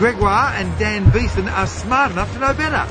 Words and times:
Gregoire 0.00 0.54
and 0.54 0.78
Dan 0.78 1.10
Beeston 1.10 1.46
are 1.46 1.66
smart 1.66 2.10
enough 2.12 2.32
to 2.32 2.38
know 2.38 2.54
better. 2.54 2.86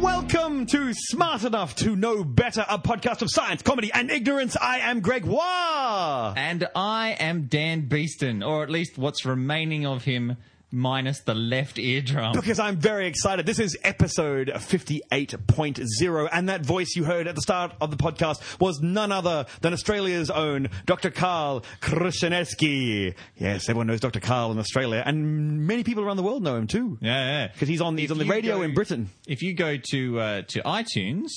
Welcome 0.00 0.66
to 0.66 0.92
Smart 0.94 1.44
Enough 1.44 1.76
to 1.76 1.94
Know 1.94 2.24
Better, 2.24 2.66
a 2.68 2.80
podcast 2.80 3.22
of 3.22 3.30
science, 3.30 3.62
comedy, 3.62 3.92
and 3.94 4.10
ignorance. 4.10 4.56
I 4.56 4.80
am 4.80 4.98
Gregoire. 4.98 6.34
And 6.36 6.66
I 6.74 7.16
am 7.20 7.46
Dan 7.46 7.82
Beeston, 7.82 8.42
or 8.42 8.64
at 8.64 8.68
least 8.68 8.98
what's 8.98 9.24
remaining 9.24 9.86
of 9.86 10.02
him, 10.02 10.36
minus 10.72 11.20
the 11.20 11.34
left 11.34 11.78
eardrum. 11.78 12.32
Because 12.32 12.58
I'm 12.58 12.76
very 12.76 13.06
excited. 13.06 13.46
This 13.46 13.58
is 13.58 13.76
episode 13.82 14.48
58.0, 14.54 16.28
and 16.32 16.48
that 16.48 16.64
voice 16.64 16.94
you 16.96 17.04
heard 17.04 17.26
at 17.26 17.34
the 17.34 17.40
start 17.42 17.72
of 17.80 17.90
the 17.90 17.96
podcast 17.96 18.60
was 18.60 18.80
none 18.80 19.12
other 19.12 19.46
than 19.60 19.72
Australia's 19.72 20.30
own 20.30 20.68
Dr. 20.86 21.10
Karl 21.10 21.64
Kruszelnicki. 21.80 23.14
Yes, 23.36 23.68
everyone 23.68 23.86
knows 23.86 24.00
Dr. 24.00 24.20
Carl 24.20 24.52
in 24.52 24.58
Australia, 24.58 25.02
and 25.04 25.66
many 25.66 25.84
people 25.84 26.04
around 26.04 26.16
the 26.16 26.22
world 26.22 26.42
know 26.42 26.56
him 26.56 26.66
too. 26.66 26.98
Yeah, 27.00 27.26
yeah. 27.26 27.46
Because 27.48 27.68
he's 27.68 27.80
on, 27.80 27.96
he's 27.96 28.10
If 28.10 28.12
on 28.12 28.18
the 28.18 28.24
radio 28.30 28.56
go- 28.58 28.62
in 28.62 28.74
Britain. 28.74 29.10
If 29.26 29.42
you 29.42 29.54
go 29.54 29.76
to 29.90 30.20
uh, 30.20 30.42
to 30.48 30.60
iTunes 30.62 31.28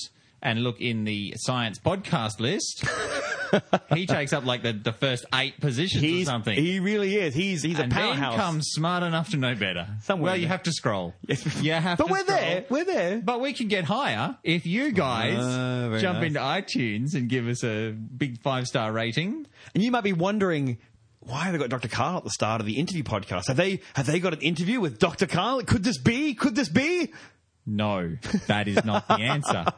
and 0.44 0.62
look 0.62 0.80
in 0.80 1.04
the 1.04 1.34
science 1.38 1.78
podcast 1.78 2.38
list, 2.38 2.84
he 3.94 4.06
takes 4.06 4.32
up 4.32 4.44
like 4.44 4.62
the, 4.62 4.72
the 4.72 4.92
first 4.92 5.24
eight 5.34 5.58
positions 5.60 6.02
He's, 6.02 6.28
or 6.28 6.32
something. 6.32 6.56
he 6.56 6.78
really 6.80 7.16
is. 7.16 7.34
He's, 7.34 7.62
he's 7.62 7.78
and 7.78 7.90
a 7.90 7.94
powerhouse. 7.94 8.32
then 8.36 8.40
comes 8.40 8.66
smart 8.68 9.02
enough 9.02 9.30
to 9.30 9.36
know 9.36 9.54
better. 9.54 9.88
Somewhere 10.02 10.32
well, 10.32 10.36
you 10.40 10.46
have 10.46 10.62
to 10.64 10.72
scroll. 10.72 11.14
You 11.60 11.72
have 11.72 11.98
but 11.98 12.10
we're 12.10 12.20
scroll. 12.24 12.38
there. 12.38 12.64
We're 12.68 12.84
there. 12.84 13.20
But 13.24 13.40
we 13.40 13.52
can 13.54 13.68
get 13.68 13.84
higher 13.84 14.36
if 14.44 14.66
you 14.66 14.92
guys 14.92 15.38
Ah, 15.40 15.98
jump 15.98 16.18
nice. 16.20 16.26
into 16.28 16.40
iTunes 16.40 17.14
and 17.14 17.28
give 17.28 17.48
us 17.48 17.64
a 17.64 17.90
big 17.92 18.40
five 18.42 18.66
star 18.66 18.92
rating. 18.92 19.46
And 19.74 19.82
you 19.82 19.90
might 19.90 20.04
be 20.04 20.12
wondering 20.12 20.78
why 21.20 21.44
have 21.44 21.52
they 21.54 21.58
got 21.58 21.70
Dr. 21.70 21.88
Karl 21.88 22.18
at 22.18 22.24
the 22.24 22.30
start 22.30 22.60
of 22.60 22.66
the 22.66 22.78
interview 22.78 23.02
podcast? 23.02 23.46
Have 23.48 23.56
they 23.56 23.80
have 23.94 24.04
they 24.06 24.20
got 24.20 24.34
an 24.34 24.40
interview 24.42 24.78
with 24.80 24.98
Dr. 24.98 25.26
Karl? 25.26 25.62
Could 25.62 25.82
this 25.84 25.96
be? 25.96 26.34
Could 26.34 26.54
this 26.54 26.68
be? 26.68 27.12
No, 27.66 28.16
that 28.46 28.68
is 28.68 28.84
not 28.84 29.08
the 29.08 29.14
answer. 29.14 29.64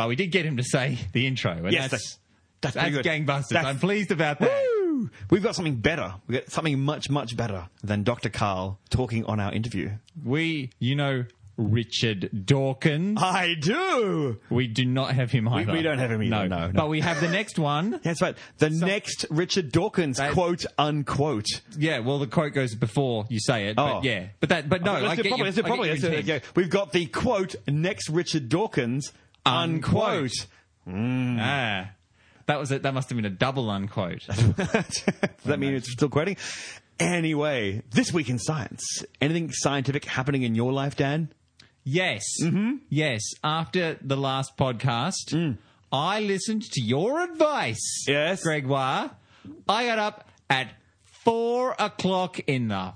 But 0.00 0.08
we 0.08 0.16
did 0.16 0.28
get 0.28 0.46
him 0.46 0.56
to 0.56 0.62
say 0.64 0.96
the 1.12 1.26
intro, 1.26 1.52
and 1.52 1.72
Yes, 1.72 1.90
that's 1.90 2.18
that's, 2.62 2.74
that's 2.74 2.96
gangbusters. 3.06 3.48
That's- 3.50 3.66
I'm 3.66 3.78
pleased 3.78 4.10
about 4.10 4.38
that. 4.38 4.50
Woo! 4.50 5.10
We've 5.28 5.42
got 5.42 5.54
something 5.54 5.76
better. 5.76 6.14
We've 6.26 6.40
got 6.40 6.50
something 6.50 6.80
much, 6.80 7.10
much 7.10 7.36
better 7.36 7.68
than 7.82 8.02
Dr. 8.02 8.30
Karl 8.30 8.78
talking 8.88 9.26
on 9.26 9.40
our 9.40 9.52
interview. 9.52 9.90
We, 10.24 10.70
you 10.78 10.94
know, 10.96 11.26
Richard 11.58 12.30
Dawkins. 12.46 13.18
I 13.22 13.54
do. 13.60 14.40
we 14.48 14.66
do 14.68 14.86
not 14.86 15.12
have 15.14 15.30
him 15.30 15.46
either. 15.48 15.70
we 15.72 15.82
don't 15.82 15.98
have 15.98 16.10
him 16.10 16.22
either, 16.22 16.48
no, 16.48 16.66
no. 16.68 16.72
But 16.74 16.88
we 16.88 17.00
have 17.00 17.20
the 17.20 17.28
next 17.28 17.58
one. 17.58 18.00
That's 18.02 18.22
right. 18.22 18.36
The 18.58 18.70
next 18.70 19.26
Richard 19.28 19.70
Dawkins, 19.70 20.16
That- 20.16 20.32
quote 20.32 20.64
unquote. 20.78 21.44
Yeah, 21.76 21.98
well, 21.98 22.18
the 22.18 22.26
quote 22.26 22.54
goes 22.54 22.74
before 22.74 23.26
you 23.28 23.38
say 23.40 23.68
it. 23.68 23.74
Oh. 23.78 23.96
But 23.96 24.04
yeah, 24.04 24.28
but 24.40 24.48
that, 24.48 24.68
but 24.70 24.82
no, 24.82 24.94
let's 24.94 25.04
I 25.04 25.12
it 25.12 25.16
get 25.24 25.28
properly. 25.28 25.36
your- 25.38 25.44
Let's 25.46 25.58
it 25.58 25.60
I 25.60 25.62
get 25.62 25.68
properly. 25.68 25.88
your 25.88 25.94
Let's 25.96 26.02
do 26.02 26.12
it. 26.12 26.24
Yeah. 26.24 26.50
We've 26.54 26.70
got 26.70 26.92
the 26.92 27.06
quote 27.06 27.54
next 27.68 28.08
Richard 28.08 28.48
Dawkins, 28.48 29.12
unquote. 29.46 30.32
Ah, 30.88 31.90
that 32.46 32.58
was 32.58 32.70
it. 32.72 32.82
That 32.82 32.94
must 32.94 33.08
have 33.10 33.16
been 33.16 33.24
a 33.24 33.30
double 33.30 33.70
unquote. 33.70 34.26
Does 34.26 35.04
that 35.44 35.58
mean 35.58 35.74
it's 35.74 35.92
still 35.92 36.08
quoting? 36.08 36.36
Anyway, 36.98 37.82
this 37.92 38.12
week 38.12 38.28
in 38.28 38.38
science, 38.38 39.04
anything 39.20 39.50
scientific 39.52 40.04
happening 40.04 40.42
in 40.42 40.54
your 40.54 40.72
life, 40.72 40.96
Dan? 40.96 41.32
Yes. 41.84 42.24
Mm-hmm. 42.42 42.76
Yes. 42.90 43.22
After 43.42 43.96
the 44.02 44.16
last 44.16 44.56
podcast, 44.56 45.32
Mm. 45.32 45.56
I 45.92 46.20
listened 46.20 46.62
to 46.72 46.80
your 46.82 47.20
advice. 47.22 48.04
Yes. 48.06 48.42
Gregoire. 48.42 49.10
I 49.68 49.86
got 49.86 49.98
up 49.98 50.28
at 50.48 50.68
four 51.04 51.74
o'clock 51.78 52.38
in 52.46 52.68
the 52.68 52.92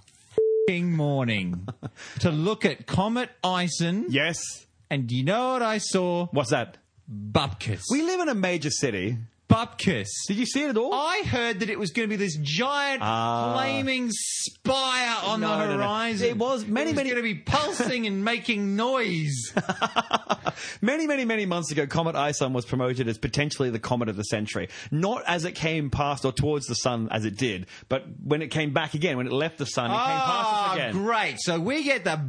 fing 0.69 0.93
morning 0.93 1.67
to 2.21 2.31
look 2.31 2.65
at 2.65 2.87
Comet 2.87 3.31
ISON. 3.43 4.07
Yes. 4.11 4.64
And 4.91 5.07
do 5.07 5.17
you 5.17 5.25
know 5.25 5.53
what 5.53 5.63
I 5.63 5.79
saw? 5.79 6.27
What's 6.33 6.51
that? 6.51 6.79
Bupkis. 7.11 7.83
We 7.91 8.03
live 8.03 8.21
in 8.21 8.29
a 8.29 8.35
major 8.35 8.71
city. 8.71 9.19
Bupkis. 9.49 10.07
Did 10.27 10.39
you 10.39 10.47
see 10.47 10.63
it 10.65 10.71
at 10.71 10.77
all? 10.79 10.93
I 10.95 11.23
heard 11.27 11.61
that 11.61 11.69
it 11.69 11.79
was 11.79 11.91
going 11.91 12.09
to 12.09 12.11
be 12.11 12.17
this 12.17 12.37
giant 12.41 13.03
Ah. 13.05 13.55
flaming 13.55 14.09
spire 14.11 15.17
on 15.25 15.41
No, 15.41 15.59
the 15.59 15.67
no, 15.67 15.79
horizon. 15.79 16.29
It 16.29 16.39
was 16.39 16.67
many, 16.67 16.93
many- 16.95 17.11
going 17.11 17.23
to 17.23 17.35
be 17.35 17.35
pulsing 17.35 18.07
and 18.07 18.25
making 18.25 18.75
noise. 18.77 19.53
Many, 20.81 21.07
many, 21.07 21.25
many 21.25 21.47
months 21.47 21.73
ago, 21.73 21.87
Comet 21.87 22.15
ISON 22.15 22.53
was 22.53 22.65
promoted 22.65 23.09
as 23.09 23.19
potentially 23.19 23.71
the 23.71 23.79
comet 23.81 24.09
of 24.09 24.17
the 24.17 24.23
century. 24.25 24.69
Not 24.91 25.23
as 25.27 25.45
it 25.45 25.53
came 25.53 25.91
past 25.91 26.25
or 26.25 26.33
towards 26.33 26.67
the 26.67 26.75
sun 26.77 27.09
as 27.11 27.25
it 27.25 27.37
did, 27.37 27.67
but 27.89 28.05
when 28.23 28.41
it 28.41 28.49
came 28.49 28.73
back 28.73 28.95
again, 28.95 29.17
when 29.17 29.27
it 29.27 29.33
left 29.33 29.59
the 29.59 29.67
sun, 29.67 29.87
it 29.87 29.95
came 29.95 29.99
past 29.99 30.41
us 30.41 30.47
Ah, 30.49 30.73
again. 30.75 30.93
great. 30.93 31.37
So 31.41 31.59
we 31.59 31.83
get 31.83 32.05
the 32.05 32.21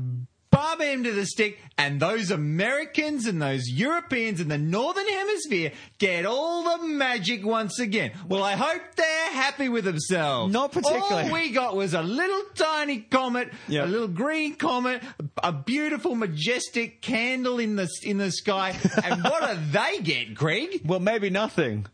bum 0.56 0.82
end 0.82 1.04
to 1.06 1.12
the 1.12 1.26
stick, 1.26 1.60
and 1.78 2.00
those 2.00 2.32
Americans 2.32 3.26
and 3.26 3.42
those 3.42 3.70
Europeans 3.70 4.40
in 4.40 4.48
the 4.48 4.58
Northern 4.58 5.08
Hemisphere 5.08 5.72
get 5.98 6.26
all 6.26 6.78
the 6.78 6.88
magic 6.88 7.46
once 7.46 7.80
again. 7.80 8.12
Well, 8.28 8.44
I 8.44 8.54
hope 8.54 8.82
they're 8.96 9.32
happy 9.32 9.70
with 9.70 9.84
themselves. 9.86 10.54
Not 10.54 10.72
particularly. 10.72 11.28
All 11.30 11.34
we 11.34 11.52
got 11.52 11.76
was 11.76 11.94
a 11.94 12.02
little 12.02 12.42
tiny 12.56 13.00
comet, 13.00 13.52
Yeah. 13.68 13.86
a 13.86 13.88
little 13.88 14.08
green 14.08 14.56
comet, 14.56 15.04
a 15.44 15.52
beautiful, 15.52 16.16
majestic 16.16 17.02
candle 17.02 17.60
in 17.60 17.76
the 17.76 17.90
in 18.04 18.18
the 18.18 18.32
sky. 18.32 18.70
and 19.04 19.24
what 19.24 19.42
do 19.50 19.58
they 19.72 20.00
get, 20.02 20.34
Greg? 20.36 20.82
Well, 20.86 21.00
maybe 21.00 21.30
nothing. 21.30 21.86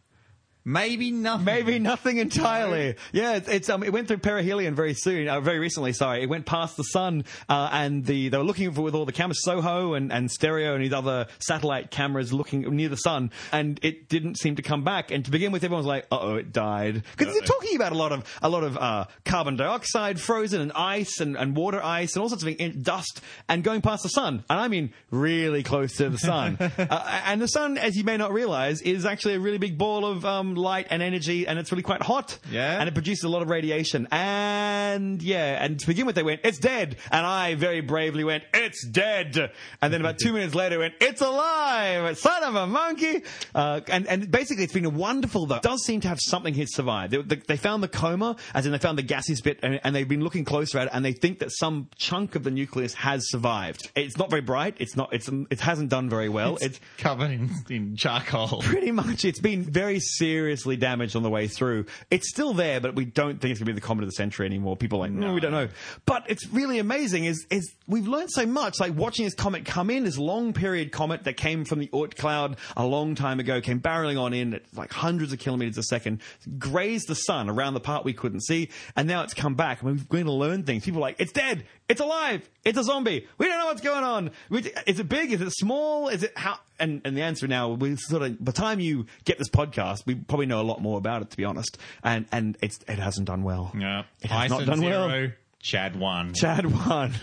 Maybe 0.63 1.09
nothing. 1.09 1.45
Maybe 1.45 1.79
nothing 1.79 2.17
entirely. 2.17 2.95
Yeah, 3.11 3.35
it's, 3.35 3.47
it's 3.47 3.69
um, 3.69 3.83
it 3.83 3.91
went 3.91 4.07
through 4.07 4.17
perihelion 4.17 4.75
very 4.75 4.93
soon, 4.93 5.27
uh, 5.27 5.39
very 5.39 5.57
recently. 5.57 5.91
Sorry, 5.93 6.21
it 6.21 6.29
went 6.29 6.45
past 6.45 6.77
the 6.77 6.83
sun, 6.83 7.25
uh, 7.49 7.69
and 7.71 8.05
the 8.05 8.29
they 8.29 8.37
were 8.37 8.43
looking 8.43 8.71
for 8.71 8.81
with 8.81 8.93
all 8.93 9.05
the 9.05 9.11
cameras, 9.11 9.41
SOHO 9.43 9.95
and, 9.95 10.11
and 10.11 10.29
STEREO 10.29 10.75
and 10.75 10.83
these 10.83 10.93
other 10.93 11.27
satellite 11.39 11.89
cameras 11.89 12.31
looking 12.31 12.61
near 12.75 12.89
the 12.89 12.95
sun, 12.97 13.31
and 13.51 13.79
it 13.81 14.07
didn't 14.07 14.37
seem 14.37 14.55
to 14.57 14.61
come 14.61 14.83
back. 14.83 15.09
And 15.09 15.25
to 15.25 15.31
begin 15.31 15.51
with, 15.51 15.63
everyone 15.63 15.79
was 15.79 15.87
like, 15.87 16.05
"Uh 16.11 16.19
oh, 16.21 16.35
it 16.35 16.53
died," 16.53 17.03
because 17.17 17.33
they're 17.33 17.41
talking 17.41 17.75
about 17.75 17.91
a 17.91 17.97
lot 17.97 18.11
of 18.11 18.23
a 18.43 18.49
lot 18.49 18.63
of 18.63 18.77
uh, 18.77 19.05
carbon 19.25 19.55
dioxide 19.55 20.19
frozen 20.21 20.61
and 20.61 20.71
ice 20.73 21.19
and, 21.19 21.35
and 21.35 21.55
water 21.55 21.83
ice 21.83 22.15
and 22.15 22.21
all 22.21 22.29
sorts 22.29 22.43
of 22.43 22.47
things, 22.47 22.59
in- 22.59 22.83
dust, 22.83 23.21
and 23.49 23.63
going 23.63 23.81
past 23.81 24.03
the 24.03 24.09
sun, 24.09 24.43
and 24.47 24.59
I 24.59 24.67
mean 24.67 24.93
really 25.09 25.63
close 25.63 25.95
to 25.97 26.09
the 26.09 26.19
sun. 26.19 26.57
uh, 26.77 27.21
and 27.25 27.41
the 27.41 27.47
sun, 27.47 27.79
as 27.79 27.97
you 27.97 28.03
may 28.03 28.17
not 28.17 28.31
realize, 28.31 28.81
is 28.81 29.05
actually 29.05 29.33
a 29.33 29.39
really 29.39 29.57
big 29.57 29.79
ball 29.79 30.05
of 30.05 30.23
um, 30.23 30.50
light 30.55 30.87
and 30.89 31.01
energy, 31.01 31.47
and 31.47 31.59
it's 31.59 31.71
really 31.71 31.83
quite 31.83 32.01
hot. 32.01 32.37
Yeah. 32.51 32.79
And 32.79 32.87
it 32.87 32.93
produces 32.93 33.23
a 33.23 33.29
lot 33.29 33.41
of 33.41 33.49
radiation. 33.49 34.07
And 34.11 35.21
yeah, 35.21 35.63
and 35.63 35.79
to 35.79 35.87
begin 35.87 36.05
with, 36.05 36.15
they 36.15 36.23
went, 36.23 36.41
it's 36.43 36.59
dead. 36.59 36.97
And 37.11 37.25
I 37.25 37.55
very 37.55 37.81
bravely 37.81 38.23
went, 38.23 38.43
it's 38.53 38.85
dead. 38.85 39.51
And 39.81 39.93
then 39.93 40.01
about 40.01 40.17
two 40.19 40.33
minutes 40.33 40.55
later, 40.55 40.79
went, 40.79 40.95
it's 41.01 41.21
alive, 41.21 42.17
son 42.17 42.43
of 42.43 42.55
a 42.55 42.67
monkey. 42.67 43.23
Uh, 43.53 43.81
and, 43.87 44.07
and 44.07 44.31
basically, 44.31 44.63
it's 44.63 44.73
been 44.73 44.95
wonderful, 44.95 45.45
though. 45.45 45.55
It 45.55 45.63
does 45.63 45.83
seem 45.83 46.01
to 46.01 46.07
have 46.07 46.19
something 46.21 46.53
here 46.53 46.67
survived. 46.67 47.13
They, 47.13 47.21
they, 47.21 47.35
they 47.47 47.57
found 47.57 47.83
the 47.83 47.87
coma, 47.87 48.35
as 48.53 48.65
in 48.65 48.71
they 48.71 48.77
found 48.77 48.97
the 48.97 49.03
gaseous 49.03 49.41
bit, 49.41 49.59
and, 49.63 49.79
and 49.83 49.95
they've 49.95 50.07
been 50.07 50.23
looking 50.23 50.45
closer 50.45 50.79
at 50.79 50.87
it, 50.87 50.91
and 50.93 51.03
they 51.03 51.13
think 51.13 51.39
that 51.39 51.51
some 51.51 51.89
chunk 51.95 52.35
of 52.35 52.43
the 52.43 52.51
nucleus 52.51 52.93
has 52.95 53.29
survived. 53.29 53.89
It's 53.95 54.17
not 54.17 54.29
very 54.29 54.41
bright. 54.41 54.75
It's 54.79 54.95
not, 54.95 55.13
it's, 55.13 55.29
it 55.49 55.59
hasn't 55.59 55.89
done 55.89 56.09
very 56.09 56.29
well. 56.29 56.57
it's 56.61 56.79
covered 56.97 57.31
in, 57.31 57.49
in 57.69 57.95
charcoal. 57.95 58.61
Pretty 58.61 58.91
much. 58.91 59.25
It's 59.25 59.39
been 59.39 59.63
very 59.63 59.99
seriously 60.41 60.75
damaged 60.75 61.15
on 61.15 61.21
the 61.21 61.29
way 61.29 61.47
through. 61.47 61.85
It's 62.09 62.27
still 62.29 62.53
there, 62.53 62.81
but 62.81 62.95
we 62.95 63.05
don't 63.05 63.39
think 63.39 63.51
it's 63.51 63.59
going 63.59 63.67
to 63.67 63.73
be 63.73 63.79
the 63.79 63.85
comet 63.85 64.03
of 64.03 64.09
the 64.09 64.15
century 64.15 64.47
anymore. 64.47 64.75
People 64.75 64.97
are 64.97 65.01
like, 65.01 65.11
no, 65.11 65.35
we 65.35 65.39
don't 65.39 65.51
know. 65.51 65.67
But 66.05 66.23
it's 66.27 66.47
really 66.47 66.79
amazing 66.79 67.25
is, 67.25 67.45
is 67.51 67.71
we've 67.87 68.07
learned 68.07 68.31
so 68.31 68.47
much, 68.47 68.79
like 68.79 68.95
watching 68.95 69.25
this 69.25 69.35
comet 69.35 69.65
come 69.65 69.91
in, 69.91 70.03
this 70.03 70.17
long 70.17 70.53
period 70.53 70.91
comet 70.91 71.25
that 71.25 71.37
came 71.37 71.63
from 71.63 71.77
the 71.77 71.87
Oort 71.89 72.15
cloud 72.17 72.57
a 72.75 72.83
long 72.83 73.13
time 73.13 73.39
ago, 73.39 73.61
came 73.61 73.79
barreling 73.79 74.19
on 74.19 74.33
in 74.33 74.55
at 74.55 74.63
like 74.73 74.91
hundreds 74.91 75.31
of 75.31 75.37
kilometers 75.37 75.77
a 75.77 75.83
second, 75.83 76.21
grazed 76.57 77.07
the 77.07 77.15
sun 77.15 77.47
around 77.47 77.75
the 77.75 77.79
part 77.79 78.03
we 78.03 78.13
couldn't 78.13 78.41
see, 78.41 78.69
and 78.95 79.07
now 79.07 79.21
it's 79.21 79.35
come 79.35 79.53
back. 79.53 79.83
I 79.83 79.85
mean, 79.85 79.97
we're 79.97 80.17
going 80.17 80.25
to 80.25 80.31
learn 80.31 80.63
things. 80.63 80.83
People 80.83 81.01
are 81.01 81.01
like, 81.01 81.17
it's 81.19 81.31
dead, 81.31 81.65
it's 81.91 81.99
alive, 81.99 82.49
it's 82.63 82.77
a 82.77 82.85
zombie. 82.85 83.27
We 83.37 83.47
don't 83.47 83.59
know 83.59 83.65
what's 83.65 83.81
going 83.81 84.05
on. 84.05 84.31
We- 84.49 84.71
Is 84.87 85.01
it 85.01 85.09
big? 85.09 85.33
Is 85.33 85.41
it 85.41 85.51
small? 85.51 86.07
Is 86.07 86.23
it 86.23 86.31
how? 86.37 86.57
And, 86.79 87.01
and 87.03 87.17
the 87.17 87.21
answer 87.21 87.47
now, 87.47 87.71
we 87.71 87.97
sort 87.97 88.23
of, 88.23 88.39
by 88.43 88.53
the 88.53 88.57
time 88.57 88.79
you 88.79 89.07
get 89.25 89.37
this 89.37 89.49
podcast, 89.49 90.05
we 90.05 90.15
probably 90.15 90.45
know 90.45 90.61
a 90.61 90.63
lot 90.63 90.81
more 90.81 90.97
about 90.97 91.21
it, 91.21 91.29
to 91.31 91.37
be 91.37 91.43
honest. 91.43 91.77
And, 92.01 92.27
and 92.31 92.57
it's, 92.61 92.79
it 92.87 92.97
hasn't 92.97 93.27
done 93.27 93.43
well. 93.43 93.73
Yeah. 93.77 94.03
It 94.21 94.31
has 94.31 94.49
not 94.49 94.61
Ison 94.61 94.79
done 94.79 94.89
well. 94.89 95.31
Chad 95.59 95.97
one. 95.97 96.33
Chad 96.33 96.65
one. 96.87 97.13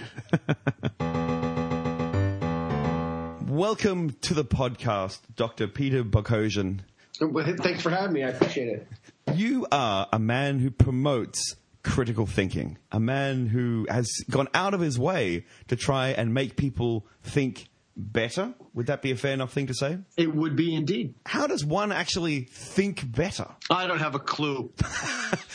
Welcome 3.49 4.11
to 4.21 4.35
the 4.35 4.45
podcast, 4.45 5.21
Dr. 5.35 5.67
Peter 5.67 6.05
Boghossian. 6.05 6.81
Thanks 7.19 7.83
for 7.83 7.91
having 7.91 8.13
me. 8.13 8.23
I 8.23 8.29
appreciate 8.29 8.69
it. 8.69 8.87
You 9.35 9.67
are 9.73 10.07
a 10.13 10.19
man 10.19 10.59
who 10.61 10.71
promotes 10.71 11.57
critical 11.83 12.27
thinking, 12.27 12.79
a 12.93 13.01
man 13.01 13.47
who 13.47 13.87
has 13.89 14.09
gone 14.31 14.49
out 14.55 14.75
of 14.75 14.81
his 14.81 14.99
way 14.99 15.47
to 15.69 15.77
try 15.77 16.09
and 16.09 16.35
make 16.35 16.57
people 16.57 17.07
think 17.23 17.69
better. 17.97 18.55
Would 18.75 18.87
that 18.87 19.03
be 19.03 19.11
a 19.11 19.17
fair 19.17 19.33
enough 19.35 19.53
thing 19.53 19.67
to 19.67 19.75
say? 19.75 19.99
It 20.17 20.35
would 20.35 20.55
be 20.55 20.75
indeed. 20.75 21.15
How 21.27 21.47
does 21.47 21.65
one 21.65 21.91
actually 21.91 22.43
think 22.43 23.11
better? 23.11 23.47
I 23.69 23.87
don't 23.87 23.99
have 23.99 24.15
a 24.15 24.21
clue. 24.21 24.73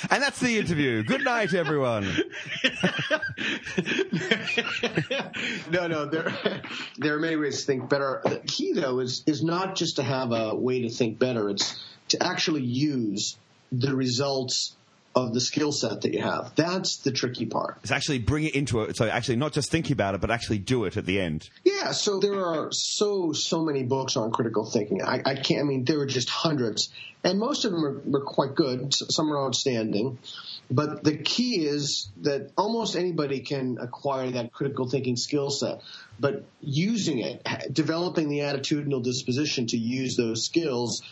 And 0.10 0.22
that's 0.22 0.40
the 0.40 0.60
interview. 0.60 1.02
Good 1.04 1.24
night, 1.24 1.54
everyone. 1.54 2.04
no, 5.72 5.88
no, 5.88 6.06
there, 6.06 6.34
there 6.98 7.16
are 7.16 7.20
many 7.20 7.38
ways 7.38 7.62
to 7.62 7.66
think 7.66 7.90
better. 7.90 8.22
The 8.24 8.42
key, 8.46 8.74
though, 8.74 9.00
is 9.00 9.24
is 9.26 9.44
not 9.44 9.76
just 9.76 9.96
to 9.96 10.04
have 10.04 10.32
a 10.32 10.54
way 10.56 10.82
to 10.82 10.90
think 10.90 11.20
better. 11.20 11.50
It's 11.50 11.84
to 12.10 12.22
actually 12.22 12.64
use 12.64 13.38
the 13.72 13.96
results 13.96 14.76
of 15.16 15.34
the 15.34 15.42
skill 15.42 15.72
set 15.72 16.02
that 16.02 16.14
you 16.14 16.22
have. 16.22 16.54
That's 16.56 16.98
the 16.98 17.12
tricky 17.12 17.46
part. 17.46 17.78
It's 17.84 17.92
actually 17.92 18.20
bring 18.20 18.46
it 18.46 18.56
into 18.56 18.82
it. 18.82 18.98
So 18.98 19.08
actually, 19.08 19.36
not 19.36 19.54
just 19.54 19.70
think 19.70 19.90
about 19.92 20.16
it, 20.16 20.22
but 20.22 20.32
actually 20.32 20.58
do 20.58 20.86
it 20.86 20.98
at 20.98 21.06
the 21.06 21.20
end. 21.20 21.50
Yeah, 21.64 21.92
so 21.92 22.20
there 22.20 22.46
are 22.46 22.72
so 22.72 23.32
so 23.34 23.64
many 23.64 23.84
books 23.84 24.18
on 24.18 24.32
critical 24.32 24.66
thinking. 24.66 25.04
I, 25.04 25.22
I 25.26 25.36
can't. 25.36 25.62
I 25.62 25.64
mean, 25.64 25.86
there 25.86 26.00
are 26.00 26.06
just 26.06 26.30
hundreds, 26.30 26.90
and 27.24 27.40
most 27.40 27.66
of 27.66 27.72
them 27.72 27.86
are, 27.86 28.18
are 28.18 28.24
quite 28.24 28.56
good. 28.56 28.94
Some 28.94 29.32
are 29.32 29.46
outstanding, 29.46 30.18
but 30.72 31.04
the 31.04 31.18
key 31.18 31.66
is 31.66 32.10
that 32.22 32.52
almost 32.58 32.96
anybody 32.96 33.42
can 33.42 33.78
acquire 33.80 34.32
that 34.32 34.52
critical 34.52 34.90
thinking 34.90 35.16
skill 35.16 35.52
set. 35.52 35.82
But 36.20 36.46
using 36.62 37.20
it, 37.20 37.46
developing 37.72 38.30
the 38.30 38.40
attitudinal 38.40 39.04
disposition 39.04 39.68
to 39.68 39.78
use 39.78 40.18
those 40.18 40.46
skills. 40.46 41.04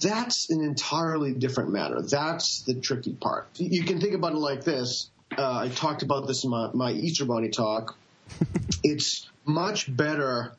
That's 0.00 0.50
an 0.50 0.62
entirely 0.62 1.34
different 1.34 1.70
matter. 1.70 2.02
That's 2.02 2.62
the 2.62 2.74
tricky 2.74 3.12
part. 3.12 3.48
You 3.56 3.84
can 3.84 4.00
think 4.00 4.14
about 4.14 4.32
it 4.32 4.38
like 4.38 4.64
this. 4.64 5.10
Uh, 5.36 5.58
I 5.58 5.68
talked 5.68 6.02
about 6.02 6.26
this 6.26 6.44
in 6.44 6.50
my, 6.50 6.70
my 6.72 6.92
Easter 6.92 7.24
Bunny 7.24 7.50
talk 7.50 7.96
it's 8.84 9.28
much 9.44 9.94
better 9.94 10.52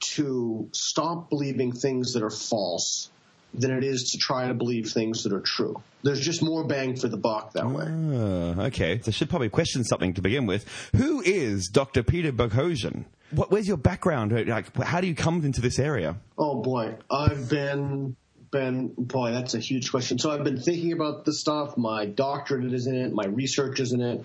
to 0.00 0.68
stop 0.72 1.28
believing 1.28 1.72
things 1.72 2.12
that 2.12 2.22
are 2.22 2.30
false 2.30 3.10
than 3.54 3.70
it 3.70 3.82
is 3.82 4.12
to 4.12 4.18
try 4.18 4.46
to 4.46 4.54
believe 4.54 4.90
things 4.90 5.24
that 5.24 5.32
are 5.32 5.40
true. 5.40 5.80
There's 6.02 6.20
just 6.20 6.42
more 6.42 6.64
bang 6.64 6.96
for 6.96 7.08
the 7.08 7.16
buck 7.16 7.54
that 7.54 7.68
way. 7.68 7.86
Ah, 7.88 8.66
okay. 8.66 9.00
So 9.00 9.08
I 9.08 9.10
should 9.10 9.30
probably 9.30 9.48
question 9.48 9.84
something 9.84 10.14
to 10.14 10.22
begin 10.22 10.46
with. 10.46 10.66
Who 10.94 11.22
is 11.22 11.68
Dr. 11.68 12.02
Peter 12.02 12.30
Boghossian? 12.30 13.06
What, 13.30 13.50
where's 13.50 13.66
your 13.66 13.76
background? 13.76 14.32
Like, 14.46 14.76
how 14.76 15.00
do 15.00 15.06
you 15.06 15.14
come 15.14 15.44
into 15.44 15.60
this 15.60 15.78
area? 15.78 16.16
Oh 16.36 16.62
boy, 16.62 16.96
I've 17.10 17.48
been 17.48 18.16
been 18.50 18.88
boy, 18.88 19.32
that's 19.32 19.54
a 19.54 19.58
huge 19.58 19.90
question. 19.90 20.18
So 20.18 20.30
I've 20.30 20.44
been 20.44 20.60
thinking 20.60 20.92
about 20.92 21.24
this 21.24 21.40
stuff. 21.40 21.76
My 21.76 22.06
doctorate 22.06 22.72
is 22.72 22.86
in 22.86 22.94
it. 22.94 23.12
My 23.12 23.26
research 23.26 23.80
is 23.80 23.92
in 23.92 24.00
it. 24.00 24.24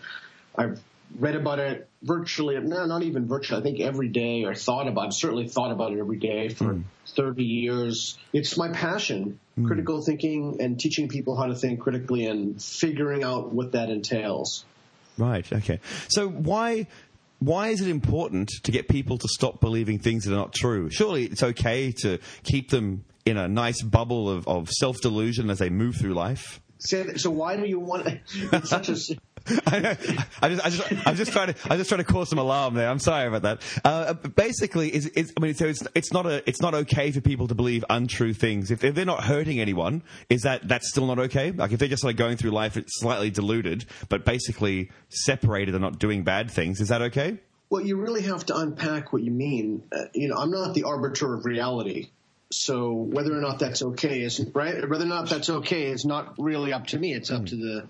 I've 0.55 0.81
read 1.19 1.35
about 1.35 1.59
it 1.59 1.87
virtually, 2.01 2.59
no, 2.59 2.85
not 2.85 3.03
even 3.03 3.27
virtually. 3.27 3.61
I 3.61 3.63
think 3.63 3.79
every 3.79 4.07
day, 4.07 4.43
or 4.43 4.55
thought 4.55 4.87
about. 4.87 5.07
I've 5.07 5.13
certainly 5.13 5.47
thought 5.47 5.71
about 5.71 5.93
it 5.93 5.99
every 5.99 6.17
day 6.17 6.49
for 6.49 6.73
hmm. 6.73 6.81
30 7.07 7.43
years. 7.43 8.17
It's 8.31 8.57
my 8.57 8.69
passion, 8.69 9.39
hmm. 9.55 9.67
critical 9.67 10.01
thinking, 10.01 10.57
and 10.59 10.79
teaching 10.79 11.07
people 11.07 11.35
how 11.35 11.47
to 11.47 11.55
think 11.55 11.79
critically 11.79 12.25
and 12.25 12.61
figuring 12.61 13.23
out 13.23 13.53
what 13.53 13.73
that 13.73 13.89
entails. 13.89 14.65
Right. 15.17 15.51
Okay. 15.51 15.79
So 16.09 16.27
why 16.27 16.87
why 17.39 17.69
is 17.69 17.81
it 17.81 17.89
important 17.89 18.49
to 18.63 18.71
get 18.71 18.87
people 18.87 19.17
to 19.17 19.27
stop 19.27 19.59
believing 19.59 19.99
things 19.99 20.23
that 20.23 20.33
are 20.33 20.37
not 20.37 20.53
true? 20.53 20.89
Surely 20.89 21.25
it's 21.25 21.43
okay 21.43 21.91
to 21.91 22.19
keep 22.43 22.69
them 22.69 23.03
in 23.25 23.37
a 23.37 23.47
nice 23.47 23.81
bubble 23.81 24.29
of, 24.29 24.47
of 24.47 24.69
self 24.69 25.01
delusion 25.01 25.49
as 25.49 25.59
they 25.59 25.69
move 25.69 25.95
through 25.95 26.13
life. 26.13 26.61
So, 26.79 27.15
so 27.15 27.31
why 27.31 27.55
do 27.55 27.65
you 27.65 27.79
want? 27.79 28.19
Such 28.65 28.89
a 28.89 28.97
I. 29.67 29.97
I 30.41 30.49
just, 30.49 30.65
I 30.65 30.69
just, 30.69 31.07
I'm 31.07 31.15
just 31.15 31.31
trying 31.31 31.53
to, 31.53 31.55
I'm 31.69 31.77
just 31.77 31.89
trying 31.89 32.03
to 32.03 32.05
cause 32.05 32.29
some 32.29 32.39
alarm 32.39 32.73
there. 32.73 32.89
I'm 32.89 32.99
sorry 32.99 33.27
about 33.27 33.41
that. 33.43 33.61
Uh, 33.83 34.13
basically, 34.13 34.93
is, 34.93 35.07
is, 35.07 35.33
I 35.37 35.41
mean, 35.41 35.53
so 35.53 35.65
it's, 35.65 35.85
it's 35.95 36.13
not 36.13 36.25
a, 36.25 36.47
it's 36.47 36.61
not 36.61 36.73
okay 36.73 37.11
for 37.11 37.21
people 37.21 37.47
to 37.47 37.55
believe 37.55 37.83
untrue 37.89 38.33
things. 38.33 38.71
If, 38.71 38.83
if 38.83 38.95
they're 38.95 39.05
not 39.05 39.23
hurting 39.23 39.59
anyone, 39.59 40.03
is 40.29 40.43
that, 40.43 40.67
that's 40.67 40.89
still 40.89 41.07
not 41.07 41.19
okay? 41.19 41.51
Like 41.51 41.71
if 41.71 41.79
they're 41.79 41.89
just 41.89 42.03
like 42.03 42.15
going 42.15 42.37
through 42.37 42.51
life, 42.51 42.77
it's 42.77 42.99
slightly 42.99 43.29
diluted, 43.29 43.85
but 44.09 44.25
basically 44.25 44.91
separated 45.09 45.75
and 45.75 45.81
not 45.81 45.99
doing 45.99 46.23
bad 46.23 46.51
things, 46.51 46.79
is 46.79 46.89
that 46.89 47.01
okay? 47.01 47.37
Well, 47.69 47.81
you 47.81 47.97
really 47.97 48.21
have 48.23 48.45
to 48.47 48.57
unpack 48.57 49.11
what 49.13 49.23
you 49.23 49.31
mean. 49.31 49.83
Uh, 49.91 50.05
you 50.13 50.27
know, 50.27 50.35
I'm 50.35 50.51
not 50.51 50.73
the 50.73 50.83
arbiter 50.83 51.33
of 51.33 51.45
reality. 51.45 52.09
So 52.55 52.93
whether 52.93 53.35
or 53.35 53.41
not 53.41 53.59
that's 53.59 53.81
okay 53.81 54.21
is 54.21 54.45
right. 54.53 54.87
Whether 54.89 55.05
or 55.05 55.07
not 55.07 55.29
that's 55.29 55.49
okay 55.49 55.85
is 55.85 56.05
not 56.05 56.35
really 56.37 56.73
up 56.73 56.87
to 56.87 56.99
me. 56.99 57.13
It's 57.13 57.31
up 57.31 57.45
to 57.47 57.55
hmm. 57.55 57.61
the, 57.61 57.87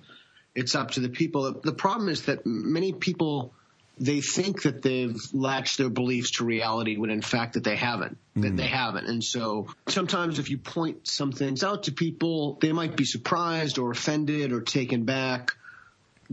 it's 0.55 0.75
up 0.75 0.91
to 0.91 0.99
the 0.99 1.09
people. 1.09 1.59
The 1.63 1.73
problem 1.73 2.09
is 2.09 2.23
that 2.23 2.45
many 2.45 2.93
people 2.93 3.53
they 3.99 4.21
think 4.21 4.63
that 4.63 4.81
they've 4.81 5.21
latched 5.33 5.77
their 5.77 5.89
beliefs 5.89 6.31
to 6.31 6.45
reality 6.45 6.97
when 6.97 7.11
in 7.11 7.21
fact 7.21 7.53
that 7.53 7.63
they 7.63 7.75
haven't. 7.75 8.17
That 8.35 8.49
hmm. 8.49 8.55
they 8.55 8.67
haven't. 8.67 9.07
And 9.07 9.23
so 9.23 9.67
sometimes 9.87 10.39
if 10.39 10.49
you 10.49 10.57
point 10.57 11.07
some 11.07 11.31
things 11.31 11.63
out 11.63 11.83
to 11.83 11.91
people, 11.91 12.57
they 12.59 12.71
might 12.71 12.95
be 12.95 13.05
surprised 13.05 13.77
or 13.77 13.91
offended 13.91 14.51
or 14.51 14.61
taken 14.61 15.03
back. 15.03 15.55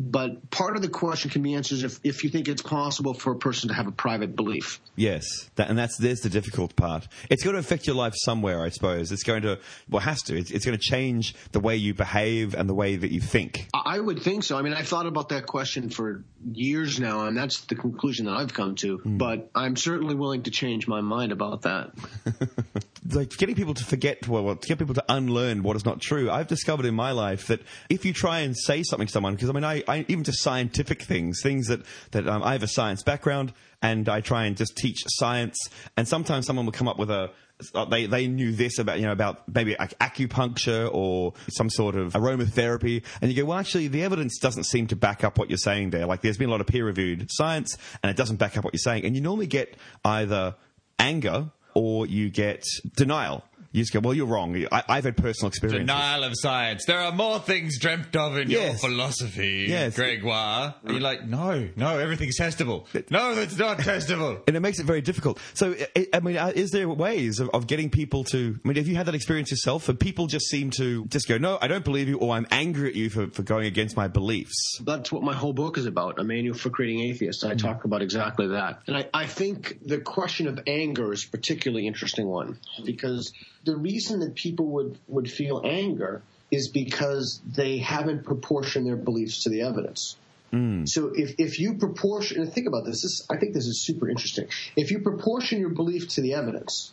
But 0.01 0.51
part 0.51 0.77
of 0.77 0.83
the 0.83 0.89
question 0.89 1.31
can 1.31 1.43
be 1.43 1.55
answered 1.55 1.85
if, 1.85 2.01
if 2.03 2.25
you 2.25 2.31
think 2.31 2.49
it's 2.49 2.63
possible 2.63 3.13
for 3.13 3.33
a 3.33 3.37
person 3.37 3.69
to 3.69 3.75
have 3.75 3.87
a 3.87 3.93
private 3.93 4.35
belief. 4.35 4.81
Yes, 4.97 5.25
that, 5.57 5.69
and 5.69 5.79
that's 5.79 5.99
there's 5.99 6.21
the 6.21 6.31
difficult 6.31 6.75
part. 6.75 7.07
It's 7.29 7.45
going 7.45 7.55
to 7.55 7.61
affect 7.61 7.87
your 7.87 7.97
life 7.97 8.15
somewhere, 8.17 8.63
I 8.63 8.71
suppose. 8.71 9.13
It's 9.13 9.25
going 9.25 9.43
to, 9.43 9.59
well, 9.89 10.01
has 10.01 10.23
to. 10.23 10.39
It's, 10.39 10.51
it's 10.51 10.65
going 10.65 10.79
to 10.79 10.83
change 10.83 11.35
the 11.53 11.61
way 11.61 11.77
you 11.77 11.93
behave 11.93 12.55
and 12.55 12.69
the 12.69 12.75
way 12.75 12.97
that 12.97 13.11
you 13.11 13.21
think. 13.21 13.69
I 13.75 13.91
I 13.91 13.99
would 13.99 14.23
think 14.23 14.45
so. 14.45 14.57
I 14.57 14.63
mean, 14.63 14.73
I've 14.73 14.87
thought 14.87 15.07
about 15.07 15.31
that 15.31 15.47
question 15.47 15.91
for 15.91 16.23
years 16.53 17.01
now, 17.01 17.27
and 17.27 17.37
that's 17.37 17.63
the 17.63 17.75
conclusion 17.75 18.27
that 18.27 18.35
I've 18.35 18.55
come 18.55 18.77
to. 18.77 18.99
Hmm. 18.99 19.17
But 19.19 19.51
I'm 19.53 19.75
certainly 19.75 20.15
willing 20.15 20.45
to 20.45 20.53
change 20.53 20.87
my 20.87 21.01
mind 21.01 21.33
about 21.33 21.63
that. 21.63 21.91
like 23.13 23.31
getting 23.39 23.55
people 23.55 23.75
to 23.75 23.85
forget, 23.85 24.29
well, 24.29 24.45
well, 24.45 24.57
to 24.57 24.69
get 24.69 24.79
people 24.79 24.95
to 24.95 25.05
unlearn 25.09 25.63
what 25.63 25.75
is 25.77 25.85
not 25.85 26.01
true. 26.01 26.31
I've 26.31 26.49
discovered 26.49 26.85
in 26.85 26.95
my 26.95 27.13
life 27.13 27.47
that 27.47 27.63
if 27.89 28.05
you 28.05 28.13
try 28.13 28.41
and 28.41 28.57
say 28.57 28.83
something 28.83 29.07
to 29.07 29.13
someone, 29.13 29.35
because 29.35 29.49
I 29.49 29.53
mean, 29.53 29.65
I, 29.65 29.83
I 29.89 30.05
even 30.09 30.23
to 30.25 30.33
scientific 30.33 31.03
things, 31.03 31.41
things 31.43 31.69
that 31.69 31.81
that 32.11 32.29
um, 32.29 32.43
I 32.43 32.53
have 32.53 32.63
a 32.63 32.69
science 32.69 33.03
background, 33.03 33.53
and 33.81 34.09
I 34.09 34.21
try 34.21 34.45
and 34.45 34.57
just 34.57 34.77
teach 34.77 34.99
science, 35.09 35.57
and 35.97 36.07
sometimes 36.07 36.47
someone 36.47 36.67
will 36.67 36.73
come 36.73 36.89
up 36.89 36.99
with 36.99 37.11
a. 37.11 37.31
uh, 37.75 37.87
They 37.87 38.05
they 38.05 38.27
knew 38.27 38.53
this 38.53 38.79
about 38.79 38.99
you 39.01 39.07
know 39.07 39.13
about 39.13 39.49
maybe 39.49 39.77
like 39.79 39.99
acupuncture 39.99 40.91
or 40.93 41.33
some 41.49 41.71
sort 41.71 41.97
of 41.97 42.13
aromatherapy, 42.13 43.03
and 43.23 43.33
you 43.33 43.43
go 43.43 43.47
well 43.49 43.59
actually 43.59 43.89
the 43.89 44.03
evidence 44.03 44.39
doesn't 44.39 44.65
seem 44.65 44.87
to 44.89 44.97
back 44.97 45.25
up 45.25 45.39
what 45.39 45.49
you're 45.49 45.57
saying 45.57 45.91
there. 45.91 46.05
Like 46.05 46.21
there's 46.21 46.37
been 46.37 46.49
a 46.49 46.53
lot 46.53 46.61
of 46.61 46.67
peer 46.67 46.85
reviewed 46.85 47.29
science, 47.31 47.79
and 48.03 48.11
it 48.11 48.17
doesn't 48.17 48.37
back 48.37 48.59
up 48.59 48.65
what 48.65 48.75
you're 48.75 48.79
saying, 48.79 49.07
and 49.07 49.15
you 49.15 49.23
normally 49.23 49.47
get 49.47 49.77
either 50.05 50.55
anger 50.99 51.51
or 51.75 52.07
you 52.07 52.31
get 52.31 52.65
denial. 52.97 53.45
You 53.73 53.83
just 53.83 53.93
go, 53.93 54.01
well, 54.01 54.15
you're 54.15 54.27
wrong. 54.27 54.57
I, 54.73 54.83
I've 54.89 55.05
had 55.05 55.17
personal 55.17 55.49
experience. 55.49 55.83
Denial 55.83 56.25
of 56.25 56.33
science. 56.35 56.85
There 56.87 56.99
are 56.99 57.13
more 57.13 57.39
things 57.39 57.79
dreamt 57.79 58.17
of 58.17 58.37
in 58.37 58.51
your 58.51 58.75
philosophy, 58.75 59.67
Yes. 59.69 59.95
Gregoire. 59.95 60.75
And 60.83 60.93
you're 60.93 61.01
like, 61.01 61.25
no, 61.25 61.69
no, 61.77 61.99
everything's 61.99 62.37
testable. 62.39 62.85
No, 63.11 63.35
that's 63.37 63.57
not 63.57 63.79
testable. 63.79 64.43
and 64.49 64.57
it 64.57 64.61
makes 64.61 64.81
it 64.81 64.87
very 64.87 65.01
difficult. 65.03 65.39
So, 65.55 65.77
I, 65.97 66.09
I 66.13 66.19
mean, 66.21 66.37
uh, 66.37 66.53
is 66.53 66.73
there 66.73 66.89
ways 66.89 67.39
of, 67.39 67.49
of 67.51 67.69
getting 67.69 67.91
people 67.91 68.25
to? 68.25 68.59
I 68.65 68.69
mean, 68.69 68.77
have 68.77 68.89
you 68.89 68.97
had 68.97 69.07
that 69.07 69.15
experience 69.15 69.53
yourself? 69.53 69.89
And 69.89 70.01
people 70.01 70.27
just 70.27 70.47
seem 70.47 70.71
to 70.73 71.05
just 71.07 71.29
go, 71.29 71.39
"No, 71.39 71.57
I 71.61 71.69
don't 71.69 71.85
believe 71.85 72.09
you," 72.09 72.19
or 72.19 72.35
"I'm 72.35 72.47
angry 72.51 72.89
at 72.89 72.97
you 72.97 73.09
for, 73.09 73.29
for 73.29 73.43
going 73.43 73.67
against 73.67 73.97
my 73.97 74.09
beliefs." 74.09 74.81
That's 74.85 75.13
what 75.13 75.23
my 75.23 75.35
whole 75.35 75.53
book 75.53 75.79
is 75.79 75.87
about, 75.87 76.19
A 76.19 76.25
Manual 76.25 76.57
for 76.57 76.71
Creating 76.71 77.01
Atheists. 77.09 77.45
I 77.45 77.55
talk 77.55 77.85
about 77.85 78.03
exactly 78.03 78.49
that. 78.49 78.81
And 78.89 78.97
I, 78.97 79.09
I 79.15 79.27
think 79.27 79.79
the 79.87 79.99
question 79.99 80.49
of 80.49 80.59
anger 80.67 81.13
is 81.13 81.25
a 81.25 81.29
particularly 81.29 81.87
interesting 81.87 82.27
one 82.27 82.59
because 82.85 83.33
the 83.65 83.77
reason 83.77 84.21
that 84.21 84.35
people 84.35 84.67
would, 84.67 84.99
would 85.09 85.31
feel 85.31 85.63
anger 85.65 86.23
is 86.51 86.69
because 86.69 87.41
they 87.47 87.79
haven't 87.79 88.25
proportioned 88.25 88.87
their 88.87 88.97
beliefs 88.97 89.45
to 89.45 89.51
the 89.51 89.63
evidence. 89.63 90.17
Hmm. 90.51 90.85
So 90.87 91.13
if, 91.15 91.37
if 91.39 91.61
you 91.61 91.75
proportion, 91.75 92.41
and 92.43 92.53
think 92.53 92.67
about 92.67 92.85
this, 92.85 93.03
this, 93.03 93.27
I 93.31 93.37
think 93.37 93.55
this 93.55 93.67
is 93.67 93.85
super 93.85 94.09
interesting. 94.09 94.49
If 94.77 94.91
you 94.91 95.01
proportion 95.01 95.61
your 95.61 95.71
belief 95.71 96.09
to 96.11 96.23
the 96.23 96.35
evidence, 96.35 96.93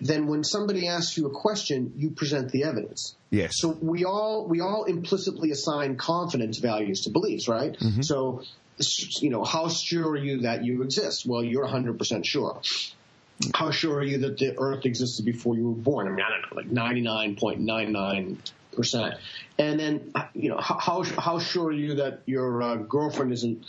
then 0.00 0.26
when 0.26 0.44
somebody 0.44 0.88
asks 0.88 1.16
you 1.16 1.26
a 1.26 1.30
question, 1.30 1.92
you 1.96 2.10
present 2.10 2.50
the 2.50 2.64
evidence. 2.64 3.16
Yes. 3.30 3.52
So 3.54 3.76
we 3.80 4.04
all 4.04 4.46
we 4.46 4.60
all 4.60 4.84
implicitly 4.84 5.50
assign 5.50 5.96
confidence 5.96 6.58
values 6.58 7.02
to 7.02 7.10
beliefs, 7.10 7.48
right? 7.48 7.72
Mm-hmm. 7.72 8.02
So 8.02 8.42
you 9.20 9.30
know, 9.30 9.42
how 9.42 9.68
sure 9.68 10.10
are 10.10 10.16
you 10.16 10.42
that 10.42 10.64
you 10.64 10.82
exist? 10.82 11.26
Well, 11.26 11.42
you're 11.42 11.66
100% 11.66 12.24
sure. 12.24 12.60
How 13.54 13.70
sure 13.70 13.98
are 13.98 14.02
you 14.04 14.18
that 14.18 14.38
the 14.38 14.58
Earth 14.58 14.84
existed 14.84 15.24
before 15.24 15.54
you 15.56 15.68
were 15.68 15.74
born? 15.76 16.06
I 16.08 16.10
mean, 16.10 16.24
I 16.26 16.30
don't 16.30 16.42
know, 16.50 16.56
like 16.56 16.70
99.99%. 17.56 19.16
And 19.58 19.80
then, 19.80 20.12
you 20.34 20.50
know, 20.50 20.58
how 20.58 21.02
how 21.02 21.38
sure 21.38 21.66
are 21.68 21.72
you 21.72 21.94
that 21.96 22.22
your 22.26 22.62
uh, 22.62 22.76
girlfriend 22.76 23.32
isn't 23.32 23.64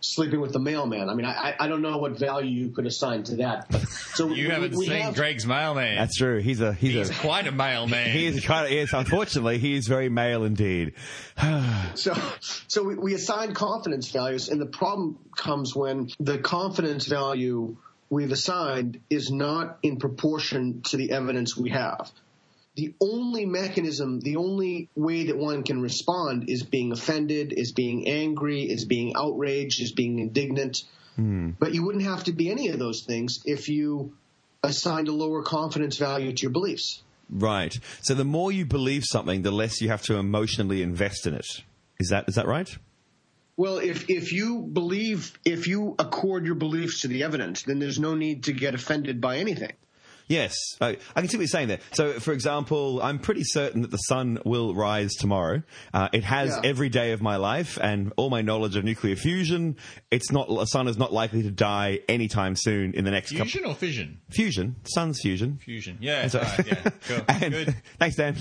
sleeping 0.00 0.40
with 0.40 0.52
the 0.52 0.58
mailman? 0.58 1.08
I 1.08 1.14
mean, 1.14 1.26
I 1.26 1.54
I 1.60 1.68
don't 1.68 1.82
know 1.82 1.98
what 1.98 2.18
value 2.18 2.50
you 2.64 2.70
could 2.70 2.86
assign 2.86 3.22
to 3.24 3.36
that. 3.36 3.66
But, 3.70 3.82
so 3.88 4.28
You 4.28 4.46
we- 4.48 4.50
haven't 4.52 4.74
we 4.74 4.86
seen 4.86 5.00
have- 5.02 5.14
Greg's 5.14 5.46
mailman. 5.46 5.96
That's 5.96 6.16
true. 6.16 6.38
He's 6.40 6.60
a 6.60 6.72
he's, 6.72 6.92
He's 6.94 7.10
a 7.10 7.14
quite 7.14 7.46
a 7.46 7.52
mailman. 7.52 8.10
he 8.10 8.26
is 8.26 8.44
kind 8.44 8.66
of 8.66 8.72
yes. 8.72 8.92
Unfortunately, 8.92 9.58
he 9.58 9.74
is 9.74 9.86
very 9.86 10.08
male 10.08 10.44
indeed. 10.44 10.94
So, 11.94 12.14
so 12.68 12.82
we, 12.84 12.94
we 12.94 13.14
assign 13.14 13.54
confidence 13.54 14.10
values, 14.10 14.48
and 14.50 14.60
the 14.60 14.66
problem 14.66 15.18
comes 15.36 15.74
when 15.74 16.10
the 16.20 16.38
confidence 16.38 17.06
value 17.06 17.76
we've 18.10 18.32
assigned 18.32 19.00
is 19.10 19.30
not 19.30 19.78
in 19.82 19.98
proportion 19.98 20.82
to 20.82 20.96
the 20.96 21.10
evidence 21.12 21.56
we 21.56 21.70
have. 21.70 22.10
The 22.76 22.94
only 23.00 23.44
mechanism, 23.44 24.20
the 24.20 24.36
only 24.36 24.88
way 24.94 25.24
that 25.24 25.36
one 25.36 25.64
can 25.64 25.82
respond 25.82 26.48
is 26.48 26.62
being 26.62 26.92
offended, 26.92 27.52
is 27.52 27.72
being 27.72 28.06
angry, 28.06 28.62
is 28.62 28.84
being 28.84 29.14
outraged, 29.16 29.82
is 29.82 29.92
being 29.92 30.20
indignant. 30.20 30.84
Hmm. 31.16 31.50
But 31.58 31.74
you 31.74 31.84
wouldn't 31.84 32.04
have 32.04 32.24
to 32.24 32.32
be 32.32 32.50
any 32.50 32.68
of 32.68 32.78
those 32.78 33.02
things 33.02 33.40
if 33.44 33.68
you 33.68 34.12
assigned 34.62 35.08
a 35.08 35.12
lower 35.12 35.42
confidence 35.42 35.96
value 35.96 36.32
to 36.32 36.42
your 36.42 36.52
beliefs. 36.52 37.02
Right. 37.30 37.76
So 38.02 38.14
the 38.14 38.24
more 38.24 38.52
you 38.52 38.64
believe 38.64 39.02
something, 39.04 39.42
the 39.42 39.50
less 39.50 39.80
you 39.80 39.88
have 39.88 40.02
to 40.02 40.16
emotionally 40.16 40.82
invest 40.82 41.26
in 41.26 41.34
it. 41.34 41.46
Is 41.98 42.08
that 42.10 42.28
is 42.28 42.36
that 42.36 42.46
right? 42.46 42.78
Well, 43.58 43.78
if 43.78 44.08
if 44.08 44.32
you 44.32 44.60
believe, 44.60 45.36
if 45.44 45.66
you 45.66 45.96
accord 45.98 46.46
your 46.46 46.54
beliefs 46.54 47.00
to 47.00 47.08
the 47.08 47.24
evidence, 47.24 47.64
then 47.64 47.80
there's 47.80 47.98
no 47.98 48.14
need 48.14 48.44
to 48.44 48.52
get 48.52 48.76
offended 48.76 49.20
by 49.20 49.38
anything. 49.38 49.72
Yes, 50.28 50.54
I, 50.80 50.98
I 51.16 51.20
can 51.20 51.28
see 51.28 51.36
what 51.38 51.42
you're 51.42 51.46
saying 51.48 51.68
there. 51.68 51.80
So, 51.92 52.20
for 52.20 52.32
example, 52.32 53.00
I'm 53.02 53.18
pretty 53.18 53.44
certain 53.44 53.82
that 53.82 53.90
the 53.90 53.96
sun 53.96 54.38
will 54.44 54.74
rise 54.74 55.14
tomorrow. 55.14 55.62
Uh, 55.94 56.08
it 56.12 56.24
has 56.24 56.50
Yeah. 56.50 56.60
every 56.68 56.88
day 56.90 57.12
of 57.12 57.22
my 57.22 57.36
life 57.36 57.78
and 57.80 58.12
all 58.16 58.28
my 58.30 58.42
knowledge 58.42 58.76
of 58.76 58.84
nuclear 58.84 59.16
fusion. 59.16 59.76
It's 60.10 60.30
not 60.30 60.48
the 60.48 60.66
sun 60.66 60.86
is 60.88 60.98
not 60.98 61.12
likely 61.12 61.42
to 61.44 61.50
die 61.50 62.00
anytime 62.08 62.56
soon 62.56 62.92
in 62.94 63.04
the 63.04 63.10
next 63.10 63.30
couple. 63.32 63.46
Fusion 63.46 63.64
or 63.70 63.74
fission? 63.74 64.20
Fusion, 64.30 64.76
sun's 64.84 65.20
fusion. 65.20 65.58
Fusion. 65.64 65.96
Yeah. 66.00 66.28
So- 66.28 66.40
all 66.40 66.44
right, 66.44 66.66
yeah. 66.66 66.90
Cool. 67.08 67.20
And- 67.28 67.52
Good. 67.54 67.74
Thanks, 67.98 68.16
Dan. 68.16 68.36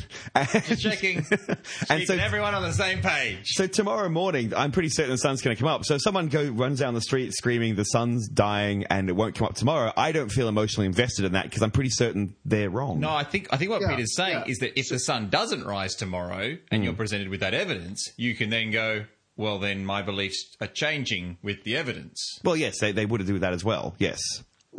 Just 0.66 0.82
checking. 0.82 1.18
and 1.30 1.58
Keeping 1.90 2.06
so, 2.06 2.16
everyone 2.18 2.54
on 2.54 2.64
the 2.64 2.74
same 2.74 3.02
page. 3.02 3.46
so 3.54 3.66
tomorrow 3.68 4.10
morning, 4.10 4.54
I'm 4.54 4.72
pretty 4.72 4.90
certain 4.90 5.12
the 5.12 5.18
sun's 5.18 5.42
going 5.42 5.56
to 5.56 5.60
come 5.60 5.70
up. 5.70 5.86
So 5.86 5.96
if 5.96 6.02
someone 6.02 6.28
go 6.28 6.50
runs 6.50 6.80
down 6.80 6.94
the 6.94 7.02
street 7.02 7.34
screaming 7.34 7.76
the 7.76 7.86
sun's 7.86 8.28
dying 8.28 8.86
and 8.90 9.10
it 9.10 9.14
won't 9.16 9.36
come 9.36 9.48
up 9.48 9.56
tomorrow, 9.56 9.94
I 9.96 10.12
don't 10.12 10.30
feel 10.30 10.48
emotionally 10.48 10.86
invested 10.88 11.26
in 11.26 11.32
that 11.34 11.44
because 11.46 11.62
I'm 11.62 11.72
pretty 11.78 11.92
certain 11.92 12.36
they're 12.44 12.72
wrong. 12.72 13.00
No, 13.00 13.12
I 13.12 13.24
think 13.24 13.50
I 13.52 13.58
think 13.58 13.70
what 13.70 13.82
Yeah, 13.82 13.90
Peter's 13.90 14.16
saying 14.16 14.46
yeah. 14.46 14.52
is 14.52 14.58
that 14.60 14.80
if 14.80 14.90
the 14.90 14.98
sun 14.98 15.30
doesn't 15.30 15.64
rise 15.64 15.94
tomorrow 15.94 16.58
and 16.72 16.84
you're 16.84 16.94
mm. 16.94 16.98
presented 16.98 17.30
with 17.30 17.42
that 17.42 17.54
evidence, 17.54 18.14
you 18.18 18.34
can 18.34 18.50
then 18.50 18.72
go, 18.72 19.06
well, 19.36 19.60
then 19.60 19.86
my 19.86 20.02
beliefs 20.02 20.56
are 20.60 20.66
changing 20.66 21.38
with 21.44 21.64
the 21.66 21.78
evidence. 21.78 22.40
Well, 22.44 22.58
yes, 22.58 22.80
they, 22.80 22.94
they 22.94 23.06
would 23.06 23.24
do 23.28 23.38
that 23.38 23.54
as 23.54 23.64
well. 23.64 23.94
Yes. 24.00 24.20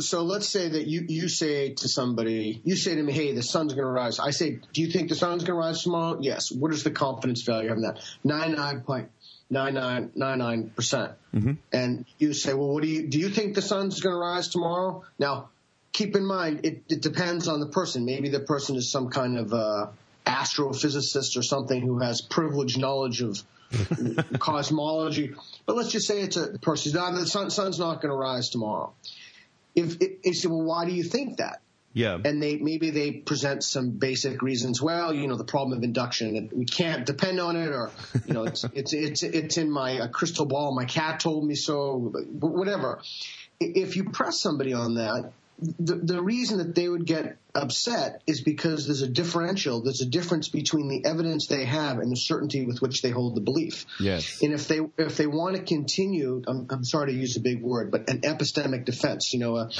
So 0.01 0.25
let's 0.25 0.49
say 0.49 0.69
that 0.69 0.89
you, 0.89 1.05
you 1.09 1.29
say 1.29 1.75
to 1.75 1.89
somebody, 1.89 2.61
you 2.65 2.75
say 2.75 2.97
to 2.97 3.03
me, 3.03 3.13
hey, 3.13 3.33
the 3.33 3.45
sun's 3.45 3.75
going 3.75 3.87
to 3.87 3.93
rise. 3.93 4.19
I 4.19 4.31
say, 4.31 4.59
do 4.73 4.83
you 4.83 4.91
think 4.91 5.09
the 5.09 5.15
sun's 5.15 5.45
going 5.45 5.57
to 5.57 5.67
rise 5.67 5.85
tomorrow? 5.85 6.19
Yes. 6.21 6.51
What 6.51 6.73
is 6.73 6.83
the 6.83 6.91
confidence 6.91 7.45
value 7.47 7.71
of 7.71 7.81
that? 7.83 8.01
99.9999%. 8.27 10.75
percent 10.75 11.13
mm-hmm. 11.33 11.53
And 11.73 12.07
you 12.19 12.33
say, 12.33 12.55
well, 12.55 12.71
what 12.71 12.83
do 12.83 12.89
you, 12.89 13.07
do 13.07 13.21
you 13.21 13.29
think 13.29 13.55
the 13.55 13.63
sun's 13.63 14.01
going 14.01 14.17
to 14.17 14.21
rise 14.21 14.49
tomorrow? 14.49 15.05
Now, 15.21 15.51
keep 15.93 16.17
in 16.17 16.27
mind, 16.27 16.61
it, 16.65 16.83
it 16.89 17.03
depends 17.03 17.49
on 17.49 17.61
the 17.61 17.67
person. 17.69 18.05
Maybe 18.05 18.29
the 18.29 18.41
person 18.41 18.77
is 18.77 18.91
some 18.91 19.11
kind 19.11 19.39
of 19.39 19.53
uh, 19.53 19.87
astrophysicist 20.27 21.37
or 21.37 21.43
something 21.43 21.81
who 21.81 21.99
has 22.01 22.21
privileged 22.21 22.79
knowledge 22.79 23.23
of 23.23 23.43
cosmology. 24.39 25.35
But 25.67 25.77
let's 25.77 25.91
just 25.91 26.07
say 26.07 26.21
it's 26.21 26.37
a 26.37 26.59
person 26.59 26.93
not, 26.93 27.15
the 27.15 27.27
sun, 27.27 27.51
sun's 27.51 27.79
not 27.79 28.01
going 28.01 28.11
to 28.11 28.17
rise 28.17 28.49
tomorrow 28.51 28.93
if 29.79 30.01
it, 30.01 30.23
they 30.23 30.33
say, 30.33 30.49
well, 30.49 30.63
why 30.63 30.85
do 30.85 30.93
you 30.93 31.03
think 31.03 31.39
that? 31.39 31.61
Yeah. 31.95 32.19
And 32.23 32.43
they 32.43 32.57
maybe 32.57 32.91
they 32.91 33.13
present 33.13 33.65
some 33.65 33.91
basic 33.91 34.43
reasons. 34.43 34.81
Well, 34.81 35.13
you 35.15 35.27
know, 35.27 35.37
the 35.37 35.45
problem 35.45 35.79
of 35.79 35.83
induction, 35.83 36.51
we 36.53 36.65
can't 36.65 37.07
depend 37.07 37.41
on 37.41 37.57
it, 37.57 37.71
or 37.71 37.91
you 38.27 38.35
know, 38.35 38.45
it's 38.45 38.65
it's 38.73 38.93
it's 38.93 39.23
it's 39.23 39.57
in 39.57 39.71
my 39.71 40.07
crystal 40.13 40.45
ball. 40.45 40.75
My 40.75 40.85
cat 40.85 41.21
told 41.21 41.47
me 41.47 41.55
so. 41.55 42.13
Whatever. 42.41 43.01
If 43.59 43.97
you 43.97 44.11
press 44.11 44.41
somebody 44.41 44.75
on 44.75 44.95
that, 44.95 45.33
the 45.61 45.97
the 45.97 46.23
reason 46.23 46.59
that 46.59 46.75
they 46.75 46.89
would 46.89 47.05
get 47.05 47.37
upset 47.55 48.23
is 48.27 48.41
because 48.41 48.87
there's 48.87 49.03
a 49.03 49.09
differential. 49.09 49.83
There's 49.83 50.01
a 50.01 50.07
difference 50.07 50.49
between 50.49 50.89
the 50.89 51.05
evidence 51.05 51.49
they 51.49 51.65
have 51.65 51.99
and 51.99 52.13
the 52.13 52.17
certainty 52.17 52.65
with 52.65 52.81
which 52.81 53.03
they 53.03 53.11
hold 53.11 53.35
the 53.35 53.41
belief. 53.41 53.85
Yes. 53.99 54.41
And 54.41 54.53
if 54.53 54.69
they 54.69 54.81
if 54.97 55.17
they 55.17 55.27
want 55.27 55.57
to 55.57 55.63
continue, 55.63 56.43
I'm, 56.47 56.69
I'm 56.71 56.85
sorry 56.85 57.13
to 57.13 57.19
use 57.19 57.37
a 57.37 57.41
big 57.41 57.61
word, 57.61 57.91
but 57.91 58.09
an 58.09 58.21
epistemic 58.21 58.85
defense, 58.85 59.33
you 59.33 59.41
know, 59.41 59.57
uh, 59.57 59.71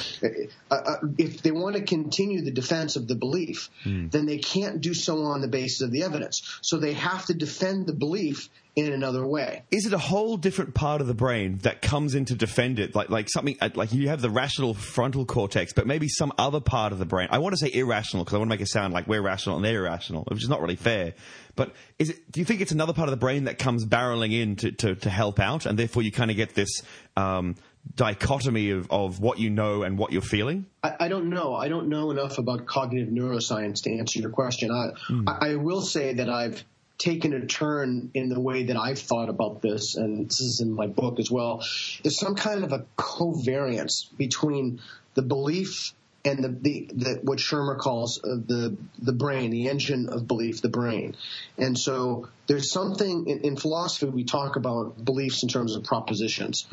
uh, 0.69 0.75
uh, 0.75 0.95
if 1.17 1.41
they 1.41 1.51
want 1.51 1.77
to 1.77 1.83
continue 1.83 2.41
the 2.41 2.51
defense 2.51 2.97
of 2.97 3.07
the 3.07 3.15
belief, 3.15 3.69
then 3.85 4.25
they 4.25 4.37
can't 4.37 4.81
do 4.81 4.93
so 4.93 5.23
on 5.23 5.39
the 5.39 5.47
basis 5.47 5.81
of 5.81 5.91
the 5.91 6.03
evidence. 6.03 6.59
So 6.61 6.77
they 6.77 6.93
have 6.93 7.25
to 7.27 7.33
defend 7.33 7.87
the 7.87 7.93
belief 7.93 8.49
in 8.85 8.93
another 8.93 9.25
way. 9.25 9.63
is 9.71 9.85
it 9.85 9.93
a 9.93 9.97
whole 9.97 10.37
different 10.37 10.73
part 10.73 11.01
of 11.01 11.07
the 11.07 11.13
brain 11.13 11.57
that 11.59 11.81
comes 11.81 12.15
in 12.15 12.25
to 12.25 12.35
defend 12.35 12.79
it 12.79 12.95
like 12.95 13.09
like 13.09 13.29
something 13.29 13.57
uh, 13.61 13.69
like 13.75 13.93
you 13.93 14.09
have 14.09 14.21
the 14.21 14.29
rational 14.29 14.73
frontal 14.73 15.25
cortex 15.25 15.73
but 15.73 15.87
maybe 15.87 16.07
some 16.07 16.31
other 16.37 16.59
part 16.59 16.91
of 16.91 16.99
the 16.99 17.05
brain 17.05 17.27
i 17.31 17.37
want 17.37 17.53
to 17.53 17.57
say 17.57 17.71
irrational 17.73 18.23
because 18.23 18.35
i 18.35 18.37
want 18.37 18.49
to 18.49 18.53
make 18.53 18.61
it 18.61 18.67
sound 18.67 18.93
like 18.93 19.07
we're 19.07 19.21
rational 19.21 19.55
and 19.55 19.65
they're 19.65 19.85
irrational 19.85 20.23
which 20.27 20.43
is 20.43 20.49
not 20.49 20.61
really 20.61 20.75
fair 20.75 21.13
but 21.55 21.73
is 21.97 22.09
it 22.09 22.31
do 22.31 22.39
you 22.39 22.45
think 22.45 22.61
it's 22.61 22.71
another 22.71 22.93
part 22.93 23.07
of 23.07 23.11
the 23.11 23.17
brain 23.17 23.45
that 23.45 23.57
comes 23.57 23.85
barreling 23.85 24.33
in 24.33 24.55
to, 24.55 24.71
to, 24.71 24.95
to 24.95 25.09
help 25.09 25.39
out 25.39 25.65
and 25.65 25.77
therefore 25.77 26.03
you 26.03 26.11
kind 26.11 26.31
of 26.31 26.37
get 26.37 26.55
this 26.55 26.83
um, 27.17 27.55
dichotomy 27.95 28.71
of, 28.71 28.91
of 28.91 29.19
what 29.19 29.39
you 29.39 29.49
know 29.49 29.83
and 29.83 29.97
what 29.97 30.11
you're 30.11 30.21
feeling 30.21 30.65
I, 30.83 30.95
I 31.01 31.07
don't 31.09 31.29
know. 31.29 31.55
I 31.55 31.67
don't 31.67 31.89
know 31.89 32.11
enough 32.11 32.37
about 32.37 32.65
cognitive 32.65 33.09
neuroscience 33.09 33.83
to 33.83 33.97
answer 33.97 34.19
your 34.19 34.29
question. 34.29 34.71
I, 34.71 34.91
I, 35.27 35.51
I 35.51 35.55
will 35.55 35.81
say 35.81 36.13
that 36.13 36.29
I've 36.29 36.63
taken 36.99 37.33
a 37.33 37.45
turn 37.45 38.11
in 38.13 38.29
the 38.29 38.39
way 38.39 38.65
that 38.65 38.77
I've 38.77 38.99
thought 38.99 39.29
about 39.29 39.61
this, 39.61 39.95
and 39.95 40.29
this 40.29 40.41
is 40.41 40.59
in 40.59 40.71
my 40.71 40.85
book 40.85 41.19
as 41.19 41.31
well. 41.31 41.65
There's 42.03 42.19
some 42.19 42.35
kind 42.35 42.63
of 42.63 42.73
a 42.73 42.85
covariance 42.97 44.15
between 44.17 44.81
the 45.15 45.21
belief 45.21 45.93
and 46.25 46.43
the, 46.43 46.49
the, 46.49 46.89
the 46.93 47.19
what 47.23 47.39
Shermer 47.39 47.77
calls 47.77 48.21
uh, 48.21 48.35
the 48.35 48.75
the 49.01 49.13
brain, 49.13 49.51
the 49.51 49.69
engine 49.69 50.09
of 50.09 50.27
belief, 50.27 50.61
the 50.61 50.69
brain. 50.69 51.15
And 51.57 51.79
so 51.79 52.27
there's 52.47 52.69
something 52.69 53.27
in, 53.27 53.39
in 53.41 53.55
philosophy 53.55 54.07
we 54.07 54.25
talk 54.25 54.57
about 54.57 55.03
beliefs 55.03 55.43
in 55.43 55.49
terms 55.49 55.77
of 55.77 55.85
propositions. 55.85 56.67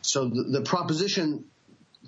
So 0.00 0.28
the, 0.30 0.44
the 0.44 0.62
proposition 0.62 1.44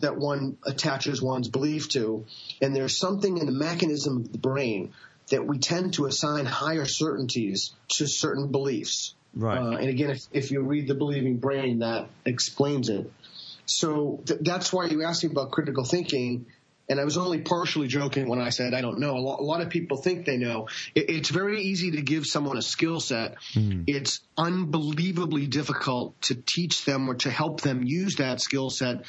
that 0.01 0.17
one 0.17 0.57
attaches 0.65 1.21
one's 1.21 1.49
belief 1.49 1.89
to, 1.91 2.25
and 2.63 2.75
there's 2.75 2.97
something 2.97 3.37
in 3.37 3.47
the 3.47 3.53
mechanism 3.53 4.19
of 4.19 4.33
the 4.33 4.39
brain 4.39 4.93
that 5.31 5.47
we 5.47 5.59
tend 5.59 5.95
to 5.95 6.07
assign 6.07 6.47
higher 6.47 6.85
certainties 6.85 7.73
to 7.89 8.07
certain 8.07 8.51
beliefs. 8.51 9.15
Right. 9.35 9.59
Uh, 9.59 9.77
and 9.77 9.89
again, 9.89 10.11
if, 10.11 10.27
if 10.33 10.51
you 10.51 10.63
read 10.63 10.89
the 10.89 10.95
believing 10.95 11.37
brain, 11.37 11.81
that 11.81 12.09
explains 12.25 12.89
it. 12.89 13.11
So 13.67 14.23
th- 14.27 14.41
that's 14.43 14.73
why 14.73 14.87
you 14.87 15.05
asked 15.05 15.25
me 15.25 15.31
about 15.31 15.51
critical 15.51 15.85
thinking. 15.85 16.47
And 16.91 16.99
I 16.99 17.05
was 17.05 17.19
only 17.19 17.43
partially 17.43 17.87
joking 17.87 18.29
when 18.29 18.41
I 18.41 18.49
said 18.49 18.73
I 18.73 18.81
don't 18.81 18.99
know. 18.99 19.15
A 19.15 19.21
lot, 19.21 19.41
a 19.41 19.43
lot 19.43 19.61
of 19.61 19.69
people 19.69 19.99
think 19.99 20.25
they 20.25 20.39
know. 20.39 20.69
It, 20.95 21.11
it's 21.11 21.29
very 21.29 21.61
easy 21.61 21.91
to 21.93 22.01
give 22.01 22.25
someone 22.25 22.57
a 22.57 22.63
skill 22.63 22.99
set. 22.99 23.35
It's 23.87 24.21
unbelievably 24.39 25.49
difficult 25.49 26.19
to 26.23 26.35
teach 26.35 26.87
them 26.87 27.11
or 27.11 27.17
to 27.17 27.31
help 27.31 27.61
them 27.61 27.83
use 27.83 28.17
that 28.17 28.41
skill 28.41 28.71
set. 28.71 29.05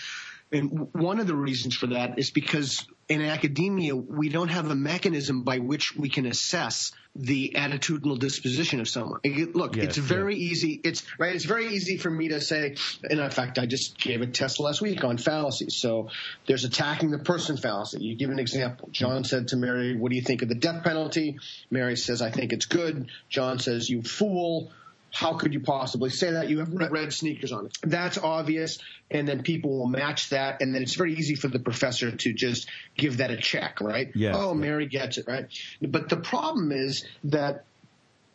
And 0.52 0.88
one 0.94 1.20
of 1.20 1.28
the 1.28 1.36
reasons 1.36 1.76
for 1.76 1.88
that 1.88 2.18
is 2.18 2.32
because 2.32 2.88
in 3.08 3.22
academia, 3.22 3.96
we 3.96 4.30
don't 4.30 4.50
have 4.50 4.70
a 4.70 4.76
mechanism 4.76 5.44
by 5.44 5.60
which 5.60 5.96
we 5.96 6.10
can 6.10 6.26
assess 6.26 6.92
the 7.16 7.54
attitudinal 7.56 8.18
disposition 8.18 8.80
of 8.80 8.88
someone. 8.88 9.20
Look, 9.54 9.76
Yes, 9.76 9.86
it's 9.86 9.98
very 9.98 10.36
easy. 10.36 10.80
It's 10.84 11.04
right. 11.18 11.36
It's 11.36 11.46
very 11.46 11.68
easy 11.74 11.98
for 11.98 12.10
me 12.10 12.30
to 12.30 12.40
say. 12.40 12.76
And 13.04 13.20
in 13.20 13.30
fact, 13.32 13.58
I 13.60 13.66
just 13.66 13.98
gave 13.98 14.22
a 14.22 14.28
test 14.28 14.60
last 14.60 14.82
week 14.82 15.04
on 15.04 15.18
fallacies. 15.18 15.76
So 15.76 16.10
there's 16.48 16.66
attacking 16.66 17.12
the 17.12 17.20
person 17.20 17.58
fallacy. 17.58 18.04
You 18.04 18.16
give 18.16 18.30
an 18.30 18.40
example. 18.40 18.90
John 18.92 19.24
said 19.24 19.50
to 19.50 19.58
Mary, 19.58 19.96
"What 19.96 20.10
do 20.12 20.16
you 20.16 20.22
think 20.22 20.44
of 20.44 20.50
the 20.50 20.56
death 20.56 20.84
penalty?" 20.84 21.40
Mary 21.70 21.98
says, 21.98 22.22
"I 22.22 22.30
think 22.32 22.54
it's 22.54 22.68
good." 22.68 23.08
John 23.28 23.60
says, 23.60 23.90
"You 23.90 24.04
fool." 24.04 24.72
How 25.12 25.34
could 25.34 25.54
you 25.54 25.60
possibly 25.60 26.10
say 26.10 26.32
that? 26.32 26.50
You 26.50 26.60
have 26.60 26.74
red, 26.74 26.92
red 26.92 27.14
sneakers 27.14 27.52
on. 27.52 27.70
That's 27.82 28.18
obvious, 28.18 28.80
and 29.10 29.28
then 29.28 29.44
people 29.44 29.80
will 29.80 29.88
match 29.88 30.30
that, 30.30 30.62
and 30.62 30.74
then 30.74 30.82
it's 30.82 30.96
very 30.96 31.16
easy 31.16 31.36
for 31.36 31.48
the 31.48 31.60
professor 31.60 32.12
to 32.12 32.34
just 32.34 32.70
give 32.96 33.18
that 33.18 33.32
a 33.32 33.38
check, 33.38 33.82
right? 33.82 34.12
Yeah. 34.16 34.36
Oh, 34.36 34.54
Mary 34.54 34.88
gets 34.88 35.18
it, 35.18 35.28
right? 35.28 35.48
But 35.82 36.10
the 36.10 36.18
problem 36.18 36.72
is 36.72 37.06
that 37.26 37.66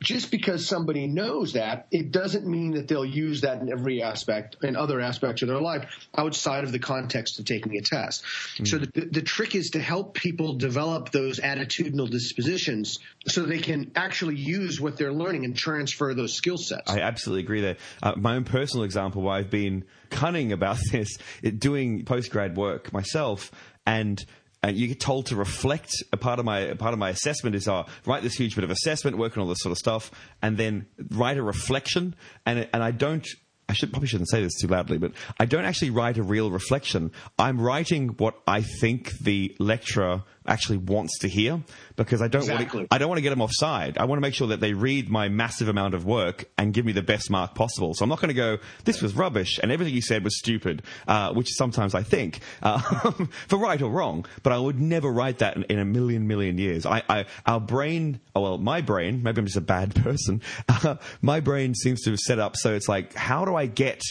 just 0.05 0.31
because 0.31 0.67
somebody 0.67 1.07
knows 1.07 1.55
that, 1.55 1.87
it 1.91 2.13
doesn't 2.13 2.47
mean 2.47 2.73
that 2.73 2.87
they'll 2.87 3.05
use 3.05 3.41
that 3.41 3.61
in 3.61 3.73
every 3.73 4.03
aspect, 4.03 4.57
in 4.63 4.77
other 4.77 5.01
aspects 5.01 5.43
of 5.43 5.49
their 5.49 5.61
life, 5.61 5.87
outside 6.17 6.65
of 6.65 6.73
the 6.73 6.79
context 6.79 7.39
of 7.39 7.47
taking 7.47 7.77
a 7.77 7.81
test. 7.81 8.23
So 8.65 8.79
the, 8.79 9.09
the 9.11 9.23
trick 9.23 9.55
is 9.55 9.71
to 9.71 9.81
help 9.81 10.15
people 10.15 10.55
develop 10.55 11.11
those 11.11 11.41
attitudinal 11.41 12.11
dispositions 12.11 12.99
so 13.27 13.43
they 13.43 13.59
can 13.59 13.91
actually 13.97 14.37
use 14.37 14.81
what 14.81 14.97
they're 14.97 15.13
learning 15.13 15.45
and 15.45 15.57
transfer 15.57 16.15
those 16.15 16.35
skill 16.35 16.59
sets. 16.59 16.91
I 16.91 17.01
absolutely 17.01 17.43
agree 17.43 17.63
there. 17.63 17.77
Uh, 18.03 18.13
my 18.17 18.37
own 18.37 18.45
personal 18.45 18.85
example 18.85 19.23
where 19.23 19.35
I've 19.35 19.51
been 19.51 19.85
cunning 20.11 20.53
about 20.53 20.79
this, 20.93 21.17
it, 21.43 21.59
doing 21.59 22.05
postgrad 22.05 22.55
work 22.55 22.93
myself, 22.93 23.51
and 23.87 24.25
uh, 24.65 24.69
you 24.69 24.89
get 24.89 25.01
told 25.01 25.27
to 25.27 25.37
reflect. 25.37 26.03
A 26.13 26.17
part 26.17 26.39
of 26.39 26.45
my 26.45 26.75
part 26.75 26.93
of 26.93 26.99
my 26.99 27.11
assessment 27.11 27.55
is 27.55 27.69
uh, 27.69 27.85
write 28.07 28.23
this 28.23 28.35
huge 28.35 28.55
bit 28.55 28.65
of 28.65 28.71
assessment, 28.71 29.19
work 29.19 29.37
on 29.37 29.43
all 29.43 29.49
this 29.49 29.61
sort 29.61 29.73
of 29.73 29.79
stuff, 29.79 30.11
and 30.41 30.57
then 30.57 30.87
write 31.11 31.37
a 31.37 31.43
reflection. 31.43 32.15
And 32.47 32.69
and 32.73 32.83
I 32.83 32.91
don't 32.91 33.27
I 33.69 33.73
should 33.73 33.91
probably 33.91 34.09
shouldn't 34.09 34.31
say 34.31 34.43
this 34.43 34.61
too 34.61 34.69
loudly, 34.69 34.99
but 34.99 35.13
I 35.39 35.47
don't 35.47 35.65
actually 35.65 35.91
write 35.91 36.19
a 36.19 36.23
real 36.23 36.51
reflection. 36.51 37.13
I'm 37.39 37.61
writing 37.61 38.09
what 38.11 38.39
I 38.47 38.63
think 38.63 39.11
the 39.19 39.57
lecturer 39.59 40.23
actually 40.47 40.79
wants 40.79 41.19
to 41.21 41.29
hear 41.29 41.63
because 41.97 42.21
I 42.21 42.29
don't 42.29 42.43
Exactly. 42.43 42.81
want 42.81 42.91
to, 42.91 42.95
I 42.95 42.99
don't 42.99 43.09
want 43.09 43.19
to 43.19 43.23
get 43.23 43.31
them 43.31 43.41
offside. 43.41 43.99
I 43.99 44.05
want 44.05 44.19
to 44.19 44.21
make 44.21 44.35
sure 44.35 44.49
that 44.49 44.61
they 44.61 44.73
read 44.73 45.09
my 45.09 45.29
massive 45.29 45.69
amount 45.69 45.95
of 45.95 46.05
work 46.05 46.45
and 46.59 46.73
give 46.75 46.85
me 46.85 46.93
the 46.93 47.03
best 47.03 47.31
mark 47.31 47.55
possible. 47.55 47.95
So 47.95 48.03
I'm 48.03 48.09
not 48.09 48.21
going 48.21 48.29
to 48.29 48.35
go, 48.35 48.59
this 48.85 49.01
was 49.01 49.15
rubbish 49.15 49.59
and 49.63 49.73
everything 49.73 49.95
you 49.95 50.03
said 50.03 50.25
was 50.25 50.39
stupid, 50.39 50.83
uh, 51.09 51.33
which 51.33 51.49
sometimes 51.53 51.95
I 51.95 52.03
think, 52.03 52.41
uh, 52.63 52.79
for 53.49 53.59
right 53.59 53.81
or 53.81 53.91
wrong. 53.91 54.27
But 54.43 54.53
I 54.53 54.59
would 54.59 54.81
never 54.81 55.11
write 55.11 55.39
that 55.39 55.57
in, 55.57 55.65
in 55.65 55.79
a 55.79 55.85
million 55.85 56.27
million 56.27 56.59
years. 56.59 56.87
I, 56.87 57.03
I 57.09 57.27
our 57.47 57.61
brain, 57.61 58.21
oh, 58.35 58.41
well, 58.43 58.59
my 58.59 58.81
brain, 58.81 59.23
maybe 59.23 59.39
I'm 59.39 59.47
just 59.47 59.57
a 59.57 59.61
bad 59.63 59.95
person. 60.03 60.43
Uh, 60.69 60.97
my 61.23 61.41
brain 61.41 61.75
seems 61.75 62.03
to 62.03 62.11
have 62.11 62.21
set 62.21 62.39
up 62.39 62.57
so 62.57 62.75
it's 62.75 62.89
like, 62.89 63.15
how 63.15 63.45
do 63.45 63.55
I 63.55 63.67
get 63.67 64.03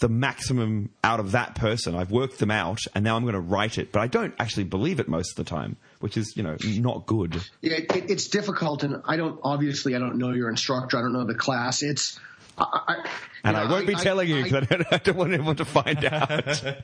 the 0.00 0.08
maximum 0.08 0.88
out 1.04 1.20
of 1.20 1.32
that 1.32 1.54
person. 1.54 1.94
I've 1.94 2.10
worked 2.10 2.38
them 2.38 2.50
out, 2.50 2.80
and 2.94 3.04
now 3.04 3.16
I'm 3.16 3.22
going 3.22 3.34
to 3.34 3.40
write 3.40 3.76
it. 3.78 3.92
But 3.92 4.00
I 4.00 4.06
don't 4.06 4.34
actually 4.38 4.64
believe 4.64 5.00
it 5.00 5.08
most 5.08 5.32
of 5.38 5.44
the 5.44 5.48
time, 5.48 5.76
which 6.00 6.16
is, 6.16 6.34
you 6.36 6.42
know, 6.42 6.56
not 6.64 7.06
good. 7.06 7.34
Yeah, 7.60 7.74
it, 7.74 8.10
it's 8.10 8.28
difficult, 8.28 8.82
and 8.84 9.02
I 9.04 9.16
don't 9.16 9.38
obviously 9.42 9.94
I 9.94 9.98
don't 9.98 10.16
know 10.16 10.30
your 10.32 10.48
instructor. 10.48 10.96
I 10.98 11.02
don't 11.02 11.12
know 11.12 11.24
the 11.26 11.34
class. 11.34 11.82
It's 11.82 12.18
I, 12.56 12.64
I, 12.88 13.08
And 13.44 13.56
you 13.56 13.62
I 13.62 13.70
won't 13.70 13.86
be 13.86 13.94
telling 13.94 14.28
you 14.28 14.38
I- 14.38 14.42
because 14.44 14.66
I, 14.70 14.76
don't, 14.76 14.92
I 14.92 14.96
don't 14.98 15.16
want 15.16 15.32
anyone 15.32 15.56
to 15.56 15.64
find 15.64 16.04
out. 16.04 16.62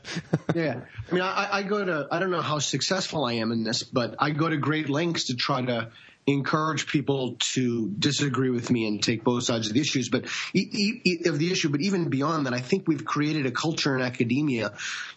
Yeah, 0.54 0.80
I 1.10 1.14
mean, 1.14 1.22
I, 1.22 1.48
I 1.58 1.62
go 1.62 1.84
to 1.84 2.08
I 2.10 2.18
don't 2.18 2.30
know 2.30 2.40
how 2.40 2.58
successful 2.58 3.24
I 3.26 3.34
am 3.34 3.52
in 3.52 3.64
this, 3.64 3.82
but 3.82 4.14
I 4.18 4.30
go 4.30 4.48
to 4.48 4.56
great 4.56 4.88
lengths 4.88 5.24
to 5.26 5.34
try 5.36 5.62
to 5.62 5.90
encourage 6.32 6.86
people 6.86 7.36
to 7.54 7.88
disagree 7.98 8.50
with 8.50 8.70
me 8.70 8.86
and 8.86 9.02
take 9.02 9.24
both 9.24 9.44
sides 9.44 9.68
of 9.68 9.74
the 9.74 9.80
issues, 9.80 10.08
but 10.08 10.26
e- 10.54 10.68
e- 10.72 11.00
e- 11.04 11.28
of 11.28 11.38
the 11.38 11.50
issue. 11.50 11.68
But 11.70 11.80
even 11.80 12.08
beyond 12.10 12.46
that, 12.46 12.52
I 12.54 12.60
think 12.60 12.86
we've 12.86 13.04
created 13.04 13.46
a 13.46 13.50
culture 13.50 13.96
in 13.96 14.02
academia 14.02 14.72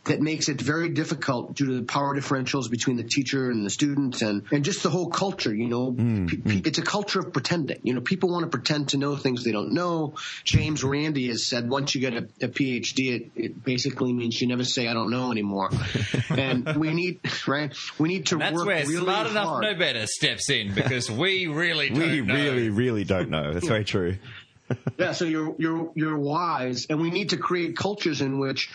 that 0.06 0.20
makes 0.22 0.50
it 0.50 0.60
very 0.60 0.90
difficult 0.90 1.56
due 1.56 1.68
to 1.68 1.74
the 1.80 1.84
power 1.84 2.16
differentials 2.16 2.70
between 2.70 2.98
the 2.98 3.04
teacher 3.04 3.52
and 3.52 3.66
the 3.66 3.70
student, 3.70 4.22
and 4.22 4.44
and 4.52 4.64
just 4.66 4.84
the 4.84 4.90
whole 4.90 5.10
culture. 5.10 5.54
You 5.54 5.68
know, 5.68 5.92
mm, 5.92 6.28
P- 6.30 6.38
p- 6.38 6.62
mm. 6.62 6.68
it's 6.68 6.78
a 6.78 6.82
culture 6.84 7.20
of 7.20 7.34
pretending. 7.34 7.80
You 7.84 7.94
know, 7.94 8.02
people 8.02 8.30
want 8.30 8.44
to 8.44 8.50
pretend 8.50 8.90
to 8.90 8.98
know 8.98 9.16
things 9.16 9.44
they 9.44 9.52
don't 9.52 9.74
know. 9.74 10.16
James 10.44 10.84
Randi 10.84 11.28
has 11.28 11.46
said 11.46 11.70
once 11.70 11.94
you 11.94 12.02
get 12.02 12.14
a, 12.14 12.28
a 12.42 12.48
PhD, 12.48 13.00
it, 13.16 13.32
it 13.36 13.64
basically 13.64 14.14
means 14.14 14.40
you 14.42 14.48
never 14.48 14.64
say 14.64 14.88
I 14.88 14.94
don't 14.94 15.12
know 15.12 15.32
anymore. 15.32 15.70
and 16.30 16.76
we 16.78 16.94
need 16.94 17.20
right. 17.48 17.76
We 18.00 18.08
need 18.10 18.28
to 18.28 18.38
That's 18.38 18.56
work 18.56 18.66
where 18.66 18.86
really 18.86 19.04
smart 19.04 19.28
enough 19.28 19.48
hard. 19.48 19.64
no 19.64 19.76
better 19.76 20.06
steps 20.08 20.50
in 20.50 20.74
because 20.74 21.01
we 21.10 21.48
really 21.48 21.90
don't 21.90 22.00
we 22.00 22.22
know. 22.22 22.34
really, 22.34 22.70
really 22.70 23.04
don't 23.04 23.30
know. 23.30 23.54
That's 23.54 23.68
very 23.68 23.86
true. 23.86 24.18
Yeah, 24.98 25.12
so 25.12 25.26
you're 25.26 25.54
you're 25.58 25.92
you're 25.96 26.18
wise, 26.18 26.86
and 26.90 27.02
we 27.02 27.12
need 27.12 27.32
to 27.32 27.38
create 27.38 27.76
cultures 27.76 28.22
in 28.22 28.40
which 28.40 28.70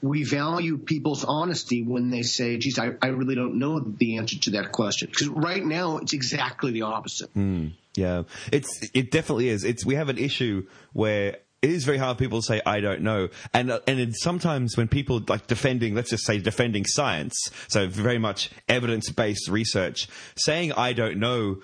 we 0.00 0.24
value 0.24 0.78
people's 0.78 1.24
honesty 1.24 1.82
when 1.82 2.08
they 2.08 2.22
say, 2.22 2.56
"Geez, 2.56 2.78
I, 2.78 2.92
I 3.02 3.08
really 3.08 3.34
don't 3.34 3.58
know 3.58 3.78
the 3.80 4.16
answer 4.16 4.38
to 4.38 4.50
that 4.52 4.72
question." 4.72 5.08
Because 5.10 5.28
right 5.28 5.62
now 5.62 5.98
it's 5.98 6.14
exactly 6.14 6.72
the 6.72 6.82
opposite. 6.82 7.28
Yeah, 7.94 8.22
it's 8.50 8.88
it 8.94 9.10
definitely 9.10 9.50
is. 9.50 9.64
It's 9.64 9.84
we 9.84 9.96
have 9.96 10.08
an 10.08 10.16
issue 10.16 10.66
where 10.94 11.36
it 11.62 11.70
is 11.70 11.84
very 11.84 11.98
hard 11.98 12.18
for 12.18 12.24
people 12.24 12.40
to 12.40 12.46
say 12.46 12.60
I 12.66 12.80
don't 12.80 13.02
know, 13.02 13.28
and 13.54 13.70
uh, 13.70 13.80
and 13.86 14.00
it, 14.00 14.16
sometimes 14.16 14.76
when 14.76 14.88
people 14.88 15.22
like 15.28 15.46
defending, 15.46 15.94
let's 15.94 16.10
just 16.10 16.26
say 16.26 16.38
defending 16.38 16.84
science, 16.84 17.36
so 17.68 17.86
very 17.86 18.18
much 18.18 18.50
evidence 18.68 19.10
based 19.10 19.48
research, 19.48 20.08
saying 20.36 20.72
I 20.72 20.92
don't 20.92 21.18
know. 21.18 21.58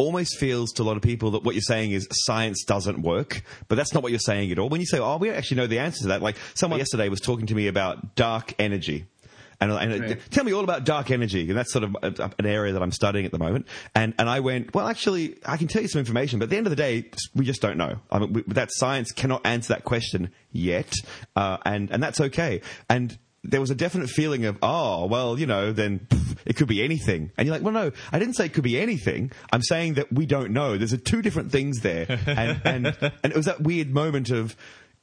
Almost 0.00 0.38
feels 0.38 0.72
to 0.72 0.82
a 0.82 0.84
lot 0.84 0.96
of 0.96 1.02
people 1.02 1.32
that 1.32 1.44
what 1.44 1.54
you're 1.54 1.60
saying 1.60 1.90
is 1.92 2.08
science 2.10 2.64
doesn't 2.64 3.02
work, 3.02 3.42
but 3.68 3.74
that's 3.76 3.92
not 3.92 4.02
what 4.02 4.12
you're 4.12 4.18
saying 4.18 4.50
at 4.50 4.58
all. 4.58 4.70
When 4.70 4.80
you 4.80 4.86
say, 4.86 4.98
"Oh, 4.98 5.18
we 5.18 5.28
actually 5.28 5.58
know 5.58 5.66
the 5.66 5.78
answer 5.78 6.02
to 6.02 6.08
that," 6.08 6.22
like 6.22 6.36
someone 6.54 6.78
yesterday 6.78 7.08
was 7.10 7.20
talking 7.20 7.46
to 7.48 7.54
me 7.54 7.66
about 7.66 8.14
dark 8.14 8.54
energy, 8.58 9.04
and, 9.60 9.70
and 9.72 10.00
Right. 10.00 10.18
tell 10.30 10.44
me 10.44 10.52
all 10.52 10.64
about 10.64 10.84
dark 10.84 11.10
energy. 11.10 11.48
And 11.48 11.58
that's 11.58 11.70
sort 11.70 11.84
of 11.84 11.94
an 12.02 12.46
area 12.46 12.72
that 12.72 12.82
I'm 12.82 12.92
studying 12.92 13.26
at 13.26 13.32
the 13.32 13.38
moment. 13.38 13.66
And, 13.94 14.14
and 14.18 14.26
I 14.28 14.40
went, 14.40 14.74
well, 14.74 14.88
actually, 14.88 15.36
I 15.44 15.58
can 15.58 15.68
tell 15.68 15.82
you 15.82 15.88
some 15.88 15.98
information, 16.00 16.38
but 16.38 16.44
at 16.44 16.50
the 16.50 16.56
end 16.56 16.66
of 16.66 16.70
the 16.70 16.76
day, 16.76 17.10
we 17.34 17.44
just 17.44 17.60
don't 17.60 17.76
know. 17.76 17.98
I 18.10 18.20
mean, 18.20 18.32
we, 18.32 18.42
that 18.48 18.70
science 18.72 19.12
cannot 19.12 19.44
answer 19.44 19.74
that 19.74 19.84
question 19.84 20.30
yet. 20.50 20.94
Uh, 21.36 21.58
and, 21.66 21.90
and 21.90 22.02
that's 22.02 22.20
okay. 22.22 22.62
And 22.88 23.18
there 23.42 23.60
was 23.60 23.70
a 23.70 23.74
definite 23.74 24.10
feeling 24.10 24.44
of, 24.44 24.58
oh, 24.62 25.06
well, 25.06 25.38
you 25.38 25.46
know, 25.46 25.72
then 25.72 26.00
pff, 26.00 26.36
it 26.44 26.56
could 26.56 26.68
be 26.68 26.82
anything. 26.82 27.32
And 27.36 27.46
you're 27.46 27.54
like, 27.54 27.62
well, 27.64 27.72
no, 27.72 27.90
I 28.12 28.18
didn't 28.18 28.34
say 28.34 28.46
it 28.46 28.52
could 28.52 28.64
be 28.64 28.78
anything. 28.78 29.32
I'm 29.52 29.62
saying 29.62 29.94
that 29.94 30.12
we 30.12 30.26
don't 30.26 30.52
know. 30.52 30.76
There's 30.76 30.92
a 30.92 30.98
two 30.98 31.22
different 31.22 31.50
things 31.50 31.80
there. 31.80 32.06
And, 32.30 32.60
and, 32.64 32.86
and 33.22 33.32
it 33.32 33.36
was 33.36 33.46
that 33.46 33.60
weird 33.60 33.90
moment 33.90 34.30
of, 34.30 34.56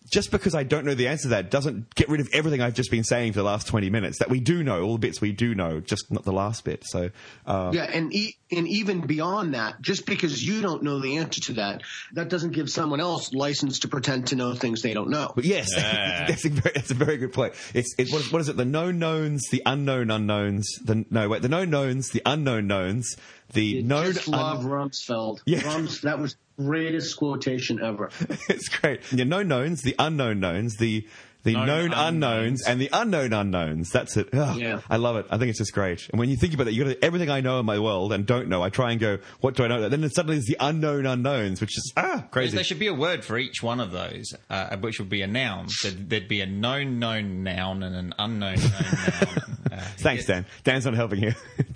just 0.10 0.32
because 0.32 0.56
I 0.56 0.64
don't 0.64 0.86
know 0.86 0.94
the 0.94 1.08
answer 1.08 1.24
to 1.24 1.28
that 1.30 1.52
doesn't 1.52 1.94
get 1.96 2.10
rid 2.10 2.22
of 2.22 2.30
everything 2.34 2.62
I've 2.62 2.74
just 2.74 2.92
been 2.92 3.04
saying 3.04 3.34
for 3.34 3.40
the 3.40 3.46
last 3.46 3.68
20 3.68 3.90
minutes 3.90 4.20
that 4.20 4.30
we 4.30 4.40
do 4.40 4.64
know, 4.64 4.82
all 4.84 4.94
the 4.94 5.00
bits 5.00 5.20
we 5.22 5.32
do 5.32 5.54
know, 5.56 5.80
just 5.80 6.12
not 6.12 6.24
the 6.24 6.32
last 6.32 6.64
bit. 6.64 6.84
So, 6.86 7.10
uh, 7.46 7.72
Yeah, 7.74 7.84
and 7.84 8.14
e- 8.14 8.36
and 8.50 8.68
even 8.68 9.02
beyond 9.02 9.54
that, 9.54 9.82
just 9.82 10.06
because 10.06 10.42
you 10.42 10.62
don't 10.62 10.82
know 10.82 11.00
the 11.00 11.18
answer 11.18 11.42
to 11.42 11.54
that, 11.54 11.82
that 12.14 12.30
doesn't 12.30 12.52
give 12.52 12.70
someone 12.70 13.02
else 13.02 13.34
license 13.34 13.80
to 13.80 13.90
pretend 13.90 14.28
to 14.28 14.36
know 14.38 14.54
things 14.54 14.82
they 14.82 14.94
don't 14.94 15.10
know. 15.10 15.32
but 15.36 15.44
yes, 15.44 15.68
that's, 15.76 16.46
a 16.46 16.50
very, 16.50 16.72
that's 16.74 16.92
a 16.92 16.94
very 16.94 17.18
good 17.18 17.34
point. 17.34 17.54
It's, 17.74 17.94
it, 17.98 18.10
what, 18.10 18.22
is, 18.22 18.32
what 18.32 18.42
is 18.42 18.48
it? 18.50 18.56
The 18.56 18.64
known 18.66 19.00
knowns, 19.00 19.44
the 19.52 19.62
unknown 19.66 20.10
unknowns, 20.12 20.66
the, 20.84 21.06
no, 21.10 21.28
wait, 21.28 21.42
the 21.42 21.50
known 21.50 21.70
knowns, 21.70 22.10
the 22.10 22.22
unknown 22.26 22.68
knowns, 22.68 23.18
the 23.54 23.82
known, 23.84 24.14
Just 24.14 24.28
un- 24.28 24.40
love 24.40 24.64
Rumsfeld. 24.66 25.42
Yeah. 25.46 25.66
Rums, 25.66 26.02
that 26.02 26.20
was 26.20 26.36
greatest 26.58 27.16
quotation 27.18 27.82
ever. 27.82 28.10
it's 28.50 28.70
great. 28.70 29.04
The 29.04 29.26
known 29.26 29.48
knowns, 29.48 29.82
the 29.82 29.96
unknown 30.00 30.40
knowns, 30.40 30.78
the 30.78 31.08
the 31.48 31.54
Known 31.54 31.66
known 31.68 31.94
unknowns, 31.94 31.98
unknowns. 32.12 32.68
and 32.68 32.82
the 32.82 32.90
unknown 32.92 33.32
unknowns. 33.34 33.90
That's 33.90 34.18
it. 34.18 34.30
Ugh, 34.34 34.58
Yeah. 34.58 34.82
I 34.90 34.98
love 34.98 35.16
it. 35.16 35.26
I 35.32 35.38
think 35.38 35.50
it's 35.50 35.60
just 35.60 35.74
great. 35.74 36.08
And 36.10 36.20
when 36.20 36.30
you 36.30 36.36
think 36.36 36.54
about 36.54 36.66
that, 36.66 36.74
you 36.74 36.84
got 36.84 36.98
everything 37.02 37.30
I 37.30 37.40
know 37.42 37.60
in 37.60 37.66
my 37.66 37.80
world 37.80 38.12
and 38.12 38.26
don't 38.26 38.50
know. 38.50 38.62
I 38.62 38.70
try 38.70 38.92
and 38.92 39.00
go, 39.00 39.18
what 39.40 39.56
do 39.56 39.64
I 39.64 39.68
know? 39.68 39.88
Then 39.88 40.08
suddenly 40.10 40.36
there's 40.36 40.46
the 40.46 40.58
unknown 40.60 41.06
unknowns, 41.06 41.62
which 41.62 41.78
is 41.78 41.94
ah 41.96 42.26
crazy. 42.32 42.56
There 42.56 42.64
should 42.64 42.80
be 42.80 42.88
a 42.88 42.94
word 42.94 43.24
for 43.24 43.38
each 43.38 43.64
one 43.64 43.80
of 43.80 43.92
those, 43.92 44.34
uh, 44.50 44.76
which 44.78 45.00
would 45.00 45.10
be 45.10 45.22
a 45.22 45.28
noun. 45.28 45.70
So 45.70 45.90
there'd 45.90 46.28
be 46.28 46.42
a 46.42 46.46
known 46.46 47.00
known 47.00 47.44
noun 47.44 47.82
and 47.84 47.96
an 47.96 48.14
unknown 48.20 48.56
known 48.56 48.72
noun. 48.72 49.44
Uh, 49.70 49.82
Thanks, 49.98 50.26
Dan. 50.26 50.46
Dan's 50.64 50.86
not 50.86 50.94
helping 50.94 51.20
here. 51.20 51.36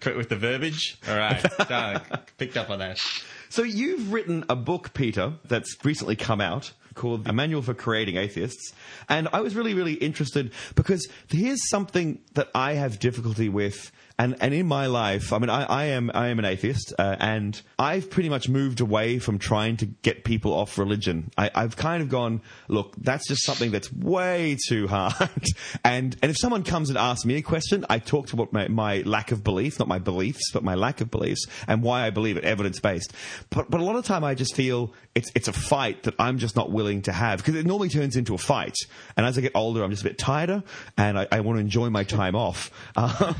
Quit 0.00 0.16
with 0.16 0.28
the 0.28 0.36
verbiage. 0.36 0.98
All 1.08 1.16
right, 1.16 1.42
picked 2.38 2.56
up 2.56 2.68
on 2.70 2.78
that. 2.80 3.00
so 3.48 3.62
you've 3.62 4.12
written 4.12 4.44
a 4.48 4.54
book, 4.56 4.92
Peter, 4.94 5.32
that's 5.46 5.76
recently 5.84 6.14
come 6.14 6.40
out 6.40 6.72
called 6.94 7.26
A 7.26 7.32
Manual 7.32 7.62
for 7.62 7.74
Creating 7.74 8.16
Atheists. 8.16 8.72
And 9.08 9.28
I 9.32 9.40
was 9.40 9.54
really, 9.54 9.74
really 9.74 9.94
interested 9.94 10.52
because 10.74 11.06
here's 11.28 11.68
something 11.68 12.20
that 12.34 12.48
I 12.54 12.74
have 12.74 12.98
difficulty 12.98 13.48
with. 13.48 13.92
And, 14.16 14.36
and 14.40 14.54
in 14.54 14.68
my 14.68 14.86
life, 14.86 15.32
I 15.32 15.38
mean, 15.38 15.50
I, 15.50 15.64
I 15.64 15.84
am 15.86 16.08
I 16.14 16.28
am 16.28 16.38
an 16.38 16.44
atheist, 16.44 16.94
uh, 17.00 17.16
and 17.18 17.60
I've 17.80 18.10
pretty 18.10 18.28
much 18.28 18.48
moved 18.48 18.80
away 18.80 19.18
from 19.18 19.40
trying 19.40 19.76
to 19.78 19.86
get 19.86 20.22
people 20.22 20.52
off 20.52 20.78
religion. 20.78 21.32
I, 21.36 21.50
I've 21.52 21.76
kind 21.76 22.00
of 22.00 22.10
gone, 22.10 22.40
look, 22.68 22.94
that's 22.96 23.26
just 23.26 23.44
something 23.44 23.72
that's 23.72 23.92
way 23.92 24.56
too 24.68 24.86
hard. 24.86 25.14
and 25.84 26.16
and 26.22 26.30
if 26.30 26.38
someone 26.38 26.62
comes 26.62 26.90
and 26.90 26.98
asks 26.98 27.24
me 27.24 27.34
a 27.34 27.42
question, 27.42 27.84
I 27.90 27.98
talk 27.98 28.28
to 28.28 28.36
what 28.36 28.52
my, 28.52 28.68
my 28.68 29.00
lack 29.00 29.32
of 29.32 29.42
belief, 29.42 29.80
not 29.80 29.88
my 29.88 29.98
beliefs, 29.98 30.52
but 30.52 30.62
my 30.62 30.76
lack 30.76 31.00
of 31.00 31.10
beliefs, 31.10 31.46
and 31.66 31.82
why 31.82 32.06
I 32.06 32.10
believe 32.10 32.36
it, 32.36 32.44
evidence 32.44 32.78
based. 32.78 33.12
But 33.50 33.68
but 33.68 33.80
a 33.80 33.84
lot 33.84 33.96
of 33.96 34.04
time, 34.04 34.22
I 34.22 34.36
just 34.36 34.54
feel 34.54 34.92
it's 35.16 35.32
it's 35.34 35.48
a 35.48 35.52
fight 35.52 36.04
that 36.04 36.14
I'm 36.20 36.38
just 36.38 36.54
not 36.54 36.70
willing 36.70 37.02
to 37.02 37.12
have 37.12 37.38
because 37.38 37.56
it 37.56 37.66
normally 37.66 37.88
turns 37.88 38.14
into 38.14 38.32
a 38.34 38.38
fight. 38.38 38.76
And 39.16 39.26
as 39.26 39.36
I 39.36 39.40
get 39.40 39.52
older, 39.56 39.82
I'm 39.82 39.90
just 39.90 40.02
a 40.02 40.08
bit 40.08 40.18
tireder, 40.18 40.62
and 40.96 41.18
I, 41.18 41.26
I 41.32 41.40
want 41.40 41.56
to 41.56 41.60
enjoy 41.60 41.90
my 41.90 42.04
time 42.04 42.36
off. 42.36 42.70
Um, 42.96 43.34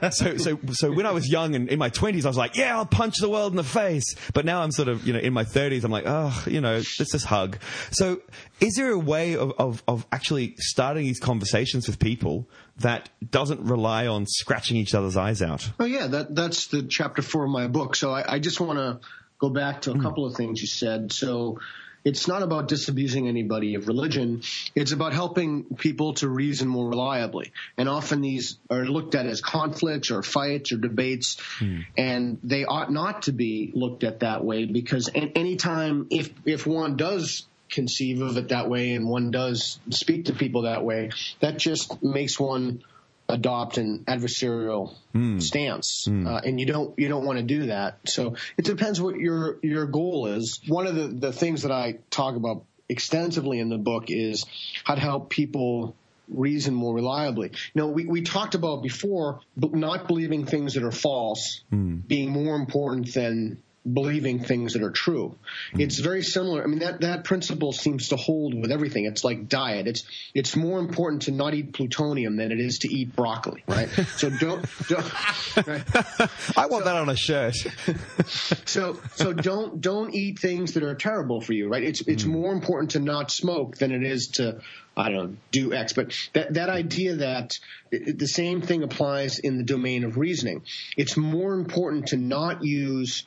so 0.14 0.36
so 0.36 0.58
so 0.72 0.92
when 0.92 1.06
I 1.06 1.12
was 1.12 1.28
young 1.28 1.54
and 1.54 1.68
in 1.68 1.78
my 1.78 1.90
20s, 1.90 2.24
I 2.24 2.28
was 2.28 2.36
like, 2.36 2.56
yeah, 2.56 2.76
I'll 2.76 2.86
punch 2.86 3.16
the 3.18 3.28
world 3.28 3.52
in 3.52 3.56
the 3.56 3.64
face. 3.64 4.14
But 4.32 4.44
now 4.44 4.62
I'm 4.62 4.70
sort 4.72 4.88
of 4.88 5.06
you 5.06 5.12
know 5.12 5.18
in 5.18 5.32
my 5.32 5.44
30s, 5.44 5.84
I'm 5.84 5.90
like, 5.90 6.04
oh, 6.06 6.44
you 6.46 6.60
know, 6.60 6.74
let's 6.74 6.96
just 6.96 7.24
hug. 7.24 7.58
So 7.90 8.20
is 8.60 8.74
there 8.74 8.90
a 8.90 8.98
way 8.98 9.36
of, 9.36 9.52
of, 9.58 9.82
of 9.88 10.06
actually 10.12 10.54
starting 10.58 11.04
these 11.04 11.20
conversations 11.20 11.86
with 11.86 11.98
people 11.98 12.48
that 12.78 13.08
doesn't 13.30 13.60
rely 13.60 14.06
on 14.06 14.26
scratching 14.26 14.76
each 14.76 14.94
other's 14.94 15.16
eyes 15.16 15.42
out? 15.42 15.70
Oh 15.78 15.84
yeah, 15.84 16.06
that 16.06 16.34
that's 16.34 16.68
the 16.68 16.82
chapter 16.82 17.22
four 17.22 17.44
of 17.44 17.50
my 17.50 17.68
book. 17.68 17.96
So 17.96 18.12
I, 18.12 18.34
I 18.34 18.38
just 18.38 18.60
want 18.60 18.78
to 18.78 19.00
go 19.38 19.50
back 19.50 19.82
to 19.82 19.90
a 19.90 19.94
hmm. 19.94 20.02
couple 20.02 20.26
of 20.26 20.36
things 20.36 20.60
you 20.60 20.68
said. 20.68 21.12
So 21.12 21.58
it's 22.04 22.26
not 22.26 22.42
about 22.42 22.68
disabusing 22.68 23.28
anybody 23.28 23.74
of 23.74 23.88
religion. 23.88 24.42
It's 24.74 24.92
about 24.92 25.12
helping 25.12 25.64
people 25.76 26.14
to 26.14 26.28
reason 26.28 26.68
more 26.68 26.88
reliably. 26.88 27.52
And 27.76 27.88
often 27.88 28.20
these 28.20 28.58
are 28.70 28.84
looked 28.84 29.14
at 29.14 29.26
as 29.26 29.40
conflicts 29.40 30.10
or 30.10 30.22
fights 30.22 30.72
or 30.72 30.78
debates, 30.78 31.36
hmm. 31.58 31.80
and 31.96 32.38
they 32.42 32.64
ought 32.64 32.90
not 32.90 33.22
to 33.22 33.32
be 33.32 33.70
looked 33.74 34.04
at 34.04 34.20
that 34.20 34.44
way 34.44 34.64
because 34.64 35.08
an- 35.08 35.32
anytime 35.34 36.06
if 36.10 36.30
if 36.44 36.66
one 36.66 36.96
does 36.96 37.46
conceive 37.68 38.20
of 38.20 38.36
it 38.36 38.48
that 38.48 38.68
way 38.68 38.94
and 38.94 39.08
one 39.08 39.30
does 39.30 39.78
speak 39.90 40.26
to 40.26 40.32
people 40.32 40.62
that 40.62 40.84
way, 40.84 41.10
that 41.40 41.56
just 41.56 42.02
makes 42.02 42.38
one 42.38 42.82
adopt 43.30 43.78
an 43.78 44.04
adversarial 44.06 44.94
hmm. 45.12 45.38
stance, 45.38 46.04
hmm. 46.06 46.26
uh, 46.26 46.40
and 46.40 46.60
you 46.60 46.66
don't 46.66 46.98
you 46.98 47.08
don't 47.08 47.24
want 47.24 47.38
to 47.38 47.44
do 47.44 47.66
that. 47.66 47.98
So 48.06 48.36
it 48.56 48.64
depends 48.64 49.00
what 49.00 49.16
your 49.16 49.58
your 49.62 49.86
goal 49.86 50.26
is. 50.26 50.60
One 50.66 50.86
of 50.86 50.94
the 50.94 51.08
the 51.08 51.32
things 51.32 51.62
that 51.62 51.72
I 51.72 51.98
talk 52.10 52.36
about 52.36 52.64
extensively 52.88 53.60
in 53.60 53.68
the 53.68 53.78
book 53.78 54.04
is 54.08 54.46
how 54.84 54.94
to 54.94 55.00
help 55.00 55.30
people 55.30 55.94
reason 56.28 56.74
more 56.74 56.94
reliably. 56.94 57.48
You 57.48 57.82
know, 57.82 57.88
we, 57.88 58.06
we 58.06 58.22
talked 58.22 58.54
about 58.54 58.82
before 58.82 59.40
not 59.56 60.06
believing 60.06 60.46
things 60.46 60.74
that 60.74 60.84
are 60.84 60.92
false 60.92 61.62
hmm. 61.70 61.96
being 61.96 62.30
more 62.30 62.56
important 62.56 63.12
than 63.12 63.62
believing 63.90 64.44
things 64.44 64.74
that 64.74 64.82
are 64.82 64.90
true. 64.90 65.36
Hmm. 65.72 65.80
It's 65.80 65.98
very 65.98 66.22
similar. 66.22 66.62
I 66.62 66.66
mean, 66.66 66.80
that, 66.80 67.00
that 67.00 67.24
principle 67.24 67.72
seems 67.72 68.08
to 68.08 68.16
hold 68.16 68.54
with 68.54 68.70
everything. 68.70 69.06
It's 69.06 69.24
like 69.24 69.48
diet. 69.48 69.86
It's, 69.86 70.04
it's 70.34 70.54
more 70.54 70.78
important 70.78 71.22
to 71.22 71.30
not 71.30 71.54
eat 71.54 71.72
plutonium 71.72 72.36
than 72.36 72.52
it 72.52 72.60
is 72.60 72.80
to 72.80 72.92
eat 72.92 73.16
broccoli, 73.16 73.64
right? 73.66 73.88
so 74.16 74.28
don't, 74.28 74.66
don't 74.88 75.66
right? 75.66 75.82
I 76.56 76.66
want 76.66 76.84
that 76.84 76.96
on 76.96 77.08
a 77.08 77.16
shirt. 77.16 77.54
so 78.66 79.00
so 79.14 79.32
don't 79.32 79.80
don't 79.80 80.14
eat 80.14 80.38
things 80.38 80.74
that 80.74 80.82
are 80.82 80.94
terrible 80.94 81.40
for 81.40 81.52
you, 81.52 81.68
right? 81.68 81.82
It's 81.82 82.02
it's 82.02 82.24
hmm. 82.24 82.32
more 82.32 82.52
important 82.52 82.92
to 82.92 83.00
not 83.00 83.30
smoke 83.30 83.78
than 83.78 83.92
it 83.92 84.02
is 84.02 84.28
to 84.34 84.60
I 84.96 85.10
don't 85.10 85.30
know 85.30 85.36
do 85.50 85.72
X. 85.72 85.94
But 85.94 86.14
that 86.34 86.54
that 86.54 86.68
idea 86.68 87.16
that 87.16 87.58
the 87.90 88.28
same 88.28 88.60
thing 88.60 88.82
applies 88.82 89.38
in 89.38 89.56
the 89.56 89.64
domain 89.64 90.04
of 90.04 90.18
reasoning. 90.18 90.62
It's 90.96 91.16
more 91.16 91.54
important 91.54 92.08
to 92.08 92.16
not 92.16 92.62
use 92.64 93.24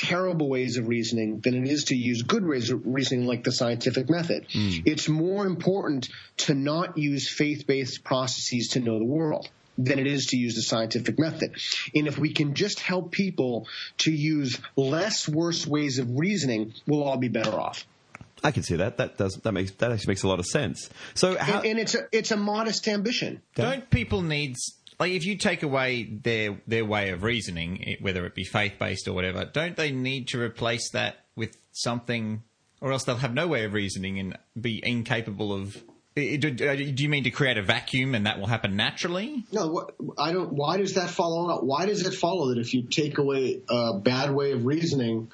terrible 0.00 0.48
ways 0.48 0.76
of 0.76 0.88
reasoning 0.88 1.40
than 1.40 1.54
it 1.54 1.68
is 1.68 1.84
to 1.84 1.96
use 1.96 2.22
good 2.22 2.46
ways 2.46 2.70
of 2.70 2.82
reasoning 2.84 3.26
like 3.26 3.44
the 3.44 3.52
scientific 3.52 4.08
method. 4.08 4.46
Mm. 4.54 4.82
It's 4.86 5.08
more 5.08 5.46
important 5.46 6.08
to 6.38 6.54
not 6.54 6.96
use 6.96 7.28
faith-based 7.28 8.04
processes 8.04 8.68
to 8.68 8.80
know 8.80 8.98
the 8.98 9.04
world 9.04 9.48
than 9.76 9.98
it 9.98 10.06
is 10.06 10.26
to 10.26 10.36
use 10.36 10.54
the 10.54 10.62
scientific 10.62 11.18
method. 11.18 11.54
And 11.94 12.06
if 12.06 12.18
we 12.18 12.32
can 12.32 12.54
just 12.54 12.80
help 12.80 13.12
people 13.12 13.66
to 13.98 14.12
use 14.12 14.60
less 14.76 15.28
worse 15.28 15.66
ways 15.66 15.98
of 15.98 16.18
reasoning, 16.18 16.74
we'll 16.86 17.04
all 17.04 17.16
be 17.16 17.28
better 17.28 17.58
off. 17.58 17.86
I 18.42 18.52
can 18.52 18.62
see 18.62 18.76
that. 18.76 18.98
That 18.98 19.18
does 19.18 19.34
that 19.34 19.52
makes 19.52 19.72
that 19.72 19.90
actually 19.90 20.12
makes 20.12 20.22
a 20.22 20.28
lot 20.28 20.38
of 20.38 20.46
sense. 20.46 20.90
So 21.14 21.36
how, 21.36 21.58
And, 21.58 21.66
and 21.66 21.78
it's 21.80 21.96
a 21.96 22.06
it's 22.12 22.30
a 22.30 22.36
modest 22.36 22.86
ambition. 22.86 23.42
Don't 23.56 23.90
people 23.90 24.22
need 24.22 24.56
like 24.98 25.12
if 25.12 25.24
you 25.24 25.36
take 25.36 25.62
away 25.62 26.04
their 26.04 26.60
their 26.66 26.84
way 26.84 27.10
of 27.10 27.22
reasoning, 27.22 27.96
whether 28.00 28.26
it 28.26 28.34
be 28.34 28.44
faith 28.44 28.74
based 28.78 29.06
or 29.06 29.12
whatever, 29.12 29.44
don't 29.44 29.76
they 29.76 29.92
need 29.92 30.28
to 30.28 30.40
replace 30.40 30.90
that 30.90 31.26
with 31.36 31.56
something, 31.72 32.42
or 32.80 32.92
else 32.92 33.04
they'll 33.04 33.16
have 33.16 33.34
no 33.34 33.46
way 33.46 33.64
of 33.64 33.72
reasoning 33.72 34.18
and 34.18 34.36
be 34.60 34.80
incapable 34.84 35.52
of. 35.52 35.82
Do, 36.16 36.48
uh, 36.48 36.74
do 36.74 36.94
you 36.96 37.08
mean 37.08 37.22
to 37.24 37.30
create 37.30 37.58
a 37.58 37.62
vacuum 37.62 38.16
and 38.16 38.26
that 38.26 38.40
will 38.40 38.48
happen 38.48 38.74
naturally? 38.74 39.44
No, 39.52 39.88
I 40.18 40.32
don't. 40.32 40.52
Why 40.52 40.76
does 40.76 40.94
that 40.94 41.10
follow? 41.10 41.60
Why 41.60 41.86
does 41.86 42.04
it 42.04 42.12
follow 42.12 42.48
that 42.48 42.58
if 42.58 42.74
you 42.74 42.82
take 42.82 43.18
away 43.18 43.60
a 43.70 44.00
bad 44.00 44.34
way 44.34 44.50
of 44.50 44.66
reasoning, 44.66 45.30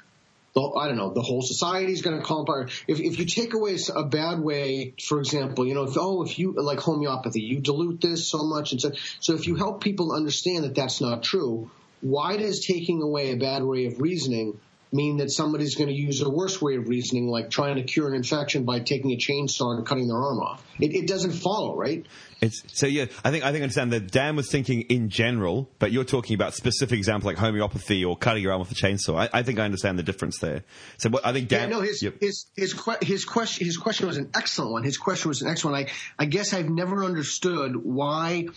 the, 0.55 0.63
I 0.63 0.89
don't 0.89 0.97
know, 0.97 1.13
the 1.13 1.23
whole 1.23 1.43
society 1.43 1.93
is 1.93 2.03
going 2.03 2.19
to 2.19 2.25
come 2.25 2.39
apart. 2.39 2.71
If, 2.87 3.01
if 3.01 3.19
you 3.19 3.27
take 3.27 3.55
away 3.55 3.77
a 3.95 4.05
bad 4.05 4.41
way, 4.41 4.95
for 5.03 5.19
example, 5.19 5.67
you 5.67 5.75
know, 5.75 5.85
if, 5.85 5.97
oh, 5.99 6.23
if 6.23 6.39
you 6.39 6.53
like 6.53 6.79
homeopathy, 6.79 7.41
you 7.41 7.61
dilute 7.61 8.01
this 8.01 8.29
so 8.29 8.45
much, 8.45 8.73
and 8.73 8.81
so 8.81 8.93
so 9.21 9.35
if 9.35 9.47
you 9.47 9.57
help 9.57 9.83
people 9.83 10.13
understand 10.13 10.65
that 10.65 10.75
that's 10.75 11.01
not 11.01 11.23
true, 11.23 11.71
why 12.01 12.37
does 12.37 12.65
taking 12.65 13.03
away 13.03 13.33
a 13.33 13.37
bad 13.37 13.63
way 13.65 13.87
of 13.87 14.01
reasoning 14.01 14.59
mean 14.93 15.17
that 15.17 15.31
somebody's 15.31 15.75
going 15.75 15.89
to 15.89 15.95
use 15.95 16.23
a 16.23 16.31
worse 16.31 16.63
way 16.63 16.77
of 16.77 16.89
reasoning, 16.89 17.27
like 17.27 17.51
trying 17.51 17.75
to 17.77 17.83
cure 17.83 18.09
an 18.09 18.15
infection 18.15 18.65
by 18.65 18.79
taking 18.79 19.11
a 19.11 19.17
chainsaw 19.17 19.77
and 19.77 19.85
cutting 19.85 20.07
their 20.07 20.17
arm 20.17 20.39
off? 20.39 20.65
It, 20.79 20.95
it 20.95 21.09
doesn't 21.09 21.33
follow, 21.33 21.77
right? 21.77 22.07
It's 22.45 22.63
so 22.69 22.87
yeah. 22.87 23.07
I 23.25 23.31
think 23.31 23.45
I 23.45 23.53
think 23.53 23.63
I 23.63 23.65
understand 23.65 23.93
that 23.93 24.11
Dan 24.11 24.37
was 24.37 24.51
thinking 24.51 24.83
in 24.83 25.09
general, 25.09 25.71
but 25.79 25.93
you're 25.93 26.05
talking 26.05 26.35
about 26.35 26.55
specific 26.55 26.99
examples 26.99 27.27
like 27.27 27.39
homeopathy 27.39 28.05
or 28.05 28.17
cutting 28.17 28.43
your 28.43 28.53
arm 28.53 28.61
with 28.61 28.71
a 28.71 28.75
chainsaw. 28.75 29.17
I, 29.17 29.41
I 29.41 29.43
think 29.43 29.59
I 29.59 29.65
understand 29.65 29.99
the 29.99 30.03
difference 30.03 30.39
there. 30.39 30.65
So 30.99 31.11
what, 31.11 31.27
I 31.27 31.33
think 31.33 31.49
Dan. 31.49 31.71
Yeah, 31.71 31.77
no, 31.77 31.83
his 31.83 32.03
Yep. 32.03 32.21
his 32.21 32.47
his, 32.57 32.75
his 33.03 33.25
question 33.25 33.65
his 33.67 33.77
question 33.77 34.07
was 34.07 34.17
an 34.17 34.31
excellent 34.35 34.73
one. 34.73 34.85
His 34.85 34.99
question 34.99 35.29
was 35.29 35.43
an 35.43 35.49
excellent. 35.49 35.75
one. 35.75 35.87
I 36.19 36.23
I 36.23 36.27
guess 36.27 36.53
I've 36.53 36.69
never 36.69 37.05
understood 37.05 37.77
why 37.77 38.49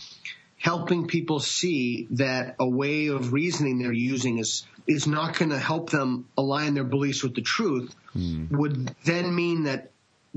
helping 0.57 1.07
people 1.07 1.39
see 1.39 2.07
that 2.11 2.55
a 2.59 2.67
way 2.67 3.07
of 3.07 3.31
reasoning 3.31 3.79
they're 3.79 3.93
using 3.93 4.39
is 4.39 4.65
is 4.87 5.05
not 5.05 5.37
going 5.37 5.49
to 5.49 5.59
help 5.59 5.89
them 5.89 6.27
align 6.37 6.73
their 6.73 6.83
beliefs 6.83 7.21
with 7.21 7.35
the 7.35 7.41
truth 7.41 7.93
hmm. 8.13 8.45
would 8.51 8.95
then 9.03 9.33
mean 9.35 9.63
that 9.63 9.91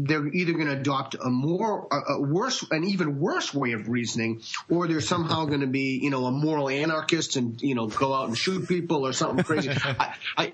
they're 0.06 0.26
either 0.26 0.52
going 0.52 0.66
to 0.66 0.72
adopt 0.72 1.14
a 1.14 1.30
more 1.30 1.86
a, 1.90 2.14
a 2.14 2.20
worse 2.20 2.64
an 2.70 2.84
even 2.84 3.20
worse 3.20 3.52
way 3.52 3.72
of 3.72 3.88
reasoning 3.88 4.42
or 4.68 4.88
they're 4.88 5.00
somehow 5.00 5.44
going 5.44 5.60
to 5.60 5.66
be 5.66 5.98
you 6.02 6.10
know 6.10 6.26
a 6.26 6.30
moral 6.30 6.68
anarchist 6.68 7.36
and 7.36 7.60
you 7.62 7.74
know 7.74 7.86
go 7.86 8.14
out 8.14 8.28
and 8.28 8.36
shoot 8.36 8.68
people 8.68 9.06
or 9.06 9.12
something 9.12 9.44
crazy. 9.44 9.70
I, 9.74 10.14
I 10.36 10.52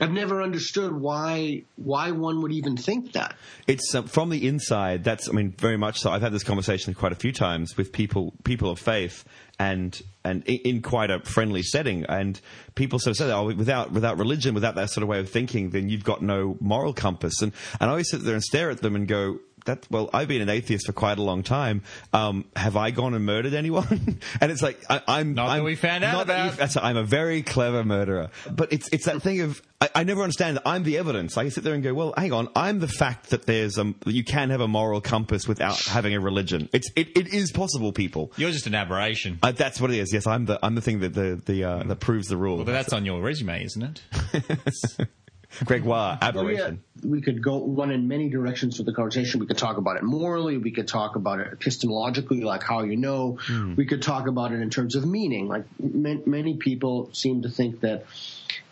I've 0.00 0.12
never 0.12 0.42
understood 0.42 0.92
why 0.92 1.62
why 1.76 2.10
one 2.10 2.42
would 2.42 2.52
even 2.52 2.76
think 2.76 3.12
that. 3.12 3.34
it's 3.66 3.94
uh, 3.94 4.02
from 4.02 4.30
the 4.30 4.46
inside. 4.46 5.04
That's, 5.04 5.28
I 5.28 5.32
mean, 5.32 5.52
very 5.58 5.76
much 5.78 6.00
so. 6.00 6.10
I've 6.10 6.22
had 6.22 6.32
this 6.32 6.44
conversation 6.44 6.92
quite 6.94 7.12
a 7.12 7.16
few 7.16 7.32
times 7.32 7.76
with 7.76 7.92
people, 7.92 8.34
people 8.44 8.70
of 8.70 8.78
faith, 8.78 9.24
and 9.58 9.98
and 10.24 10.44
in 10.46 10.82
quite 10.82 11.10
a 11.10 11.20
friendly 11.20 11.62
setting. 11.62 12.04
And 12.04 12.40
people 12.74 12.98
sort 12.98 13.12
of 13.12 13.16
say, 13.16 13.32
"Oh, 13.32 13.46
without 13.46 13.92
without 13.92 14.18
religion, 14.18 14.54
without 14.54 14.74
that 14.74 14.90
sort 14.90 15.02
of 15.02 15.08
way 15.08 15.18
of 15.18 15.30
thinking, 15.30 15.70
then 15.70 15.88
you've 15.88 16.04
got 16.04 16.22
no 16.22 16.56
moral 16.60 16.92
compass." 16.92 17.40
And 17.40 17.52
and 17.80 17.88
I 17.88 17.92
always 17.92 18.10
sit 18.10 18.22
there 18.22 18.34
and 18.34 18.42
stare 18.42 18.70
at 18.70 18.82
them 18.82 18.96
and 18.96 19.08
go. 19.08 19.38
That, 19.66 19.86
well, 19.90 20.10
I've 20.12 20.28
been 20.28 20.42
an 20.42 20.48
atheist 20.48 20.86
for 20.86 20.92
quite 20.92 21.18
a 21.18 21.22
long 21.22 21.42
time. 21.42 21.82
Um, 22.12 22.44
have 22.56 22.76
I 22.76 22.90
gone 22.90 23.14
and 23.14 23.24
murdered 23.24 23.54
anyone? 23.54 24.20
and 24.40 24.52
it's 24.52 24.62
like 24.62 24.82
I, 24.88 25.02
I'm 25.06 25.34
Not 25.34 25.48
that 25.48 25.52
I'm, 25.58 25.64
we 25.64 25.76
found 25.76 26.04
out 26.04 26.12
not 26.12 26.26
that 26.28 26.54
about. 26.54 26.74
you've- 26.74 26.80
I'm 26.80 26.96
a 26.96 27.04
very 27.04 27.42
clever 27.42 27.84
murderer. 27.84 28.30
But 28.50 28.72
it's 28.72 28.88
it's 28.92 29.04
that 29.06 29.22
thing 29.22 29.40
of 29.42 29.60
I, 29.80 29.88
I 29.96 30.04
never 30.04 30.22
understand 30.22 30.56
that 30.56 30.62
I'm 30.66 30.82
the 30.84 30.98
evidence. 30.98 31.36
I 31.36 31.48
sit 31.48 31.64
there 31.64 31.74
and 31.74 31.82
go, 31.82 31.92
well, 31.94 32.14
hang 32.16 32.32
on, 32.32 32.48
I'm 32.56 32.80
the 32.80 32.88
fact 32.88 33.30
that 33.30 33.46
there's 33.46 33.74
that 33.74 33.94
you 34.06 34.24
can 34.24 34.50
have 34.50 34.60
a 34.60 34.68
moral 34.68 35.00
compass 35.00 35.46
without 35.46 35.78
having 35.80 36.14
a 36.14 36.20
religion. 36.20 36.68
It's 36.72 36.90
it, 36.96 37.16
it 37.16 37.28
is 37.34 37.52
possible, 37.52 37.92
people. 37.92 38.32
You're 38.36 38.50
just 38.52 38.66
an 38.66 38.74
aberration. 38.74 39.38
Uh, 39.42 39.52
that's 39.52 39.80
what 39.80 39.90
it 39.90 39.98
is. 39.98 40.12
Yes, 40.12 40.26
I'm 40.26 40.46
the 40.46 40.58
I'm 40.62 40.74
the 40.74 40.80
thing 40.80 41.00
that 41.00 41.14
the 41.14 41.40
the 41.44 41.64
uh, 41.64 41.82
that 41.84 42.00
proves 42.00 42.28
the 42.28 42.36
rule. 42.36 42.58
But 42.58 42.72
that's 42.72 42.92
on 42.92 43.04
your 43.04 43.20
resume, 43.20 43.64
isn't 43.64 43.82
it? 43.82 45.08
Gregoire 45.64 46.18
Oh, 46.22 46.48
yeah. 46.48 46.72
We 47.04 47.20
could 47.20 47.42
go 47.42 47.66
run 47.66 47.90
in 47.90 48.08
many 48.08 48.28
directions 48.28 48.78
with 48.78 48.86
the 48.86 48.92
conversation. 48.92 49.40
We 49.40 49.46
could 49.46 49.58
talk 49.58 49.76
about 49.76 49.96
it 49.96 50.02
morally. 50.02 50.58
We 50.58 50.70
could 50.70 50.88
talk 50.88 51.16
about 51.16 51.40
it 51.40 51.58
epistemologically, 51.58 52.42
like 52.42 52.62
how 52.62 52.82
you 52.82 52.96
know. 52.96 53.38
Hmm. 53.42 53.74
We 53.74 53.86
could 53.86 54.02
talk 54.02 54.26
about 54.26 54.52
it 54.52 54.60
in 54.60 54.70
terms 54.70 54.94
of 54.94 55.06
meaning. 55.06 55.48
Like 55.48 55.64
ma- 55.78 56.22
many 56.26 56.56
people 56.56 57.10
seem 57.12 57.42
to 57.42 57.48
think 57.48 57.80
that 57.80 58.06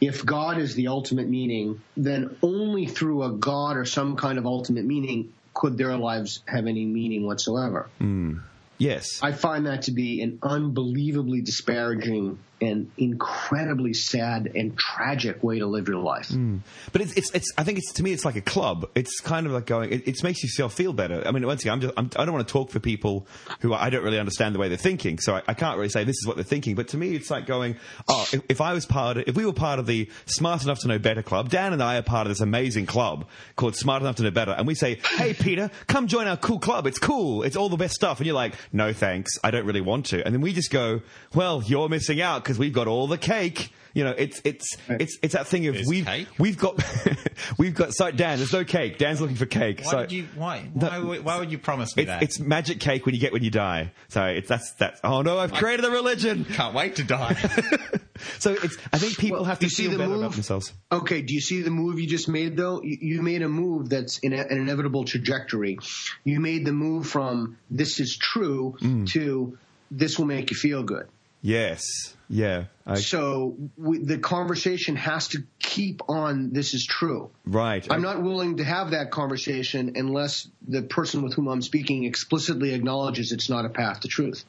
if 0.01 0.25
God 0.25 0.59
is 0.59 0.75
the 0.75 0.89
ultimate 0.89 1.29
meaning, 1.29 1.81
then 1.97 2.37
only 2.43 2.87
through 2.87 3.23
a 3.23 3.31
God 3.33 3.77
or 3.77 3.85
some 3.85 4.17
kind 4.17 4.39
of 4.39 4.47
ultimate 4.47 4.85
meaning 4.85 5.33
could 5.53 5.79
their 5.79 5.97
lives 5.97 6.43
have 6.47 6.67
any 6.67 6.85
meaning 6.85 7.27
whatsoever. 7.27 7.89
Hmm. 7.99 8.39
Yes. 8.77 9.21
I 9.23 9.33
find 9.33 9.67
that 9.67 9.83
to 9.83 9.93
be 9.93 10.21
an 10.21 10.39
unbelievably 10.43 11.43
disparaging 11.43 12.39
and 12.65 12.91
incredibly 12.97 13.95
sad 13.95 14.51
and 14.55 14.77
tragic 14.79 15.43
way 15.43 15.59
to 15.59 15.67
live 15.67 15.89
your 15.89 15.99
life. 15.99 16.29
Hmm. 16.29 16.59
But 16.93 17.03
it's, 17.03 17.13
it's, 17.15 17.31
it's, 17.35 17.53
I 17.59 17.65
think 17.65 17.79
it's, 17.79 17.93
to 17.95 18.03
me, 18.03 18.13
it's 18.13 18.25
like 18.25 18.37
a 18.37 18.41
club. 18.41 18.89
It's 18.95 19.21
kind 19.21 19.47
of 19.47 19.53
like 19.53 19.67
going, 19.67 19.93
it, 19.93 20.09
it 20.09 20.23
makes 20.23 20.43
yourself 20.43 20.75
feel 20.75 20.93
better. 20.93 21.23
I 21.27 21.31
mean, 21.31 21.47
once 21.47 21.63
again, 21.63 21.75
I'm 21.75 21.81
just, 21.81 21.95
I'm, 21.97 22.11
I 22.17 22.25
don't 22.25 22.35
want 22.35 22.47
to 22.47 22.53
talk 22.53 22.71
for 22.71 22.81
people 22.81 23.27
who 23.61 23.75
I 23.75 23.91
don't 23.91 24.03
really 24.03 24.19
understand 24.19 24.55
the 24.55 24.59
way 24.59 24.69
they're 24.69 24.77
thinking. 24.77 25.19
So 25.19 25.37
I, 25.37 25.43
I 25.49 25.55
can't 25.55 25.77
really 25.77 25.89
say 25.89 26.05
this 26.05 26.17
is 26.17 26.27
what 26.27 26.37
they're 26.37 26.45
thinking. 26.45 26.75
But 26.75 26.89
to 26.89 26.97
me, 26.97 27.15
it's 27.15 27.31
like 27.31 27.47
going, 27.47 27.77
oh, 28.09 28.27
if, 28.33 28.43
if 28.49 28.61
I 28.61 28.73
was 28.73 28.87
part 28.87 29.17
of, 29.17 29.25
if 29.27 29.37
we 29.37 29.45
were 29.47 29.53
part 29.53 29.79
of 29.79 29.87
the 29.87 30.11
Smart 30.27 30.65
Enough 30.65 30.81
to 30.81 30.89
Know 30.89 30.99
Better 30.99 31.23
club, 31.23 31.51
Dan 31.51 31.73
and 31.73 31.83
I 31.83 31.99
are 31.99 32.03
part 32.03 32.27
of 32.27 32.31
this 32.31 32.41
amazing 32.41 32.87
club 32.87 33.27
called 33.57 33.77
Smart 33.77 34.03
Enough 34.03 34.17
to 34.17 34.23
Know 34.23 34.31
Better. 34.31 34.53
And 34.53 34.67
we 34.67 34.75
say, 34.75 35.01
hey, 35.17 35.35
Peter, 35.35 35.71
come 35.87 36.07
join 36.07 36.27
our 36.27 36.37
cool 36.37 36.59
club. 36.59 36.87
It's 36.87 36.99
cool. 36.99 37.43
It's 37.43 37.57
all 37.57 37.69
the 37.69 37.77
best 37.77 37.95
stuff. 37.95 38.19
And 38.19 38.27
you're 38.27 38.35
like, 38.35 38.55
no, 38.73 38.93
thanks. 38.93 39.39
I 39.43 39.51
don't 39.51 39.67
really 39.67 39.81
want 39.81 40.07
to. 40.07 40.25
And 40.25 40.35
then 40.35 40.41
we 40.41 40.53
just 40.53 40.71
go, 40.71 41.03
well, 41.35 41.63
you're 41.65 41.89
missing 41.89 42.21
out 42.21 42.43
because 42.43 42.54
we've 42.59 42.73
got 42.73 42.87
all 42.89 43.07
the 43.07 43.19
cake. 43.19 43.71
You 43.95 44.03
know, 44.03 44.11
it's 44.11 44.41
it's 44.45 44.77
it's 44.89 45.19
it's 45.23 45.35
that 45.35 45.47
thing 45.47 45.69
of 45.69 45.75
There's 45.75 45.87
we've 45.87 46.05
cake? 46.05 46.27
we've 46.37 46.59
got 46.59 46.83
we've 47.59 47.75
got 47.75 47.95
so 47.95 48.11
Dan. 48.11 48.39
There's 48.39 48.53
no 48.53 48.65
cake. 48.65 48.99
Dan's 48.99 49.21
looking 49.21 49.37
for 49.37 49.47
cake. 49.47 49.83
Why 49.85 49.91
so 49.91 50.01
did 50.01 50.13
you? 50.13 50.29
Why? 50.35 50.69
No, 50.75 50.89
Why, 50.89 50.99
would- 50.99 51.25
why 51.25 51.39
would 51.39 51.53
you 51.53 51.59
promise 51.59 51.97
me 51.97 52.03
It's, 52.03 52.09
that? 52.11 52.23
it's 52.25 52.41
magic 52.41 52.81
cake 52.81 53.07
when 53.07 53.15
you 53.15 53.21
get 53.21 53.33
when 53.33 53.45
you 53.45 53.51
die. 53.51 53.93
So 54.09 54.25
it's 54.25 54.49
that's 54.49 54.73
that's. 54.73 55.01
Oh 55.05 55.23
no, 55.23 55.39
I've 55.39 55.53
created 55.53 55.85
a 55.85 55.91
religion. 55.91 56.45
Can't 56.45 56.75
wait 56.75 56.97
to 56.97 57.05
die. 57.05 57.37
So 58.39 58.53
it's. 58.53 58.79
I 58.93 58.99
think 58.99 59.19
people 59.19 59.39
Well, 59.39 59.45
have 59.47 59.59
to 59.59 59.67
you 59.67 59.71
see 59.71 59.83
feel 59.85 59.93
the 59.93 59.99
better 59.99 60.11
move? 60.11 60.21
about 60.21 60.33
themselves. 60.35 60.73
Okay, 60.93 61.21
do 61.23 61.35
you 61.35 61.41
see 61.41 61.63
the 61.63 61.71
move 61.71 61.99
you 61.99 62.07
just 62.07 62.29
made 62.29 62.57
though? 62.57 62.81
You, 62.81 62.97
you 63.01 63.23
made 63.23 63.43
a 63.43 63.49
move 63.49 63.89
that's 63.89 64.19
in 64.19 64.33
a, 64.33 64.37
an 64.37 64.57
inevitable 64.57 65.05
trajectory. 65.05 65.81
You 66.23 66.39
made 66.39 66.65
the 66.65 66.73
move 66.73 67.09
from 67.09 67.59
this 67.71 67.99
is 67.99 68.17
true 68.17 68.77
mm. 68.81 69.09
to 69.11 69.59
this 69.91 70.17
will 70.17 70.27
make 70.27 70.53
you 70.53 70.57
feel 70.57 70.85
good. 70.85 71.09
Yes. 71.43 72.14
Yeah. 72.29 72.65
I, 72.87 72.97
So 72.97 73.57
we, 73.77 73.99
the 73.99 74.19
conversation 74.19 74.97
has 74.97 75.29
to 75.29 75.45
keep 75.59 76.03
on 76.09 76.53
this 76.53 76.75
is 76.75 76.85
true. 76.85 77.31
right. 77.45 77.87
I'm 77.91 78.03
not 78.03 78.23
willing 78.23 78.59
to 78.59 78.65
have 78.65 78.91
that 78.91 79.11
conversation 79.11 79.93
unless 79.97 80.49
the 80.67 80.83
person 80.83 81.23
with 81.23 81.35
whom 81.35 81.49
I'm 81.49 81.63
speaking 81.63 82.05
explicitly 82.05 82.75
acknowledges 82.75 83.33
it's 83.33 83.49
not 83.49 83.65
a 83.65 83.71
path 83.71 84.01
to 84.01 84.09
truth. 84.09 84.45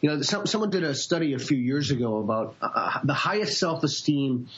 You 0.00 0.10
know, 0.10 0.22
some, 0.22 0.46
someone 0.46 0.70
did 0.70 0.82
a 0.84 0.94
study 0.94 1.34
a 1.34 1.38
few 1.38 1.56
years 1.56 1.90
ago 1.90 2.18
about 2.18 2.56
uh, 2.60 3.00
the 3.04 3.14
highest 3.14 3.58
self-esteem 3.58 4.48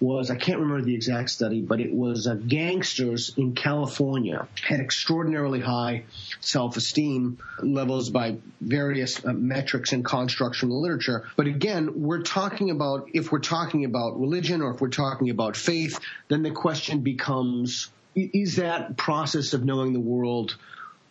was 0.00 0.30
I 0.30 0.36
can't 0.36 0.60
remember 0.60 0.84
the 0.84 0.94
exact 0.94 1.30
study, 1.30 1.62
but 1.62 1.80
it 1.80 1.92
was 1.92 2.26
uh, 2.26 2.34
gangsters 2.34 3.32
in 3.36 3.54
California 3.54 4.46
had 4.62 4.80
extraordinarily 4.80 5.60
high 5.60 6.04
self-esteem 6.40 7.38
levels 7.62 8.10
by 8.10 8.36
various 8.60 9.24
uh, 9.24 9.32
metrics 9.32 9.92
and 9.92 10.04
constructs 10.04 10.58
from 10.58 10.68
the 10.68 10.74
literature. 10.74 11.26
But 11.36 11.46
again, 11.46 12.02
we're 12.02 12.22
talking 12.22 12.70
about 12.70 13.08
if 13.14 13.32
we're 13.32 13.38
talking 13.38 13.84
about 13.84 14.20
religion 14.20 14.60
or 14.60 14.74
if 14.74 14.80
we're 14.80 14.88
talking 14.88 15.30
about 15.30 15.56
faith, 15.56 15.98
then 16.28 16.42
the 16.42 16.50
question 16.50 17.00
becomes: 17.00 17.88
Is 18.14 18.56
that 18.56 18.96
process 18.96 19.54
of 19.54 19.64
knowing 19.64 19.92
the 19.92 20.00
world? 20.00 20.56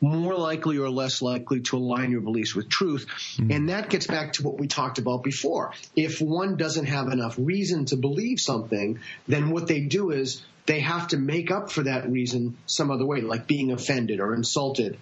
More 0.01 0.35
likely 0.35 0.77
or 0.77 0.89
less 0.89 1.21
likely 1.21 1.61
to 1.61 1.77
align 1.77 2.11
your 2.11 2.21
beliefs 2.21 2.55
with 2.55 2.69
truth. 2.69 3.07
Mm-hmm. 3.07 3.51
And 3.51 3.69
that 3.69 3.89
gets 3.89 4.07
back 4.07 4.33
to 4.33 4.43
what 4.43 4.59
we 4.59 4.67
talked 4.67 4.97
about 4.97 5.23
before. 5.23 5.71
If 5.95 6.21
one 6.21 6.57
doesn't 6.57 6.85
have 6.85 7.07
enough 7.07 7.35
reason 7.37 7.85
to 7.85 7.95
believe 7.95 8.39
something, 8.39 8.99
then 9.27 9.49
what 9.49 9.67
they 9.67 9.81
do 9.81 10.11
is 10.11 10.43
they 10.65 10.79
have 10.79 11.09
to 11.09 11.17
make 11.17 11.51
up 11.51 11.71
for 11.71 11.83
that 11.83 12.09
reason 12.09 12.57
some 12.65 12.91
other 12.91 13.05
way, 13.05 13.21
like 13.21 13.47
being 13.47 13.71
offended 13.71 14.19
or 14.19 14.33
insulted. 14.33 14.97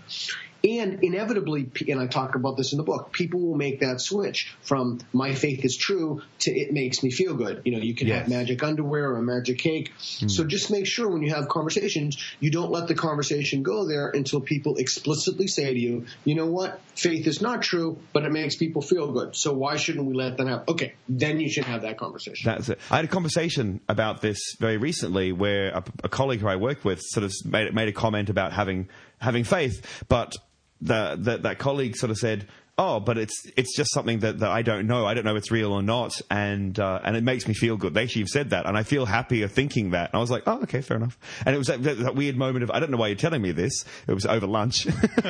And 0.65 1.03
inevitably, 1.03 1.69
and 1.89 1.99
I 1.99 2.07
talk 2.07 2.35
about 2.35 2.55
this 2.55 2.71
in 2.71 2.77
the 2.77 2.85
book, 2.85 3.11
people 3.11 3.41
will 3.41 3.57
make 3.57 3.81
that 3.81 3.99
switch 3.99 4.55
from 4.61 4.99
my 5.11 5.33
faith 5.33 5.65
is 5.65 5.75
true 5.75 6.21
to 6.39 6.51
it 6.51 6.71
makes 6.71 7.03
me 7.03 7.11
feel 7.11 7.33
good. 7.33 7.63
You 7.65 7.73
know, 7.73 7.79
you 7.79 7.93
can 7.93 8.07
yes. 8.07 8.19
have 8.19 8.29
magic 8.29 8.63
underwear 8.63 9.11
or 9.11 9.17
a 9.17 9.21
magic 9.21 9.57
cake. 9.57 9.91
Mm. 9.99 10.31
So 10.31 10.45
just 10.45 10.71
make 10.71 10.87
sure 10.87 11.09
when 11.09 11.21
you 11.21 11.33
have 11.33 11.49
conversations, 11.49 12.17
you 12.39 12.49
don't 12.49 12.71
let 12.71 12.87
the 12.87 12.95
conversation 12.95 13.61
go 13.61 13.85
there 13.85 14.07
until 14.07 14.39
people 14.39 14.77
explicitly 14.77 15.47
say 15.47 15.73
to 15.73 15.77
you, 15.77 16.05
you 16.23 16.35
know 16.35 16.45
what, 16.45 16.79
faith 16.95 17.27
is 17.27 17.41
not 17.41 17.61
true, 17.61 17.97
but 18.13 18.23
it 18.23 18.31
makes 18.31 18.55
people 18.55 18.81
feel 18.81 19.11
good. 19.11 19.35
So 19.35 19.51
why 19.51 19.75
shouldn't 19.75 20.05
we 20.05 20.13
let 20.13 20.37
them 20.37 20.47
have? 20.47 20.69
Okay, 20.69 20.93
then 21.09 21.41
you 21.41 21.49
should 21.49 21.65
have 21.65 21.81
that 21.81 21.97
conversation. 21.97 22.49
That's 22.49 22.69
it. 22.69 22.79
I 22.89 22.95
had 22.95 23.05
a 23.05 23.09
conversation 23.09 23.81
about 23.89 24.21
this 24.21 24.39
very 24.61 24.77
recently 24.77 25.33
where 25.33 25.71
a, 25.71 25.83
a 26.05 26.09
colleague 26.09 26.39
who 26.39 26.47
I 26.47 26.55
work 26.55 26.85
with 26.85 27.01
sort 27.01 27.25
of 27.25 27.33
made, 27.43 27.73
made 27.73 27.89
a 27.89 27.93
comment 27.93 28.29
about 28.29 28.53
having 28.53 28.87
having 29.19 29.43
faith, 29.43 30.05
but 30.07 30.35
the, 30.83 31.17
the, 31.19 31.37
that 31.37 31.59
colleague 31.59 31.95
sort 31.95 32.11
of 32.11 32.17
said, 32.17 32.47
oh, 32.77 32.99
but 32.99 33.17
it's 33.17 33.45
it's 33.55 33.75
just 33.75 33.93
something 33.93 34.19
that, 34.19 34.39
that 34.39 34.49
I 34.49 34.61
don't 34.61 34.87
know. 34.87 35.05
I 35.05 35.13
don't 35.13 35.25
know 35.25 35.35
if 35.35 35.37
it's 35.37 35.51
real 35.51 35.71
or 35.71 35.83
not, 35.83 36.19
and 36.29 36.77
uh, 36.79 36.99
and 37.03 37.15
it 37.15 37.23
makes 37.23 37.47
me 37.47 37.53
feel 37.53 37.77
good. 37.77 37.93
They 37.93 38.03
actually 38.03 38.25
said 38.27 38.49
that, 38.51 38.65
and 38.65 38.77
I 38.77 38.83
feel 38.83 39.05
happier 39.05 39.47
thinking 39.47 39.91
that. 39.91 40.11
And 40.11 40.17
I 40.17 40.19
was 40.19 40.31
like, 40.31 40.43
oh, 40.47 40.61
okay, 40.63 40.81
fair 40.81 40.97
enough. 40.97 41.17
And 41.45 41.55
it 41.55 41.57
was 41.57 41.67
that, 41.67 41.83
that, 41.83 41.99
that 41.99 42.15
weird 42.15 42.37
moment 42.37 42.63
of 42.63 42.71
I 42.71 42.79
don't 42.79 42.91
know 42.91 42.97
why 42.97 43.07
you're 43.07 43.15
telling 43.15 43.41
me 43.41 43.51
this. 43.51 43.85
It 44.07 44.13
was 44.13 44.25
over 44.25 44.47
lunch, 44.47 44.87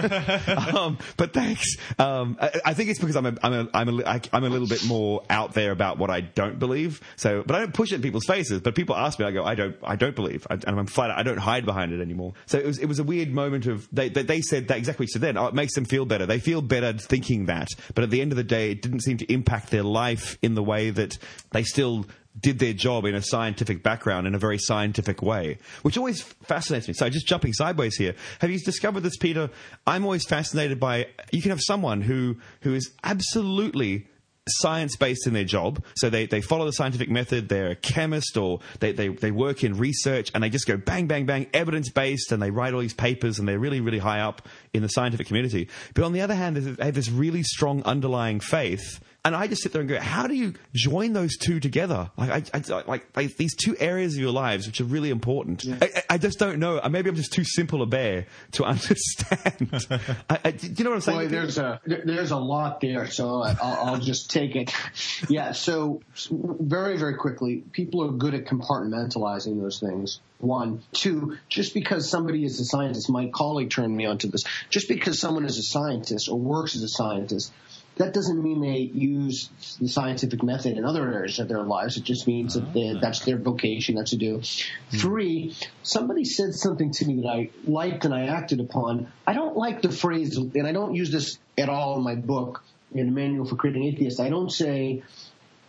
um, 0.75 0.97
but 1.17 1.34
thanks. 1.34 1.75
Um, 1.99 2.38
I, 2.39 2.51
I, 2.65 2.73
think 2.73 2.89
it's 2.89 2.99
because 2.99 3.15
I'm 3.15 3.25
a 3.25 3.36
I'm 3.43 3.53
a 3.53 3.69
I'm 3.73 3.89
a 3.89 4.21
I'm 4.32 4.43
a 4.43 4.49
little 4.49 4.67
bit 4.67 4.86
more 4.86 5.23
out 5.29 5.53
there 5.53 5.71
about 5.71 5.97
what 5.97 6.10
I 6.10 6.21
don't 6.21 6.60
believe. 6.60 7.01
So, 7.17 7.43
but 7.45 7.56
I 7.56 7.60
don't 7.60 7.73
push 7.73 7.91
it 7.91 7.95
in 7.95 8.01
people's 8.01 8.25
faces. 8.25 8.62
But 8.62 8.75
people 8.75 8.95
ask 8.95 9.19
me, 9.19 9.25
I 9.25 9.32
go, 9.32 9.43
I 9.43 9.56
don't 9.56 9.75
I 9.84 9.95
don't 9.95 10.15
believe, 10.15 10.47
I, 10.49 10.53
and 10.53 10.79
I'm 10.79 10.88
flat. 10.88 11.12
I 11.12 11.23
don't 11.23 11.38
hide 11.38 11.65
behind 11.65 11.91
it 11.91 12.01
anymore. 12.01 12.34
So 12.45 12.58
it 12.58 12.65
was 12.65 12.79
it 12.79 12.86
was 12.86 12.99
a 12.99 13.03
weird 13.03 13.29
moment 13.29 13.65
of 13.65 13.88
they 13.91 14.10
they, 14.10 14.23
they 14.23 14.41
said 14.41 14.69
that 14.69 14.77
exactly 14.77 15.08
So 15.08 15.19
then. 15.19 15.38
Oh, 15.38 15.47
it 15.47 15.53
makes 15.53 15.73
them 15.73 15.86
feel 15.86 16.06
better. 16.06 16.25
They 16.25 16.39
feel 16.39 16.62
better 16.62 16.93
thinking 16.93 17.33
thinking 17.34 17.46
that. 17.48 17.69
But 17.96 18.04
at 18.04 18.10
the 18.10 18.22
end 18.22 18.32
of 18.32 18.38
the 18.38 18.43
day, 18.43 18.72
it 18.72 18.82
didn't 18.82 19.02
seem 19.02 19.17
to 19.17 19.32
impact 19.32 19.72
their 19.72 19.84
life 19.84 20.38
in 20.41 20.56
the 20.56 20.63
way 20.63 20.89
that 20.91 21.17
they 21.52 21.63
still 21.63 22.06
did 22.39 22.58
their 22.58 22.74
job 22.74 23.06
in 23.06 23.13
a 23.13 23.22
scientific 23.22 23.84
background 23.84 24.26
in 24.26 24.34
a 24.34 24.39
very 24.39 24.58
scientific 24.58 25.22
way, 25.22 25.60
which 25.84 25.98
always 25.98 26.24
fascinates 26.43 26.88
me. 26.88 26.93
So 26.96 27.08
just 27.10 27.28
jumping 27.28 27.54
sideways 27.54 27.96
here, 27.96 28.15
have 28.39 28.50
you 28.50 28.60
discovered 28.60 29.02
this, 29.02 29.17
Peter? 29.17 29.52
I'm 29.86 30.04
always 30.04 30.26
fascinated 30.26 30.80
by 30.80 31.08
you 31.32 31.41
can 31.41 31.52
have 31.52 31.62
someone 31.62 32.02
who 32.02 32.38
who 32.62 32.74
is 32.74 32.91
absolutely 33.04 34.08
science 34.49 34.95
based 34.95 35.25
in 35.27 35.34
their 35.34 35.43
job. 35.43 35.84
So 35.95 36.10
they, 36.10 36.25
they 36.25 36.41
follow 36.41 36.65
the 36.65 36.73
scientific 36.73 37.10
method. 37.10 37.49
They're 37.49 37.71
a 37.71 37.75
chemist 37.75 38.38
or 38.38 38.60
they, 38.79 38.91
they, 38.91 39.10
they 39.10 39.32
work 39.32 39.63
in 39.63 39.77
research 39.77 40.32
and 40.34 40.43
they 40.43 40.49
just 40.49 40.67
go 40.67 40.77
bang, 40.77 41.08
bang, 41.08 41.25
bang, 41.25 41.47
evidence 41.53 41.89
based 41.89 42.32
and 42.32 42.41
they 42.41 42.51
write 42.51 42.73
all 42.73 42.82
these 42.82 42.93
papers 42.93 43.39
and 43.39 43.47
they're 43.47 43.60
really, 43.60 43.82
really 43.82 43.99
high 43.99 44.19
up 44.19 44.47
in 44.73 44.82
the 44.82 44.89
scientific 44.89 45.27
community. 45.27 45.69
But 45.93 46.03
on 46.03 46.13
the 46.13 46.21
other 46.21 46.36
hand, 46.36 46.58
they 46.58 46.86
have 46.86 46.95
this 46.95 47.10
really 47.10 47.43
strong 47.43 47.84
underlying 47.84 48.39
faith 48.39 48.99
and 49.25 49.36
I 49.36 49.47
just 49.47 49.63
sit 49.63 49.71
there 49.71 49.79
and 49.79 49.89
go, 49.89 49.97
how 49.99 50.27
do 50.27 50.33
you 50.33 50.53
join 50.73 51.13
those 51.13 51.38
two 51.38 51.62
together? 51.62 52.12
Like, 52.17 52.53
I, 52.53 52.57
I 52.57 52.81
like, 52.86 53.15
like, 53.15 53.38
these 53.38 53.55
two 53.55 53.73
areas 53.79 54.15
of 54.15 54.19
your 54.19 54.33
lives, 54.33 54.67
which 54.67 54.81
are 54.81 54.86
really 54.86 55.12
important. 55.12 55.63
Yeah. 55.63 55.77
I, 55.81 56.03
I, 56.09 56.17
just 56.17 56.39
don't 56.39 56.59
know. 56.59 56.77
Uh, 56.83 56.89
maybe 56.89 57.09
I'm 57.09 57.15
just 57.15 57.31
too 57.31 57.45
simple 57.45 57.81
a 57.81 57.86
bear 57.86 58.25
to 58.53 58.63
understand. 58.65 59.88
I, 60.29 60.51
do 60.51 60.67
you 60.67 60.83
know 60.83 60.89
what 60.89 60.95
I'm 60.95 61.01
saying? 61.01 61.19
Boy, 61.19 61.27
there's 61.27 61.57
a 61.57 61.79
there's 61.86 62.31
a 62.31 62.38
lot 62.38 62.81
there, 62.81 63.07
so 63.07 63.43
I'll, 63.43 63.57
I'll 63.62 63.99
just 63.99 64.29
take 64.29 64.55
it. 64.55 64.73
Yeah. 65.29 65.53
So 65.53 66.01
very 66.31 66.97
very 66.97 67.15
quickly, 67.15 67.63
people 67.71 68.03
are 68.03 68.12
good 68.12 68.33
at 68.33 68.45
compartmentalizing 68.45 69.62
those 69.62 69.79
things. 69.79 70.19
One, 70.39 70.83
two, 70.91 71.38
just 71.47 71.73
because 71.73 72.09
somebody 72.09 72.43
is 72.43 72.59
a 72.59 72.65
scientist, 72.65 73.09
my 73.09 73.27
colleague 73.27 73.69
turned 73.69 73.95
me 73.95 74.05
onto 74.05 74.29
this. 74.29 74.43
Just 74.69 74.89
because 74.89 75.19
someone 75.19 75.45
is 75.45 75.57
a 75.57 75.63
scientist 75.63 76.29
or 76.29 76.38
works 76.38 76.75
as 76.75 76.83
a 76.83 76.89
scientist 76.89 77.51
that 77.95 78.13
doesn't 78.13 78.41
mean 78.41 78.62
they 78.62 78.79
use 78.79 79.49
the 79.79 79.88
scientific 79.88 80.41
method 80.41 80.77
in 80.77 80.86
other 80.86 81.13
areas 81.13 81.39
of 81.39 81.47
their 81.47 81.62
lives. 81.62 81.97
It 81.97 82.03
just 82.03 82.27
means 82.27 82.56
that 82.56 82.73
they, 82.73 82.97
that's 82.99 83.19
their 83.25 83.38
vocation, 83.38 83.95
that's 83.95 84.12
to 84.12 84.17
do. 84.17 84.38
Mm-hmm. 84.39 84.97
Three, 84.97 85.56
somebody 85.84 86.25
said 86.25 86.53
something 86.53 86.91
to 86.91 87.06
me 87.06 87.21
that 87.21 87.27
I 87.27 87.49
liked 87.65 88.06
and 88.06 88.13
I 88.13 88.27
acted 88.27 88.60
upon. 88.60 89.12
I 89.27 89.34
don't 89.34 89.56
like 89.56 89.82
the 89.82 89.91
phrase, 89.91 90.38
and 90.38 90.67
I 90.67 90.71
don't 90.71 90.95
use 90.95 91.12
this 91.12 91.38
at 91.58 91.69
all 91.69 91.97
in 91.97 92.03
my 92.03 92.15
book, 92.15 92.63
in 92.93 93.06
the 93.06 93.12
Manual 93.12 93.45
for 93.45 93.56
Creating 93.56 93.84
Atheists. 93.84 94.19
I 94.19 94.29
don't 94.29 94.51
say, 94.51 95.03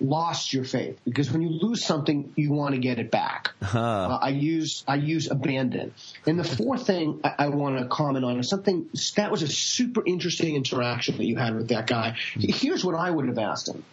lost 0.01 0.53
your 0.53 0.65
faith 0.65 0.99
because 1.05 1.31
when 1.31 1.43
you 1.43 1.49
lose 1.49 1.85
something, 1.85 2.33
you 2.37 2.53
want 2.53 2.75
to 2.75 2.81
get 2.81 2.99
it 2.99 3.11
back. 3.11 3.53
Uh-huh. 3.63 3.79
Uh, 3.79 4.19
I 4.21 4.31
use 4.31 4.85
I 4.87 4.97
use 4.97 5.31
abandon. 5.31 5.95
And 6.27 6.39
the 6.39 6.45
fourth 6.45 6.87
thing 6.87 7.21
I, 7.23 7.35
I 7.39 7.49
want 7.49 7.79
to 7.79 7.87
comment 7.87 8.25
on 8.25 8.39
is 8.39 8.49
something 8.49 8.89
that 9.17 9.31
was 9.31 9.43
a 9.43 9.49
super 9.49 10.03
interesting 10.05 10.57
interaction 10.57 11.17
that 11.17 11.25
you 11.25 11.37
had 11.37 11.55
with 11.55 11.69
that 11.69 11.87
guy. 11.87 12.17
Mm. 12.35 12.55
Here's 12.55 12.85
what 12.85 12.95
I 12.95 13.11
would 13.11 13.29
have 13.29 13.39
asked 13.39 13.69
him. 13.69 13.85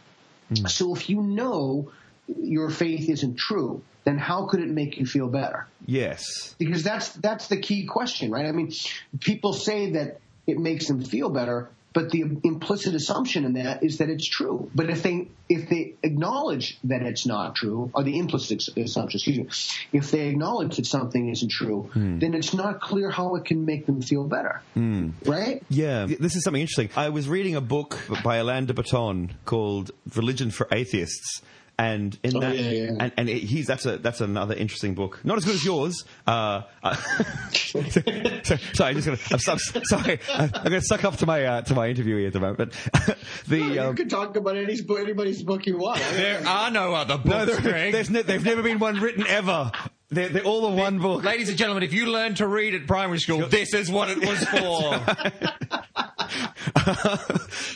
Mm. 0.52 0.70
So 0.70 0.96
if 0.96 1.10
you 1.10 1.22
know 1.22 1.92
your 2.28 2.70
faith 2.70 3.10
isn't 3.10 3.36
true, 3.38 3.84
then 4.04 4.18
how 4.18 4.48
could 4.48 4.60
it 4.60 4.70
make 4.70 4.98
you 4.98 5.06
feel 5.06 5.28
better? 5.28 5.68
Yes. 5.86 6.56
Because 6.58 6.84
that's 6.84 7.10
that's 7.14 7.48
the 7.48 7.58
key 7.58 7.86
question, 7.86 8.32
right? 8.32 8.46
I 8.46 8.52
mean, 8.52 8.72
people 9.20 9.54
say 9.54 9.92
that 9.92 10.20
it 10.48 10.58
makes 10.58 10.88
them 10.88 11.04
feel 11.04 11.30
better, 11.30 11.70
but 11.94 12.10
the 12.10 12.22
implicit 12.44 12.96
assumption 12.96 13.44
in 13.44 13.54
that 13.54 13.84
is 13.84 13.98
that 13.98 14.10
it's 14.10 14.26
true. 14.26 14.70
But 14.74 14.90
if 14.90 15.04
they 15.04 15.28
if 15.50 15.70
they 15.70 15.96
acknowledge 16.04 16.80
that 16.86 17.02
it's 17.02 17.26
not 17.26 17.56
true, 17.56 17.92
or 17.94 18.04
the 18.04 18.18
implicit 18.18 18.70
assumption, 18.78 19.18
excuse 19.18 19.38
me, 19.38 19.48
if 19.92 20.12
they 20.12 20.30
acknowledge 20.30 20.78
that 20.78 20.86
something 20.86 21.30
isn't 21.30 21.52
true, 21.52 21.90
mm. 21.94 22.20
then 22.22 22.34
it's 22.34 22.54
not 22.54 22.80
clear 22.80 23.10
how 23.10 23.36
it 23.36 23.46
can 23.46 23.66
make 23.66 23.86
them 23.86 24.02
feel 24.02 24.24
better. 24.24 24.62
Mm. 24.78 25.14
Right? 25.26 25.62
Yeah. 25.70 26.06
This 26.06 26.36
is 26.36 26.44
something 26.44 26.62
interesting. 26.62 26.90
I 26.96 27.10
was 27.10 27.28
reading 27.28 27.56
a 27.56 27.62
book 27.62 28.00
by 28.24 28.38
Alain 28.38 28.66
de 28.66 28.74
Botton 28.74 29.34
called 29.46 29.92
Religion 30.16 30.52
for 30.52 30.68
Atheists 30.72 31.42
and 31.82 32.20
in 32.22 32.38
oh, 32.38 32.42
that, 32.42 32.56
yeah, 32.56 32.70
yeah. 32.70 32.98
and, 33.00 33.12
and 33.18 33.28
he's 33.28 33.66
that's 33.66 33.88
a 33.88 33.98
that's 33.98 34.22
another 34.22 34.54
interesting 34.54 34.94
book. 34.94 35.20
Not 35.24 35.38
as 35.38 35.46
good 35.46 35.56
as 35.56 35.66
yours. 35.66 36.06
Uh, 36.28 36.62
uh, 36.84 36.96
sorry, 37.64 38.60
I'm 38.80 39.02
just 39.02 39.08
gonna. 39.08 39.18
I'm, 39.32 39.40
I'm 39.76 39.86
sorry, 39.86 40.20
I'm 40.30 40.50
gonna 40.64 40.82
suck 40.82 41.04
up 41.04 41.18
to 41.18 41.26
my 41.26 41.44
uh, 41.44 41.62
to 41.64 41.74
my 41.74 41.90
interview 41.90 42.18
here 42.18 42.28
at 42.28 42.34
the 42.34 42.40
moment. 42.40 42.76
The 43.48 43.60
no, 43.60 43.74
you 43.74 43.82
um, 43.82 43.96
can 43.96 44.08
talk 44.08 44.36
about 44.36 44.56
any, 44.56 44.78
anybody's 45.00 45.42
book 45.42 45.66
you 45.66 45.78
want. 45.78 46.00
There 46.14 46.46
are 46.46 46.70
no 46.70 46.94
other 46.94 47.18
books, 47.18 47.28
no, 47.30 47.46
there, 47.46 47.92
There's 47.92 48.10
ne- 48.10 48.22
there's 48.22 48.44
never 48.44 48.62
been 48.62 48.78
one 48.80 49.00
written 49.00 49.26
ever. 49.26 49.72
They're, 50.10 50.30
they're 50.30 50.44
all 50.44 50.70
the 50.70 50.76
one 50.76 51.00
book. 51.00 51.24
Ladies 51.24 51.50
and 51.50 51.58
gentlemen, 51.58 51.84
if 51.84 51.94
you 51.94 52.08
learned 52.08 52.38
to 52.38 52.48
read 52.48 52.76
at 52.76 52.86
primary 52.86 53.20
school, 53.20 53.48
this 53.48 53.74
is 53.74 53.90
what 53.90 54.10
it 54.10 54.20
was 54.20 54.44
for. 54.46 55.82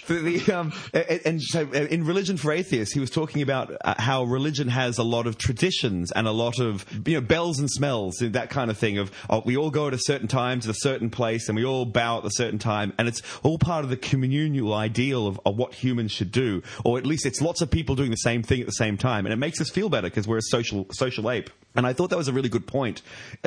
the, 0.08 0.52
um, 0.54 0.74
and 1.26 1.42
so 1.42 1.68
uh, 1.68 1.88
in 1.88 2.06
Religion 2.06 2.38
for 2.38 2.52
Atheists, 2.52 2.94
he 2.94 3.00
was 3.00 3.10
talking 3.10 3.42
about 3.42 3.76
uh, 3.84 3.96
how 3.98 4.24
religion 4.24 4.68
has 4.68 4.98
a 4.98 5.04
lot 5.04 5.28
of 5.28 5.38
traditions 5.38 6.12
and 6.12 6.28
a 6.28 6.32
lot 6.32 6.60
of 6.60 6.86
you 7.06 7.16
know 7.16 7.22
bells 7.22 7.60
and 7.60 7.70
smells, 7.70 8.18
that 8.22 8.50
kind 8.50 8.72
of 8.72 8.78
thing. 8.78 8.98
Of 8.98 9.12
oh, 9.30 9.42
we 9.46 9.58
all 9.58 9.72
go 9.72 9.88
at 9.88 9.94
a 9.94 10.00
certain 10.00 10.28
time 10.28 10.60
to 10.62 10.70
a 10.70 10.76
certain 10.76 11.10
place, 11.10 11.50
and 11.50 11.56
we 11.56 11.66
all 11.66 11.86
bow 11.86 12.20
at 12.20 12.26
a 12.26 12.32
certain 12.32 12.60
time, 12.60 12.94
and 12.98 13.08
it's 13.08 13.22
all 13.44 13.58
part 13.58 13.84
of 13.84 13.90
the 13.90 13.98
communal 13.98 14.74
ideal 14.74 15.28
of, 15.28 15.40
of 15.46 15.58
what 15.58 15.74
humans 15.74 16.12
should 16.12 16.32
do, 16.32 16.62
or 16.84 16.98
at 16.98 17.06
least 17.06 17.26
it's 17.26 17.42
lots 17.42 17.62
of 17.62 17.70
people 17.70 17.96
doing 17.96 18.12
the 18.12 18.18
same 18.18 18.44
thing 18.44 18.60
at 18.60 18.66
the 18.66 18.74
same 18.74 18.98
time, 18.98 19.26
and 19.26 19.34
it 19.34 19.38
makes 19.38 19.60
us 19.62 19.70
feel 19.70 19.90
better 19.90 20.08
because 20.08 20.28
we're 20.28 20.38
a 20.38 20.44
social 20.44 20.88
social 20.92 21.30
ape. 21.30 21.50
And 21.76 21.86
I 21.86 21.94
thought 21.94 22.10
that 22.12 22.18
was 22.18 22.30
a 22.30 22.34
really 22.34 22.50
good 22.50 22.68
point. 22.68 23.02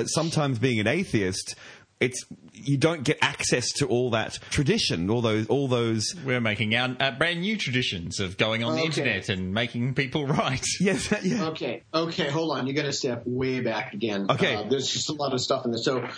Sometimes 0.04 0.58
being 0.58 0.80
an 0.80 0.86
atheist 0.86 1.54
it's 2.00 2.24
you 2.52 2.76
don't 2.76 3.02
get 3.04 3.18
access 3.22 3.72
to 3.72 3.86
all 3.86 4.10
that 4.10 4.34
tradition, 4.50 5.10
all 5.10 5.20
those, 5.20 5.46
all 5.46 5.68
those. 5.68 6.14
We're 6.24 6.40
making 6.40 6.74
our, 6.74 6.96
our 7.00 7.12
brand 7.12 7.40
new 7.40 7.56
traditions 7.56 8.20
of 8.20 8.36
going 8.36 8.64
on 8.64 8.72
okay. 8.72 8.80
the 8.80 8.86
internet 8.86 9.28
and 9.28 9.52
making 9.52 9.94
people 9.94 10.26
right. 10.26 10.64
Yes. 10.80 11.12
Yeah. 11.22 11.48
Okay. 11.48 11.82
Okay. 11.92 12.30
Hold 12.30 12.56
on. 12.56 12.66
You 12.66 12.72
got 12.72 12.82
to 12.82 12.92
step 12.92 13.22
way 13.26 13.60
back 13.60 13.94
again. 13.94 14.26
Okay. 14.30 14.54
Uh, 14.56 14.62
there's 14.64 14.90
just 14.90 15.10
a 15.10 15.14
lot 15.14 15.32
of 15.32 15.40
stuff 15.40 15.64
in 15.64 15.72
this. 15.72 15.84
So 15.84 16.08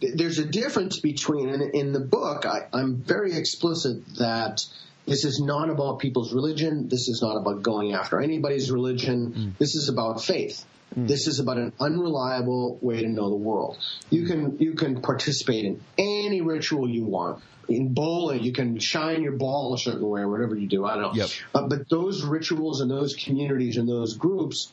th- 0.00 0.14
there's 0.14 0.38
a 0.38 0.44
difference 0.44 0.98
between 1.00 1.48
in, 1.48 1.62
in 1.74 1.92
the 1.92 2.00
book. 2.00 2.46
I, 2.46 2.66
I'm 2.72 2.96
very 2.96 3.34
explicit 3.34 4.02
that. 4.18 4.66
This 5.06 5.24
is 5.24 5.40
not 5.40 5.70
about 5.70 5.98
people's 5.98 6.32
religion. 6.32 6.88
This 6.88 7.08
is 7.08 7.20
not 7.20 7.36
about 7.36 7.62
going 7.62 7.94
after 7.94 8.20
anybody's 8.20 8.70
religion. 8.70 9.32
Mm. 9.32 9.58
This 9.58 9.74
is 9.74 9.88
about 9.88 10.22
faith. 10.22 10.64
This 10.96 11.28
is 11.28 11.38
about 11.38 11.58
an 11.58 11.72
unreliable 11.78 12.78
way 12.82 13.02
to 13.02 13.08
know 13.08 13.30
the 13.30 13.36
world. 13.36 13.78
You 14.10 14.26
can 14.26 14.58
you 14.58 14.74
can 14.74 15.02
participate 15.02 15.64
in 15.64 15.80
any 15.98 16.40
ritual 16.40 16.88
you 16.88 17.04
want. 17.04 17.42
In 17.68 17.94
bowling, 17.94 18.42
you 18.42 18.52
can 18.52 18.80
shine 18.80 19.22
your 19.22 19.36
ball 19.36 19.74
a 19.74 19.78
certain 19.78 20.08
way 20.08 20.22
or 20.22 20.28
whatever 20.28 20.56
you 20.56 20.66
do. 20.66 20.84
I 20.84 20.96
don't 20.96 21.02
know. 21.02 21.12
Yep. 21.14 21.28
Uh, 21.54 21.68
but 21.68 21.88
those 21.88 22.24
rituals 22.24 22.80
and 22.80 22.90
those 22.90 23.14
communities 23.14 23.76
and 23.76 23.88
those 23.88 24.16
groups, 24.16 24.72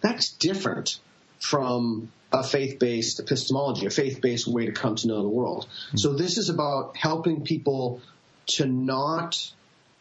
that's 0.00 0.30
different 0.32 1.00
from 1.40 2.12
a 2.32 2.44
faith-based 2.44 3.18
epistemology, 3.18 3.86
a 3.86 3.90
faith-based 3.90 4.46
way 4.46 4.66
to 4.66 4.72
come 4.72 4.94
to 4.94 5.08
know 5.08 5.22
the 5.22 5.28
world. 5.28 5.66
So 5.96 6.14
this 6.14 6.38
is 6.38 6.48
about 6.48 6.96
helping 6.96 7.42
people 7.42 8.00
to 8.46 8.66
not 8.66 9.52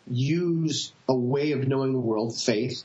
use 0.08 0.94
a 1.10 1.16
way 1.16 1.54
of 1.54 1.68
knowing 1.68 1.94
the 1.94 2.00
world, 2.00 2.38
faith, 2.38 2.84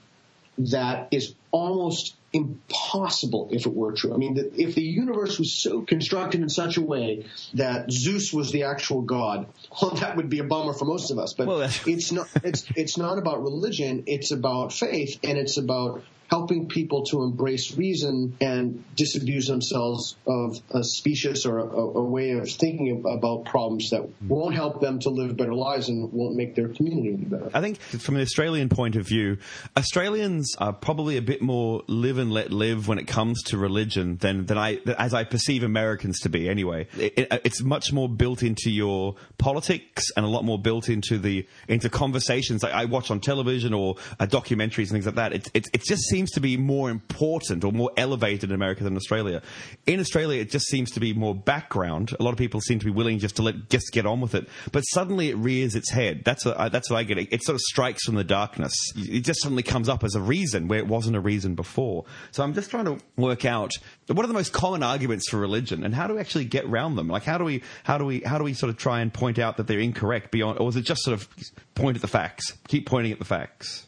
that 0.56 1.08
is 1.10 1.34
almost 1.50 2.14
impossible 2.32 3.48
if 3.52 3.66
it 3.66 3.74
were 3.74 3.92
true. 3.92 4.14
I 4.14 4.16
mean, 4.16 4.36
if 4.56 4.74
the 4.74 4.82
universe 4.82 5.38
was 5.38 5.52
so 5.52 5.82
constructed 5.82 6.40
in 6.40 6.48
such 6.48 6.76
a 6.76 6.82
way 6.82 7.26
that 7.54 7.90
Zeus 7.90 8.32
was 8.32 8.52
the 8.52 8.64
actual 8.64 9.02
god, 9.02 9.46
well, 9.80 9.92
that 9.92 10.16
would 10.16 10.28
be 10.28 10.38
a 10.38 10.44
bummer 10.44 10.72
for 10.72 10.84
most 10.84 11.10
of 11.10 11.18
us. 11.18 11.32
But 11.32 11.48
Well, 11.48 11.70
it's 11.86 12.12
not. 12.12 12.28
It's 12.44 12.64
it's 12.76 12.96
not 12.96 13.18
about 13.18 13.42
religion. 13.42 14.04
It's 14.06 14.30
about 14.30 14.72
faith, 14.72 15.18
and 15.24 15.38
it's 15.38 15.56
about 15.56 16.02
helping 16.30 16.68
people 16.68 17.04
to 17.04 17.22
embrace 17.24 17.76
reason 17.76 18.36
and 18.40 18.84
disabuse 18.94 19.48
themselves 19.48 20.14
of 20.28 20.56
a 20.70 20.84
specious 20.84 21.44
or 21.44 21.58
a, 21.58 21.64
a 21.64 22.02
way 22.04 22.30
of 22.30 22.48
thinking 22.48 23.04
about 23.04 23.44
problems 23.46 23.90
that 23.90 24.08
won't 24.28 24.54
help 24.54 24.80
them 24.80 25.00
to 25.00 25.10
live 25.10 25.36
better 25.36 25.52
lives 25.54 25.88
and 25.88 26.12
won't 26.12 26.36
make 26.36 26.54
their 26.54 26.68
community 26.68 27.16
better. 27.16 27.50
I 27.52 27.60
think 27.60 27.78
from 27.80 28.14
an 28.14 28.22
Australian 28.22 28.68
point 28.68 28.94
of 28.94 29.06
view, 29.08 29.38
Australians 29.76 30.54
are 30.58 30.72
probably 30.72 31.16
a 31.16 31.22
bit 31.22 31.42
more 31.42 31.82
live 31.88 32.18
and 32.18 32.30
let 32.32 32.52
live 32.52 32.86
when 32.86 32.98
it 32.98 33.08
comes 33.08 33.42
to 33.44 33.58
religion 33.58 34.16
than, 34.18 34.46
than 34.46 34.56
I, 34.58 34.78
as 34.98 35.14
I 35.14 35.24
perceive 35.24 35.62
Americans 35.64 36.20
to 36.20 36.28
be 36.28 36.48
anyway. 36.48 36.86
It, 36.96 37.18
it- 37.18 37.40
it's 37.42 37.62
much 37.62 37.90
more 37.92 38.08
built 38.08 38.42
into 38.42 38.70
your 38.70 39.14
politics 39.38 40.10
and 40.16 40.26
a 40.26 40.28
lot 40.28 40.44
more 40.44 40.58
built 40.58 40.88
into 40.90 41.18
the, 41.18 41.46
into 41.68 41.88
conversations 41.88 42.62
like 42.62 42.72
I 42.74 42.84
watch 42.84 43.10
on 43.10 43.18
television 43.20 43.72
or 43.72 43.96
uh, 44.18 44.26
documentaries 44.26 44.90
and 44.90 44.90
things 44.90 45.06
like 45.06 45.14
that. 45.14 45.32
It, 45.32 45.50
it, 45.54 45.66
it 45.72 45.82
just 45.82 46.02
seems 46.04 46.19
to 46.30 46.40
be 46.40 46.56
more 46.56 46.90
important 46.90 47.64
or 47.64 47.72
more 47.72 47.90
elevated 47.96 48.50
in 48.50 48.54
America 48.54 48.85
than 48.85 48.96
Australia. 48.96 49.42
In 49.87 50.00
Australia, 50.00 50.40
it 50.40 50.50
just 50.50 50.66
seems 50.66 50.90
to 50.92 51.00
be 51.00 51.12
more 51.12 51.35
background. 51.35 52.14
A 52.18 52.22
lot 52.22 52.33
of 52.33 52.38
people 52.38 52.61
seem 52.61 52.78
to 52.78 52.85
be 52.85 52.90
willing 52.90 53.18
just 53.18 53.37
to 53.37 53.42
let, 53.42 53.70
just 53.70 53.92
get 53.92 54.06
on 54.06 54.20
with 54.20 54.35
it. 54.35 54.48
But 54.72 54.83
suddenly 54.83 55.28
it 55.28 55.37
rears 55.37 55.74
its 55.74 55.90
head. 55.90 56.22
That's 56.24 56.44
what 56.44 56.59
I, 56.59 56.68
that's 56.68 56.90
what 56.90 56.96
I 56.96 57.04
get. 57.04 57.18
It, 57.18 57.33
it 57.33 57.44
sort 57.44 57.54
of 57.54 57.61
strikes 57.61 58.04
from 58.04 58.16
the 58.16 58.24
darkness. 58.24 58.74
It 58.96 59.20
just 59.20 59.42
suddenly 59.42 59.62
comes 59.62 59.88
up 59.88 60.04
as 60.04 60.14
a 60.14 60.20
reason 60.20 60.68
where 60.68 60.78
it 60.78 60.87
wasn't 60.87 61.16
a 61.16 61.20
reason 61.20 61.54
before. 61.54 62.04
So 62.33 62.42
I'm 62.42 62.54
just 62.54 62.70
trying 62.70 62.87
to 62.87 62.98
work 63.16 63.44
out 63.44 63.72
what 64.06 64.24
are 64.24 64.28
the 64.28 64.35
most 64.35 64.52
common 64.52 64.83
arguments 64.83 65.28
for 65.28 65.38
religion 65.38 65.85
and 65.85 65.94
how 65.94 66.06
do 66.06 66.14
we 66.14 66.20
actually 66.20 66.44
get 66.44 66.64
around 66.64 66.96
them? 66.96 67.09
Like 67.09 67.24
how 67.24 67.38
do 67.38 67.44
we 67.44 67.62
how 67.85 67.98
do 67.98 68.04
we 68.04 68.20
how 68.20 68.38
do 68.38 68.44
we 68.44 68.54
sort 68.54 68.70
of 68.70 68.76
try 68.76 69.00
and 69.00 69.12
point 69.12 69.38
out 69.38 69.56
that 69.56 69.66
they're 69.66 69.78
incorrect 69.78 70.30
beyond, 70.30 70.59
or 70.59 70.68
is 70.68 70.76
it 70.76 70.83
just 70.83 71.02
sort 71.02 71.20
of 71.20 71.28
point 71.74 71.96
at 71.96 72.02
the 72.02 72.09
facts, 72.09 72.52
keep 72.68 72.87
pointing 72.87 73.12
at 73.12 73.18
the 73.18 73.24
facts? 73.24 73.87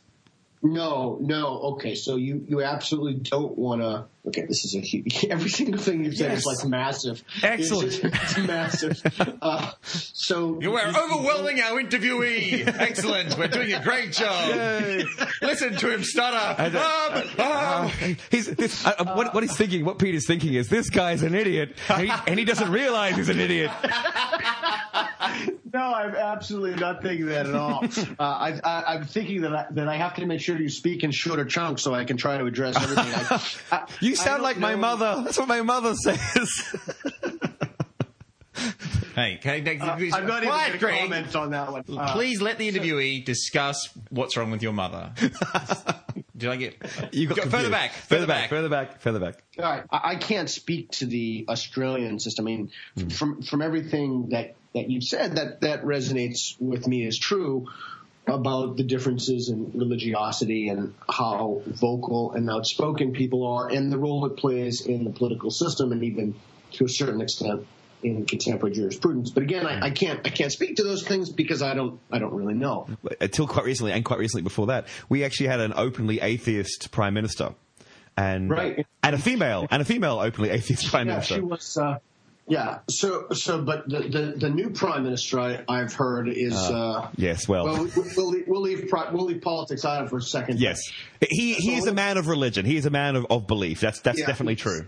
No, 0.65 1.19
no. 1.21 1.59
Okay, 1.75 1.97
so 1.97 2.15
you 2.17 2.45
you 2.49 2.63
absolutely 2.63 3.15
don't 3.15 3.59
want 3.59 3.81
to. 3.83 4.05
Okay, 4.29 4.43
this 4.47 4.65
is 4.65 4.77
a 4.77 4.81
huge. 4.81 5.25
Every 5.31 5.51
single 5.51 5.81
thing 5.81 6.05
you've 6.05 6.17
said 6.17 6.31
Yes. 6.31 6.47
is 6.47 6.47
like 6.47 6.69
massive. 6.69 7.25
Excellent. 7.43 7.89
It's, 7.89 7.99
it's 8.05 8.39
massive. 8.39 9.03
Uh, 9.43 9.73
so 9.83 10.61
You 10.61 10.77
are 10.77 10.87
overwhelming 10.87 11.61
our 11.61 11.83
interviewee. 11.83 12.65
Excellent. 12.79 13.37
We're 13.37 13.49
doing 13.49 13.73
a 13.73 13.83
great 13.83 14.13
job. 14.13 15.05
Listen 15.43 15.75
to 15.77 15.91
him 15.93 16.05
stutter. 16.05 16.79
Um, 16.79 17.41
um. 17.45 18.17
He's 18.31 18.47
this, 18.47 18.87
uh, 18.87 18.95
uh, 19.01 19.15
what, 19.15 19.35
what 19.35 19.43
he's 19.43 19.57
thinking, 19.57 19.85
what 19.85 19.99
Peter's 19.99 20.27
thinking 20.29 20.55
is 20.55 20.69
this 20.69 20.91
guy's 20.91 21.23
an 21.23 21.35
idiot, 21.35 21.77
and 21.89 22.03
he, 22.07 22.13
and 22.29 22.39
he 22.39 22.45
doesn't 22.45 22.71
realize 22.71 23.17
he's 23.17 23.29
an 23.31 23.41
idiot. 23.41 23.73
No, 25.73 25.95
I'm 25.95 26.15
absolutely 26.15 26.79
not 26.79 27.01
thinking 27.03 27.27
that 27.27 27.47
at 27.47 27.55
all. 27.55 27.83
Uh, 27.83 28.23
I, 28.23 28.61
I, 28.63 28.83
I'm 28.95 29.05
thinking 29.07 29.41
that 29.43 29.55
I, 29.55 29.67
that 29.71 29.89
I 29.89 29.97
have 29.97 30.15
to 30.17 30.27
make 30.27 30.41
sure 30.41 30.52
you 30.61 30.69
speak 30.69 31.05
in 31.05 31.11
shorter 31.11 31.45
chunks 31.45 31.83
so 31.83 31.95
I 31.95 32.05
can 32.05 32.17
try 32.17 32.39
to 32.39 32.45
address 32.47 32.77
everything. 32.77 33.05
I, 33.15 33.43
I, 33.77 33.87
You 34.01 34.15
sound 34.17 34.37
don't 34.39 34.43
like 34.43 34.59
my 34.59 34.73
know- 34.73 34.79
mother. 34.79 35.23
That's 35.25 35.39
what 35.39 35.49
my 35.49 35.63
mother 35.63 35.95
says. 35.95 36.75
Hey, 39.15 39.39
can 39.43 39.67
I, 39.69 39.77
Uh, 39.77 39.95
I'm 40.17 40.27
not 40.27 40.43
even 40.43 40.49
Quiet, 40.49 40.49
going 40.49 40.73
to 40.73 40.79
Greg. 40.79 40.99
comment 41.01 41.37
on 41.37 41.51
that 41.51 41.71
one. 41.71 41.85
Uh, 41.99 42.13
Please 42.15 42.41
let 42.41 42.57
the 42.57 42.71
interviewee 42.73 43.23
discuss 43.23 43.91
what's 44.09 44.39
wrong 44.39 44.51
with 44.51 44.63
your 44.63 44.73
mother. 44.73 45.13
Did 46.37 46.49
I 46.49 46.57
get? 46.57 46.77
You 47.13 47.27
got 47.29 47.37
Go 47.37 47.43
further 47.51 47.69
back. 47.69 47.93
further 47.93 48.27
back, 48.27 48.49
further 48.49 48.71
back, 48.71 49.01
further 49.03 49.19
back. 49.21 49.43
All 49.59 49.65
right. 49.65 49.85
I, 49.91 50.01
I 50.13 50.17
can't 50.17 50.49
speak 50.49 50.93
to 50.93 51.07
the 51.07 51.45
Australian 51.49 52.21
system. 52.21 52.47
I 52.47 52.51
mean, 52.51 52.71
Hmm. 52.97 53.09
from 53.09 53.43
from 53.43 53.61
everything 53.61 54.31
that 54.31 54.55
that 54.75 54.89
you've 54.89 55.05
said, 55.05 55.37
that 55.37 55.61
that 55.61 55.85
resonates 55.85 56.59
with 56.59 56.87
me 56.89 57.05
is 57.07 57.19
true 57.19 57.69
about 58.33 58.77
the 58.77 58.83
differences 58.83 59.49
in 59.49 59.71
religiosity 59.75 60.69
and 60.69 60.95
how 61.09 61.63
vocal 61.67 62.33
and 62.33 62.49
outspoken 62.51 63.13
people 63.13 63.47
are, 63.47 63.69
and 63.69 63.93
the 63.93 63.99
role 63.99 64.27
it 64.27 64.37
plays 64.37 64.85
in 64.87 65.05
the 65.05 65.11
political 65.11 65.51
system, 65.51 65.93
and 65.93 66.03
even 66.03 66.35
to 66.73 66.85
a 66.85 66.89
certain 66.89 67.21
extent 67.21 67.67
in 68.03 68.27
contemporary 68.27 68.75
jurisprudence. 68.75 69.31
But 69.31 69.45
again, 69.45 69.65
I, 69.67 69.87
I 69.87 69.91
can't 69.91 70.21
I 70.27 70.31
can't 70.31 70.51
speak 70.51 70.77
to 70.77 70.83
those 70.83 71.07
things 71.07 71.31
because 71.31 71.63
I 71.63 71.75
don't 71.75 72.01
I 72.11 72.19
don't 72.19 72.35
really 72.35 72.55
know. 72.55 72.89
Until 73.21 73.47
quite 73.47 73.65
recently, 73.65 73.93
and 73.93 74.05
quite 74.05 74.19
recently 74.19 74.43
before 74.43 74.67
that, 74.69 74.89
we 75.09 75.23
actually 75.25 75.47
had 75.47 75.61
an 75.61 75.73
openly 75.77 76.21
atheist 76.21 76.91
prime 76.91 77.15
minister, 77.15 77.55
and 78.17 78.51
Right. 78.51 78.87
and 79.05 79.15
a 79.15 79.19
female, 79.19 79.69
and 79.71 79.81
a 79.83 79.85
female 79.85 80.19
openly 80.19 80.51
atheist 80.51 80.89
prime 80.89 81.07
Yeah, 81.07 81.15
minister. 81.15 81.35
she 81.35 81.41
was. 81.41 81.77
Uh, 81.77 81.99
yeah. 82.47 82.81
So 82.89 83.29
so, 83.31 83.63
but 83.63 83.89
the 83.89 84.01
the, 84.01 84.35
the 84.37 84.51
new 84.51 84.71
prime 84.71 85.05
minister 85.05 85.41
I, 85.41 85.65
I've 85.69 85.95
heard 85.95 86.29
is. 86.29 86.55
Uh, 86.55 86.93
uh 86.93 87.09
yes, 87.17 87.49
well, 87.49 87.65
Well, 87.65 87.85
we- 87.85 87.91
we'll 88.17 88.29
leave, 88.29 88.45
we'll 88.47 88.61
leave 88.61 88.91
we'll 89.13 89.25
leave 89.27 89.43
politics 89.43 89.85
out 89.85 90.03
of 90.03 90.11
for 90.11 90.19
a 90.19 90.23
second. 90.23 90.59
yes, 90.61 90.81
he 91.21 91.55
he 91.55 91.77
is 91.77 91.87
a 91.87 91.95
man 91.95 92.19
of 92.19 92.27
religion. 92.27 92.65
He 92.67 92.77
is 92.77 92.87
a 92.87 92.91
man 92.91 93.17
of, 93.17 93.27
of 93.31 93.47
belief. 93.47 93.81
That's 93.81 94.01
that's 94.01 94.19
Yeah, 94.19 94.27
definitely 94.27 94.57
true. 94.57 94.87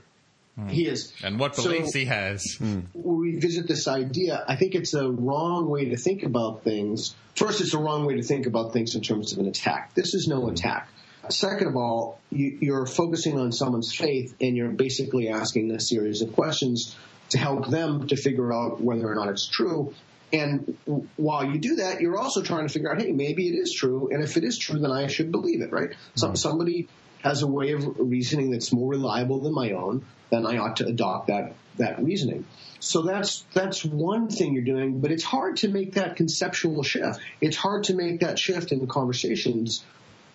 Hmm. 0.57 0.69
he 0.69 0.87
is. 0.87 1.13
And 1.23 1.39
what 1.39 1.57
So- 1.57 1.65
beliefs 1.65 1.95
he 1.95 2.05
has. 2.05 2.45
when 2.61 2.89
we 2.95 3.33
revisit 3.33 3.67
this 3.67 3.89
idea, 3.89 4.45
I 4.47 4.57
think 4.57 4.75
it's 4.75 4.95
a 4.95 5.09
wrong 5.09 5.69
way 5.69 5.87
to 5.87 5.97
think 5.97 6.23
about 6.23 6.63
things. 6.63 7.15
First, 7.35 7.61
it's 7.61 7.75
a 7.75 7.79
wrong 7.79 8.05
way 8.05 8.15
to 8.17 8.23
think 8.23 8.47
about 8.47 8.73
things 8.73 8.95
in 8.95 9.01
terms 9.01 9.33
of 9.33 9.39
an 9.39 9.47
attack. 9.47 9.95
This 9.95 10.15
is 10.15 10.29
no 10.29 10.43
hmm. 10.43 10.51
attack. 10.51 10.89
Second 11.31 11.69
of 11.69 11.77
all, 11.77 12.21
you, 12.31 12.59
you're 12.61 12.87
focusing 12.87 13.39
on 13.39 13.51
someone's 13.51 13.95
faith 13.95 14.35
and 14.41 14.57
you're 14.57 14.69
basically 14.69 15.29
asking 15.31 15.71
a 15.71 15.81
series 15.81 16.21
of 16.21 16.35
questions 16.35 16.95
to 17.31 17.39
help 17.39 17.69
them 17.69 18.09
to 18.09 18.17
figure 18.17 18.53
out 18.53 18.81
whether 18.81 19.11
or 19.11 19.15
not 19.15 19.29
it's 19.29 19.47
true. 19.47 19.95
And 20.33 20.77
while 21.17 21.45
you 21.45 21.59
do 21.59 21.77
that, 21.77 22.01
you're 22.01 22.19
also 22.19 22.43
trying 22.43 22.67
to 22.67 22.73
figure 22.73 22.93
out, 22.93 23.01
hey, 23.01 23.13
maybe 23.13 23.49
it 23.49 23.55
is 23.55 23.73
true. 23.73 24.09
And 24.11 24.23
if 24.23 24.37
it 24.37 24.45
is 24.45 24.59
true, 24.59 24.81
then 24.81 24.91
I 24.91 25.07
should 25.07 25.31
believe 25.31 25.61
it, 25.61 25.71
right? 25.71 25.91
Some, 26.17 26.31
mm-hmm. 26.31 26.37
somebody 26.37 26.89
has 27.25 27.43
a 27.43 27.47
way 27.47 27.73
of 27.73 27.85
reasoning 27.99 28.51
that's 28.51 28.73
more 28.73 28.91
reliable 28.91 29.41
than 29.41 29.55
my 29.55 29.73
own, 29.73 30.05
then 30.31 30.47
I 30.47 30.59
ought 30.59 30.77
to 30.77 30.87
adopt 30.87 31.29
that 31.29 31.55
that 31.79 32.03
reasoning. 32.03 32.45
So 32.81 33.03
that's 33.03 33.45
that's 33.55 33.85
one 33.85 34.29
thing 34.29 34.53
you're 34.55 34.63
doing, 34.63 35.01
but 35.01 35.11
it's 35.11 35.25
hard 35.25 35.57
to 35.59 35.69
make 35.69 35.95
that 35.95 36.17
conceptual 36.17 36.83
shift. 36.83 37.19
It's 37.41 37.57
hard 37.57 37.85
to 37.85 37.95
make 37.95 38.21
that 38.21 38.39
shift 38.39 38.73
in 38.73 38.79
the 38.79 38.87
conversations 38.87 39.85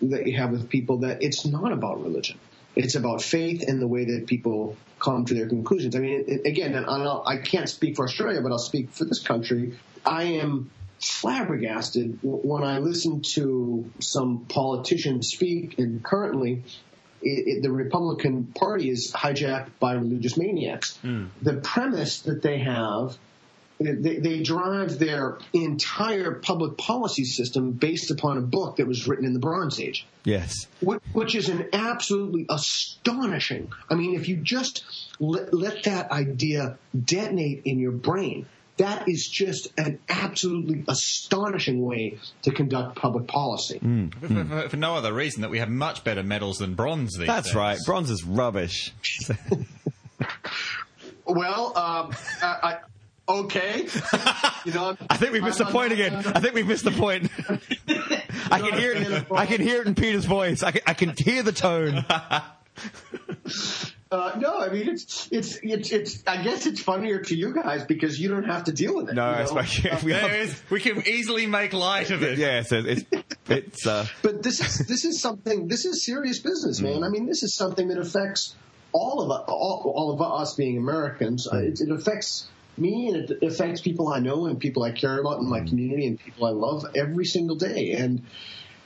that 0.02 0.26
you 0.26 0.38
have 0.38 0.52
with 0.52 0.70
people 0.70 1.00
that 1.00 1.22
it's 1.22 1.46
not 1.46 1.72
about 1.72 2.02
religion. 2.02 2.40
It's 2.80 2.96
about 2.96 3.22
faith 3.22 3.68
and 3.68 3.82
the 3.82 3.88
way 3.88 4.06
that 4.06 4.26
people 4.26 4.78
come 5.00 5.26
to 5.26 5.34
their 5.34 5.50
conclusions. 5.50 5.98
I 5.98 6.00
mean, 6.00 6.24
it, 6.28 6.48
again, 6.48 6.76
I 6.76 7.38
can't 7.44 7.68
speak 7.68 7.98
for 7.98 8.06
Australia, 8.06 8.42
but 8.42 8.54
I'll 8.54 8.58
speak 8.58 8.92
for 8.92 9.04
this 9.04 9.20
country. 9.20 9.78
I 10.06 10.24
am 10.24 10.72
flabbergasted 11.00 12.20
when 12.22 12.64
I 12.64 12.80
listen 12.80 13.22
to 13.34 13.90
some 14.00 14.46
politicians 14.46 15.28
speak, 15.28 15.78
and 15.78 16.02
currently 16.04 16.64
it, 17.22 17.48
it, 17.48 17.64
the 17.64 17.72
Republican 17.72 18.46
Party 18.46 18.90
is 18.90 19.12
hijacked 19.12 19.72
by 19.80 19.94
religious 19.94 20.38
maniacs. 20.38 20.96
Hmm. 20.98 21.26
The 21.42 21.56
premise 21.56 22.22
that 22.22 22.42
they 22.42 22.60
have, 22.60 23.18
they, 23.80 24.18
they 24.18 24.44
drive 24.44 25.00
their 25.00 25.38
entire 25.54 26.34
public 26.34 26.78
policy 26.78 27.24
system 27.24 27.72
based 27.72 28.12
upon 28.12 28.38
a 28.38 28.42
book 28.42 28.76
that 28.78 28.88
was 28.88 29.08
written 29.08 29.26
in 29.26 29.34
the 29.34 29.40
Bronze 29.40 29.80
Age 29.80 30.06
Yes, 30.26 30.68
wh- 30.86 30.98
which 31.14 31.34
is 31.36 31.48
an 31.50 31.70
absolutely 31.74 32.46
astonishing. 32.50 33.72
I 33.90 33.96
mean, 33.96 34.16
if 34.16 34.28
you 34.28 34.36
just 34.38 34.84
let, 35.20 35.54
let 35.54 35.84
that 35.84 36.12
idea 36.12 36.78
detonate 37.06 37.62
in 37.66 37.80
your 37.80 37.92
brain, 37.94 38.46
that 38.78 39.08
is 39.10 39.28
just 39.28 39.68
an 39.78 40.00
absolutely 40.10 40.84
astonishing 40.88 41.82
way 41.86 42.18
to 42.44 42.52
conduct 42.52 42.96
public 42.98 43.28
policy. 43.28 43.80
For, 43.80 44.28
for- 44.46 44.70
for 44.70 44.78
no 44.78 44.96
other 44.96 45.14
reason 45.14 45.42
that 45.42 45.50
we 45.52 45.60
have 45.60 45.70
much 45.70 46.04
better 46.04 46.24
medals 46.24 46.58
than 46.58 46.76
bronze 46.76 47.16
these 47.18 47.28
that's 47.28 47.48
days. 47.48 47.56
right. 47.56 47.78
Bronze 47.86 48.10
is 48.10 48.24
rubbish. 48.26 48.94
Well, 51.26 51.78
um, 51.78 52.12
I, 52.42 52.46
I, 52.64 52.78
okay, 53.30 53.88
you 54.66 54.74
know, 54.74 54.98
I 55.10 55.18
think 55.18 55.34
we 55.34 55.42
missed 55.42 55.60
the 55.60 55.66
point 55.66 55.94
again. 55.94 56.16
I 56.16 56.40
think 56.40 56.56
we 56.56 56.64
missed 56.64 56.84
the 56.84 56.92
point. 56.92 57.30
I 58.52 58.60
can 58.60 58.78
hear 58.78 58.94
it. 58.94 59.26
I 59.32 59.46
can 59.46 59.62
hear 59.62 59.82
it 59.82 59.88
in 59.88 59.96
Peter's 59.96 60.26
voice. 60.26 60.64
I 60.64 60.72
can, 60.72 60.82
I 60.88 60.94
can 60.94 61.14
hear 61.18 61.44
the 61.44 61.52
tone. 61.52 62.06
Uh, 64.12 64.36
no, 64.40 64.58
I 64.58 64.70
mean 64.70 64.90
it's, 64.90 65.28
it's 65.32 65.60
it's 65.62 65.92
it's. 65.92 66.24
I 66.26 66.42
guess 66.42 66.66
it's 66.66 66.82
funnier 66.82 67.20
to 67.20 67.36
you 67.36 67.54
guys 67.54 67.86
because 67.86 68.20
you 68.20 68.28
don't 68.28 68.46
have 68.46 68.64
to 68.64 68.72
deal 68.72 68.96
with 68.96 69.10
it. 69.10 69.14
No, 69.14 69.30
you 69.30 69.38
know? 69.38 69.44
especially 69.44 69.92
if 69.92 70.02
we 70.04 70.14
have, 70.14 70.32
is, 70.32 70.60
we 70.72 70.80
can 70.80 71.08
easily 71.08 71.46
make 71.46 71.74
light 71.74 72.10
of 72.10 72.24
it. 72.24 72.40
yeah, 72.40 72.64
so 72.64 72.78
it's 72.84 73.06
it's 73.48 73.86
uh, 73.86 74.08
But 74.24 74.42
this 74.42 74.62
is 74.62 74.88
this 74.88 75.06
is 75.06 75.22
something. 75.22 75.68
This 75.68 75.86
is 75.86 76.04
serious 76.04 76.40
business, 76.40 76.82
man. 76.82 77.04
I 77.04 77.10
mean, 77.10 77.28
this 77.28 77.44
is 77.44 77.54
something 77.54 77.88
that 77.90 78.00
affects 78.00 78.56
all 78.94 79.22
of 79.22 79.30
us, 79.30 79.44
all, 79.48 79.94
all 79.96 80.12
of 80.12 80.42
us 80.42 80.56
being 80.56 80.80
Americans. 80.80 81.48
Uh, 81.48 81.58
It, 81.58 81.80
it 81.80 81.92
affects 81.92 82.48
me, 82.80 83.10
and 83.10 83.30
it 83.30 83.44
affects 83.44 83.82
people 83.82 84.08
I 84.08 84.20
know 84.20 84.46
and 84.46 84.60
people 84.60 84.84
I 84.84 84.92
care 84.92 85.20
about 85.20 85.40
in 85.40 85.50
my 85.50 85.60
mm-hmm. 85.60 85.68
community 85.68 86.08
and 86.08 86.20
people 86.20 86.46
I 86.46 86.52
love 86.52 86.86
every 86.96 87.26
single 87.26 87.56
day. 87.56 87.94
And 87.94 88.24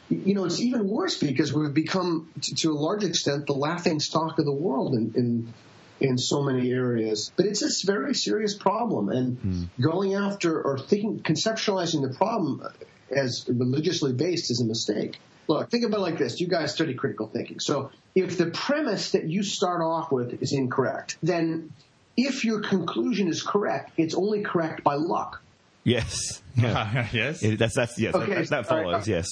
you 0.09 0.33
know, 0.35 0.45
it's 0.45 0.59
even 0.59 0.87
worse 0.87 1.17
because 1.17 1.53
we've 1.53 1.73
become, 1.73 2.29
to, 2.41 2.71
a 2.71 2.73
large 2.73 3.03
extent, 3.03 3.47
the 3.47 3.53
laughing 3.53 3.99
stock 3.99 4.37
of 4.39 4.45
the 4.45 4.53
world 4.53 4.95
in. 4.95 5.13
in 5.15 5.53
in 5.99 6.17
so 6.17 6.43
many 6.43 6.69
areas, 6.71 7.31
but 7.37 7.45
it's 7.45 7.61
a 7.61 7.85
very 7.85 8.13
serious 8.13 8.55
problem, 8.55 9.07
and 9.07 9.37
mm-hmm. 9.37 9.81
going 9.81 10.15
after 10.15 10.61
or 10.61 10.77
thinking, 10.77 11.19
conceptualizing 11.19 12.01
the 12.01 12.13
problem 12.13 12.67
as 13.09 13.45
religiously 13.47 14.11
based 14.11 14.51
is 14.51 14.59
a 14.59 14.65
mistake. 14.65 15.17
Look, 15.47 15.69
think 15.69 15.85
about 15.85 15.99
it 15.99 16.01
like 16.01 16.17
this. 16.17 16.41
You 16.41 16.47
guys 16.47 16.73
study 16.73 16.93
critical 16.93 17.27
thinking. 17.27 17.59
So 17.59 17.91
if 18.15 18.37
the 18.37 18.47
premise 18.47 19.11
that 19.11 19.29
you 19.29 19.43
start 19.43 19.81
off 19.81 20.11
with 20.11 20.41
is 20.41 20.53
incorrect, 20.53 21.17
then 21.21 21.71
if 22.17 22.45
your 22.45 22.61
conclusion 22.61 23.27
is 23.27 23.41
correct, 23.43 23.91
it's 23.97 24.13
only 24.15 24.41
correct 24.41 24.83
by 24.83 24.95
luck. 24.95 25.41
yes, 25.83 26.41
yeah. 26.55 27.07
yes. 27.13 27.43
It- 27.43 27.59
that's 27.59 27.75
that's 27.75 27.97
yes, 27.99 28.15
Okay, 28.15 28.35
that, 28.35 28.47
that 28.49 28.67
follows. 28.67 29.07
uh, 29.07 29.11
yes, 29.11 29.27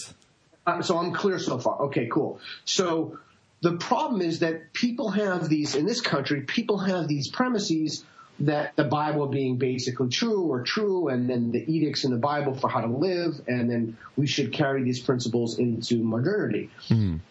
Uh, 0.66 0.82
so 0.82 0.98
I'm 0.98 1.14
clear 1.14 1.40
so 1.40 1.58
far. 1.60 1.82
Okay, 1.88 2.08
cool. 2.12 2.40
So 2.66 3.18
the 3.62 3.74
problem 3.78 4.22
is 4.22 4.40
that 4.40 4.74
people 4.74 5.10
have 5.12 5.48
these, 5.50 5.76
in 5.76 5.86
this 5.86 6.02
country, 6.02 6.42
people 6.42 6.78
have 6.80 7.08
these 7.08 7.30
premises 7.30 8.04
that 8.40 8.76
the 8.76 8.84
Bible 8.84 9.28
being 9.28 9.58
basically 9.58 10.10
true 10.10 10.42
or 10.52 10.64
true, 10.64 11.10
and 11.10 11.30
then 11.30 11.52
the 11.52 11.64
edicts 11.72 12.04
in 12.06 12.12
the 12.12 12.18
Bible 12.18 12.56
for 12.56 12.68
how 12.70 12.82
to 12.82 12.88
live, 12.88 13.40
and 13.48 13.70
then 13.70 13.98
we 14.18 14.26
should 14.26 14.52
carry 14.52 14.82
these 14.84 15.00
principles 15.00 15.60
into 15.60 16.02
modernity. 16.04 16.72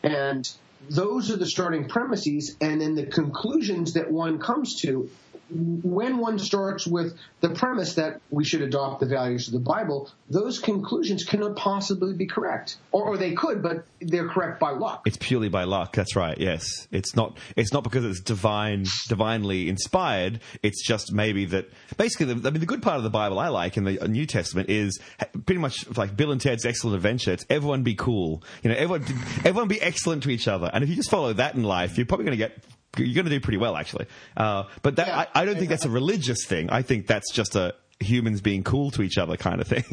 And 0.04 0.48
those 0.88 1.30
are 1.32 1.36
the 1.36 1.46
starting 1.46 1.88
premises, 1.88 2.56
and 2.60 2.80
then 2.80 2.94
the 2.94 3.06
conclusions 3.06 3.94
that 3.94 4.10
one 4.10 4.38
comes 4.38 4.76
to 4.82 5.10
when 5.52 6.18
one 6.18 6.38
starts 6.38 6.86
with 6.86 7.16
the 7.40 7.50
premise 7.50 7.94
that 7.94 8.20
we 8.30 8.44
should 8.44 8.62
adopt 8.62 9.00
the 9.00 9.06
values 9.06 9.48
of 9.48 9.52
the 9.52 9.60
Bible, 9.60 10.10
those 10.28 10.58
conclusions 10.58 11.24
cannot 11.24 11.56
possibly 11.56 12.14
be 12.14 12.26
correct. 12.26 12.76
Or, 12.92 13.04
or 13.04 13.16
they 13.16 13.32
could, 13.32 13.62
but 13.62 13.84
they're 14.00 14.28
correct 14.28 14.60
by 14.60 14.70
luck. 14.70 15.02
it's 15.06 15.16
purely 15.16 15.48
by 15.48 15.64
luck. 15.64 15.94
That's 15.94 16.16
right. 16.16 16.38
Yes, 16.38 16.88
it's 16.90 17.16
not. 17.16 17.36
It's 17.56 17.72
not 17.72 17.84
because 17.84 18.04
it's 18.04 18.20
divine, 18.20 18.84
divinely 19.08 19.68
inspired. 19.68 20.40
It's 20.62 20.86
just 20.86 21.12
maybe 21.12 21.46
that. 21.46 21.70
Basically, 21.96 22.32
the, 22.32 22.48
I 22.48 22.50
mean, 22.50 22.60
the 22.60 22.66
good 22.66 22.82
part 22.82 22.96
of 22.96 23.02
the 23.02 23.10
Bible 23.10 23.38
I 23.38 23.48
like 23.48 23.76
in 23.76 23.84
the 23.84 24.08
New 24.08 24.26
Testament 24.26 24.70
is 24.70 24.98
pretty 25.46 25.60
much 25.60 25.96
like 25.96 26.16
Bill 26.16 26.32
and 26.32 26.40
Ted's 26.40 26.64
Excellent 26.64 26.96
Adventure. 26.96 27.32
It's 27.32 27.44
everyone 27.50 27.82
be 27.82 27.94
cool. 27.94 28.42
You 28.62 28.70
know, 28.70 28.76
everyone, 28.76 29.04
everyone 29.44 29.68
be 29.68 29.80
excellent 29.80 30.22
to 30.24 30.30
each 30.30 30.48
other. 30.48 30.70
And 30.72 30.84
if 30.84 30.90
you 30.90 30.96
just 30.96 31.10
follow 31.10 31.32
that 31.34 31.54
in 31.54 31.64
life, 31.64 31.96
you're 31.96 32.06
probably 32.06 32.26
going 32.26 32.38
to 32.38 32.48
get. 32.48 32.64
You're 32.96 33.14
going 33.14 33.26
to 33.26 33.30
do 33.30 33.40
pretty 33.40 33.58
well, 33.58 33.76
actually. 33.76 34.06
Uh, 34.36 34.64
but 34.82 34.96
that, 34.96 35.08
Yeah. 35.08 35.18
I, 35.34 35.42
I 35.42 35.44
don't 35.44 35.56
think 35.56 35.68
that's 35.68 35.84
a 35.84 35.90
religious 35.90 36.44
thing. 36.44 36.70
I 36.70 36.82
think 36.82 37.06
that's 37.06 37.32
just 37.32 37.54
a 37.54 37.74
humans 38.00 38.40
being 38.40 38.64
cool 38.64 38.90
to 38.92 39.02
each 39.02 39.18
other 39.18 39.36
kind 39.36 39.60
of 39.60 39.68
thing. 39.68 39.84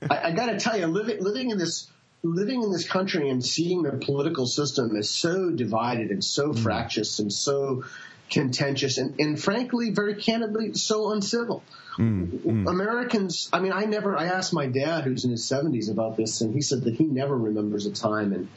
I, 0.10 0.28
I 0.28 0.32
got 0.32 0.46
to 0.46 0.58
tell 0.58 0.76
you, 0.78 0.86
living, 0.86 1.22
living 1.22 1.50
in 1.50 1.58
this 1.58 1.88
living 2.22 2.62
in 2.62 2.72
this 2.72 2.88
country 2.88 3.28
and 3.28 3.44
seeing 3.44 3.82
the 3.82 3.92
political 3.92 4.46
system 4.46 4.96
is 4.96 5.10
so 5.10 5.50
divided 5.50 6.10
and 6.10 6.24
so 6.24 6.50
mm. 6.50 6.58
fractious 6.58 7.20
and 7.20 7.32
so 7.32 7.84
contentious 8.30 8.98
and, 8.98 9.20
and 9.20 9.40
frankly, 9.40 9.90
very 9.90 10.16
candidly, 10.16 10.74
so 10.74 11.12
uncivil. 11.12 11.62
Mm, 11.98 12.28
mm. 12.40 12.68
Americans, 12.68 13.48
I 13.52 13.60
mean, 13.60 13.72
I 13.72 13.84
never, 13.84 14.16
I 14.16 14.24
asked 14.24 14.52
my 14.52 14.66
dad, 14.66 15.04
who's 15.04 15.24
in 15.24 15.30
his 15.30 15.48
70s, 15.48 15.90
about 15.90 16.16
this, 16.16 16.40
and 16.40 16.52
he 16.52 16.60
said 16.60 16.82
that 16.82 16.94
he 16.94 17.04
never 17.04 17.36
remembers 17.36 17.86
a 17.86 17.92
time 17.92 18.32
in 18.32 18.48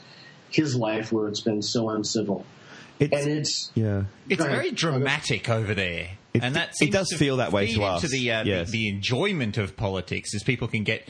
his 0.50 0.76
life 0.76 1.12
where 1.12 1.28
it's 1.28 1.42
been 1.42 1.62
so 1.62 1.90
uncivil. 1.90 2.46
It's, 3.00 3.14
And 3.14 3.32
it's, 3.32 3.72
yeah. 3.76 4.04
It's 4.28 4.44
very 4.44 4.72
dramatic 4.72 5.50
over 5.50 5.74
there. 5.74 6.10
It- 6.34 6.44
and 6.44 6.56
that 6.56 6.74
it 6.80 6.92
does 6.92 7.12
feel 7.18 7.38
that 7.38 7.52
way 7.52 7.66
to 7.68 7.72
into 7.74 7.84
us, 7.84 8.02
The, 8.10 8.32
uh, 8.32 8.44
yes. 8.44 8.70
the, 8.70 8.78
the 8.84 8.90
enjoyment 8.90 9.58
of 9.58 9.76
politics 9.76 10.34
is 10.34 10.44
people 10.44 10.68
can 10.68 10.84
get 10.84 11.08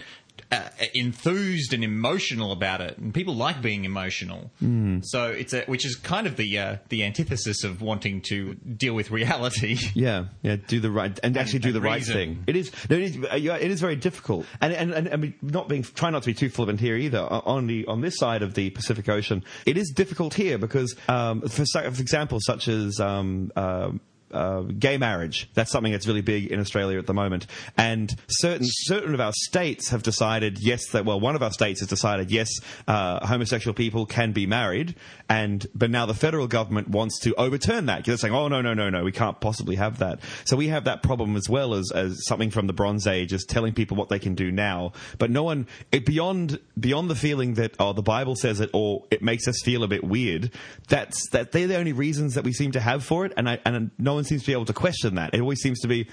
uh, 0.51 0.69
enthused 0.93 1.73
and 1.73 1.83
emotional 1.83 2.51
about 2.51 2.81
it, 2.81 2.97
and 2.97 3.13
people 3.13 3.35
like 3.35 3.61
being 3.61 3.85
emotional. 3.85 4.51
Hmm. 4.59 4.99
So 5.03 5.27
it's 5.27 5.53
a, 5.53 5.63
which 5.65 5.85
is 5.85 5.95
kind 5.95 6.27
of 6.27 6.37
the 6.37 6.57
uh, 6.57 6.77
the 6.89 7.03
antithesis 7.03 7.63
of 7.63 7.81
wanting 7.81 8.21
to 8.29 8.55
deal 8.55 8.93
with 8.93 9.11
reality. 9.11 9.77
Yeah, 9.99 10.25
yeah, 10.43 10.55
do 10.55 10.79
the 10.79 10.91
right 10.91 11.17
and 11.23 11.35
actually 11.35 11.59
do 11.59 11.69
and 11.69 11.75
the 11.75 11.81
right 11.81 12.03
thing. 12.03 12.43
It 12.47 12.55
is, 12.55 12.71
it 12.89 12.99
is, 12.99 13.17
uh, 13.17 13.35
it 13.35 13.71
is 13.71 13.81
very 13.81 13.95
difficult, 13.95 14.45
and 14.61 14.71
and 14.71 14.91
and, 14.91 15.07
and 15.07 15.33
not 15.41 15.67
being 15.67 15.83
try 15.83 16.09
not 16.09 16.23
to 16.23 16.27
be 16.27 16.33
too 16.33 16.49
flippant 16.49 16.79
here 16.79 16.95
either. 16.95 17.19
On 17.19 17.67
the 17.67 17.85
on 17.87 18.01
this 18.01 18.17
side 18.17 18.43
of 18.43 18.53
the 18.53 18.69
Pacific 18.69 19.09
Ocean, 19.09 19.43
it 19.65 19.77
is 19.77 19.91
difficult 19.93 20.35
here 20.35 20.57
because, 20.57 20.95
um, 21.09 21.41
for, 21.41 21.65
for 21.65 22.01
example, 22.01 22.39
such 22.41 22.67
as. 22.67 22.99
Um, 22.99 23.51
um 23.55 23.99
uh, 24.32 24.61
gay 24.61 24.97
marriage. 24.97 25.49
That's 25.53 25.71
something 25.71 25.91
that's 25.91 26.07
really 26.07 26.21
big 26.21 26.47
in 26.47 26.59
Australia 26.59 26.99
at 26.99 27.07
the 27.07 27.13
moment. 27.13 27.47
And 27.77 28.13
certain 28.27 28.67
certain 28.69 29.13
of 29.13 29.21
our 29.21 29.34
states 29.34 29.89
have 29.89 30.03
decided 30.03 30.59
yes 30.59 30.89
that 30.89 31.05
well 31.05 31.19
one 31.19 31.36
of 31.36 31.43
our 31.43 31.51
states 31.51 31.80
has 31.80 31.89
decided 31.89 32.32
yes 32.32 32.49
uh, 32.88 33.25
homosexual 33.25 33.73
people 33.73 34.05
can 34.05 34.32
be 34.32 34.45
married. 34.45 34.95
And 35.27 35.65
but 35.73 35.89
now 35.89 36.05
the 36.05 36.13
federal 36.13 36.47
government 36.47 36.89
wants 36.89 37.19
to 37.21 37.34
overturn 37.36 37.88
that. 37.88 38.05
They're 38.05 38.17
saying 38.17 38.34
oh 38.34 38.47
no 38.47 38.61
no 38.61 38.73
no 38.73 38.89
no 38.89 39.03
we 39.03 39.11
can't 39.11 39.39
possibly 39.39 39.75
have 39.75 39.99
that. 39.99 40.19
So 40.45 40.55
we 40.55 40.67
have 40.67 40.86
that 40.86 41.03
problem 41.03 41.36
as 41.36 41.49
well 41.49 41.73
as 41.73 41.91
as 41.91 42.25
something 42.25 42.51
from 42.51 42.67
the 42.67 42.73
Bronze 42.73 43.07
Age 43.07 43.34
is 43.34 43.45
telling 43.45 43.73
people 43.73 43.97
what 43.97 44.09
they 44.09 44.19
can 44.19 44.36
do 44.36 44.51
now. 44.51 44.93
But 45.17 45.32
no 45.32 45.43
one 45.43 45.67
it, 45.91 46.05
beyond 46.05 46.59
beyond 46.80 47.09
the 47.09 47.15
feeling 47.15 47.55
that 47.55 47.73
oh 47.80 47.93
the 47.93 48.01
Bible 48.01 48.36
says 48.36 48.59
it 48.59 48.69
or 48.73 49.05
it 49.09 49.21
makes 49.21 49.47
us 49.47 49.61
feel 49.63 49.84
a 49.84 49.88
bit 49.88 50.03
weird. 50.03 50.51
That's 50.88 51.30
that 51.30 51.51
they're 51.51 51.67
the 51.67 51.77
only 51.77 51.93
reasons 51.93 52.36
that 52.36 52.43
we 52.43 52.53
seem 52.53 52.71
to 52.73 52.80
have 52.80 53.03
for 53.03 53.25
it. 53.25 53.34
And 53.36 53.49
I 53.49 53.59
and 53.65 53.91
no 53.97 54.18
one 54.20 54.26
seems 54.26 54.43
to 54.43 54.47
be 54.47 54.53
able 54.53 54.65
to 54.65 54.74
question 54.74 55.15
that. 55.15 55.34
It 55.34 55.41
always 55.41 55.61
seems 55.61 55.80
to 55.80 55.88
be, 55.88 56.07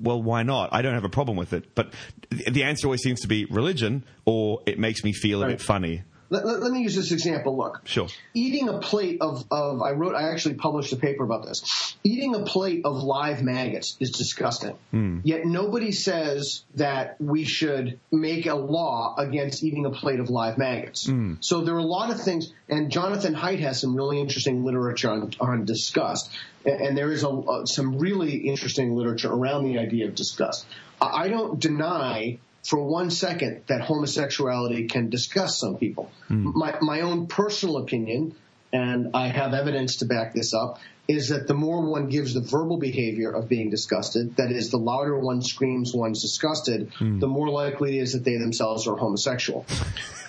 well, 0.00 0.22
why 0.22 0.42
not? 0.44 0.70
I 0.72 0.80
don't 0.82 0.94
have 0.94 1.04
a 1.04 1.08
problem 1.08 1.36
with 1.36 1.52
it. 1.52 1.74
But 1.74 1.92
the 2.30 2.62
answer 2.62 2.86
always 2.86 3.02
seems 3.02 3.20
to 3.22 3.28
be 3.28 3.44
religion, 3.46 4.04
or 4.24 4.62
it 4.66 4.78
makes 4.78 5.02
me 5.02 5.12
feel 5.12 5.42
a 5.42 5.46
bit 5.46 5.60
funny. 5.60 6.02
Let, 6.30 6.44
let, 6.46 6.60
let 6.60 6.72
me 6.72 6.82
use 6.82 6.94
this 6.94 7.12
example. 7.12 7.56
Look, 7.56 7.80
Sure. 7.84 8.08
eating 8.34 8.68
a 8.68 8.78
plate 8.78 9.18
of, 9.20 9.44
of 9.50 9.82
I 9.82 9.92
wrote 9.92 10.14
I 10.14 10.30
actually 10.30 10.54
published 10.54 10.92
a 10.92 10.96
paper 10.96 11.24
about 11.24 11.44
this. 11.46 11.96
Eating 12.04 12.34
a 12.34 12.40
plate 12.44 12.82
of 12.84 13.02
live 13.02 13.42
maggots 13.42 13.96
is 14.00 14.10
disgusting. 14.10 14.76
Yet 15.24 15.44
nobody 15.44 15.92
says 15.92 16.64
that 16.74 17.16
we 17.20 17.44
should 17.44 17.98
make 18.12 18.46
a 18.46 18.54
law 18.54 19.14
against 19.18 19.62
eating 19.64 19.86
a 19.86 19.90
plate 19.90 20.20
of 20.20 20.30
live 20.30 20.58
maggots. 20.58 21.10
So 21.40 21.62
there 21.62 21.74
are 21.74 21.78
a 21.78 21.82
lot 21.82 22.10
of 22.10 22.20
things, 22.20 22.52
and 22.68 22.90
Jonathan 22.90 23.34
Haidt 23.34 23.60
has 23.60 23.80
some 23.80 23.96
really 23.96 24.20
interesting 24.20 24.64
literature 24.64 25.10
on, 25.10 25.32
on 25.40 25.64
disgust, 25.64 26.30
and, 26.64 26.80
and 26.80 26.98
there 26.98 27.10
is 27.12 27.24
a, 27.24 27.28
uh, 27.28 27.66
some 27.66 27.98
really 27.98 28.36
interesting 28.36 28.94
literature 28.94 29.30
around 29.32 29.64
the 29.64 29.78
idea 29.78 30.06
of 30.06 30.14
disgust. 30.14 30.66
I, 31.00 31.24
I 31.24 31.28
don't 31.28 31.58
deny 31.58 32.38
for 32.68 32.82
one 32.84 33.10
second 33.10 33.62
that 33.68 33.80
homosexuality 33.80 34.86
can 34.88 35.08
disgust 35.08 35.58
some 35.58 35.76
people. 35.78 36.10
My, 36.28 36.76
my 36.82 37.00
own 37.00 37.26
personal 37.26 37.78
opinion, 37.78 38.34
and 38.72 39.10
I 39.14 39.28
have 39.28 39.54
evidence 39.54 39.96
to 39.96 40.04
back 40.04 40.34
this 40.34 40.52
up, 40.52 40.78
is 41.08 41.30
that 41.30 41.46
the 41.46 41.54
more 41.54 41.80
one 41.90 42.08
gives 42.10 42.34
the 42.34 42.42
verbal 42.42 42.76
behavior 42.76 43.30
of 43.30 43.48
being 43.48 43.70
disgusted, 43.70 44.36
that 44.36 44.52
is, 44.52 44.70
the 44.70 44.76
louder 44.76 45.18
one 45.18 45.40
screams 45.40 45.94
one's 45.94 46.20
disgusted, 46.20 46.92
the 47.00 47.26
more 47.26 47.48
likely 47.48 47.98
it 47.98 48.02
is 48.02 48.12
that 48.12 48.24
they 48.24 48.36
themselves 48.36 48.86
are 48.86 48.96
homosexual. 48.96 49.64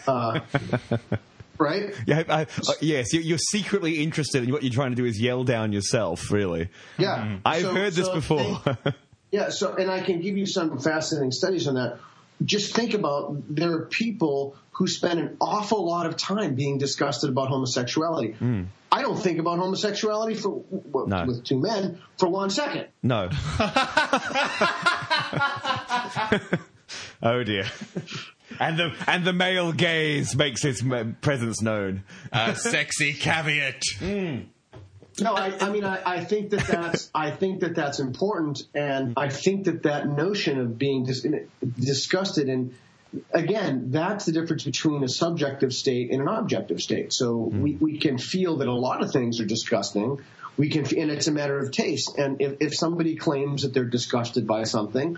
Uh, 0.07 0.39
right? 1.57 1.93
Yeah, 2.07 2.23
I, 2.29 2.43
uh, 2.43 2.45
yes, 2.79 3.11
you- 3.11 3.19
you're 3.19 3.37
secretly 3.37 4.01
interested, 4.01 4.43
and 4.43 4.53
what 4.53 4.63
you're 4.63 4.71
trying 4.71 4.91
to 4.91 4.95
do 4.95 5.03
is 5.05 5.19
yell 5.19 5.43
down 5.43 5.73
yourself. 5.73 6.31
Really, 6.31 6.69
Yeah. 6.97 7.39
I've 7.45 7.63
So- 7.63 7.73
heard 7.73 7.93
this 7.93 8.05
so 8.05 8.13
before. 8.13 8.59
think- 8.59 8.95
Yeah, 9.31 9.49
so 9.49 9.75
and 9.75 9.91
I 9.91 9.99
can 10.01 10.21
give 10.21 10.37
you 10.37 10.47
some 10.47 10.79
fascinating 10.79 11.31
studies 11.31 11.67
on 11.67 11.75
that. 11.75 11.99
Just 12.43 12.73
think 12.75 12.93
about 12.93 13.35
there 13.53 13.73
are 13.73 13.85
people 13.85 14.55
who 14.71 14.87
spend 14.87 15.19
an 15.19 15.35
awful 15.41 15.85
lot 15.85 16.05
of 16.05 16.15
time 16.15 16.55
being 16.55 16.77
disgusted 16.77 17.29
about 17.29 17.49
homosexuality. 17.49 18.35
I 18.91 19.01
don't 19.01 19.17
think 19.17 19.39
about 19.39 19.59
homosexuality 19.59 20.35
for 20.35 20.63
well, 20.71 21.05
No. 21.07 21.25
with 21.25 21.43
two 21.43 21.59
men 21.59 21.99
for 22.17 22.27
one 22.29 22.49
second. 22.49 22.87
no. 23.03 23.29
oh 27.21 27.43
dear. 27.43 27.65
And 28.59 28.79
the 28.79 28.91
and 29.07 29.25
the 29.25 29.33
male 29.33 29.71
gaze 29.71 30.35
makes 30.35 30.65
its 30.65 30.81
presence 31.21 31.61
known. 31.61 32.03
Uh, 32.31 32.53
sexy 32.55 33.13
caveat. 33.13 33.81
No, 35.21 35.33
I, 35.33 35.53
I 35.59 35.69
mean, 35.69 35.83
I, 35.83 36.01
I 36.05 36.23
think 36.23 36.51
that 36.51 36.67
that's 36.67 37.09
I 37.13 37.31
think 37.31 37.61
that 37.61 37.75
that's 37.75 37.99
important, 37.99 38.63
and 38.73 39.13
I 39.17 39.29
think 39.29 39.65
that 39.65 39.83
that 39.83 40.07
notion 40.07 40.59
of 40.59 40.77
being 40.77 41.05
dis- 41.05 41.25
disgusted 41.77 42.49
and 42.49 42.73
again, 43.31 43.91
that's 43.91 44.25
the 44.25 44.31
difference 44.31 44.63
between 44.63 45.03
a 45.03 45.07
subjective 45.07 45.73
state 45.73 46.11
and 46.11 46.21
an 46.21 46.27
objective 46.27 46.81
state. 46.81 47.13
So 47.13 47.35
mm-hmm. 47.35 47.61
we, 47.61 47.75
we 47.75 47.97
can 47.97 48.17
feel 48.17 48.57
that 48.57 48.67
a 48.67 48.73
lot 48.73 49.03
of 49.03 49.11
things 49.11 49.39
are 49.39 49.45
disgusting. 49.45 50.19
We 50.57 50.69
can, 50.69 50.85
and 50.97 51.09
it's 51.09 51.27
a 51.27 51.31
matter 51.31 51.57
of 51.57 51.71
taste. 51.71 52.17
And 52.17 52.41
if, 52.41 52.57
if 52.59 52.75
somebody 52.75 53.15
claims 53.15 53.63
that 53.63 53.73
they're 53.73 53.85
disgusted 53.85 54.45
by 54.45 54.63
something, 54.63 55.17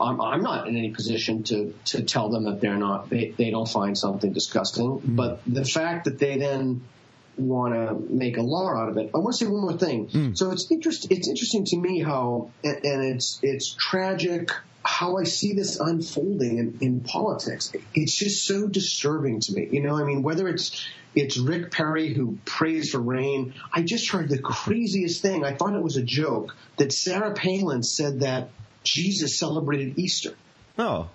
I'm, 0.00 0.20
I'm 0.20 0.42
not 0.42 0.66
in 0.68 0.76
any 0.76 0.90
position 0.90 1.44
to, 1.44 1.74
to 1.86 2.02
tell 2.02 2.28
them 2.28 2.44
that 2.44 2.60
they're 2.60 2.76
not, 2.76 3.08
they, 3.08 3.30
they 3.30 3.50
don't 3.50 3.68
find 3.68 3.96
something 3.96 4.32
disgusting. 4.32 4.86
Mm-hmm. 4.86 5.16
But 5.16 5.40
the 5.46 5.64
fact 5.64 6.04
that 6.04 6.18
they 6.18 6.38
then 6.38 6.82
want 7.36 7.74
to 7.74 8.14
make 8.14 8.36
a 8.36 8.42
law 8.42 8.74
out 8.74 8.88
of 8.88 8.96
it. 8.96 9.10
I 9.14 9.18
want 9.18 9.34
to 9.34 9.44
say 9.44 9.50
one 9.50 9.62
more 9.62 9.78
thing. 9.78 10.08
Hmm. 10.08 10.34
So 10.34 10.50
it's 10.50 10.70
interest, 10.70 11.08
it's 11.10 11.28
interesting 11.28 11.64
to 11.66 11.76
me 11.76 12.00
how, 12.00 12.50
and, 12.62 12.84
and 12.84 13.14
it's 13.14 13.40
it's 13.42 13.74
tragic 13.74 14.50
how 14.84 15.16
I 15.16 15.24
see 15.24 15.54
this 15.54 15.78
unfolding 15.78 16.58
in, 16.58 16.78
in 16.80 17.00
politics. 17.00 17.72
It's 17.94 18.16
just 18.16 18.46
so 18.46 18.66
disturbing 18.66 19.40
to 19.40 19.52
me. 19.52 19.68
You 19.70 19.80
know, 19.80 19.96
I 19.96 20.02
mean, 20.02 20.22
whether 20.22 20.48
it's 20.48 20.84
it's 21.14 21.36
Rick 21.36 21.70
Perry 21.70 22.12
who 22.12 22.38
prays 22.44 22.90
for 22.90 22.98
rain. 22.98 23.54
I 23.72 23.82
just 23.82 24.10
heard 24.10 24.28
the 24.28 24.38
craziest 24.38 25.22
thing. 25.22 25.44
I 25.44 25.54
thought 25.54 25.74
it 25.74 25.82
was 25.82 25.96
a 25.96 26.02
joke 26.02 26.56
that 26.78 26.92
Sarah 26.92 27.34
Palin 27.34 27.82
said 27.82 28.20
that 28.20 28.48
Jesus 28.82 29.38
celebrated 29.38 29.98
Easter. 29.98 30.34
Oh, 30.78 31.10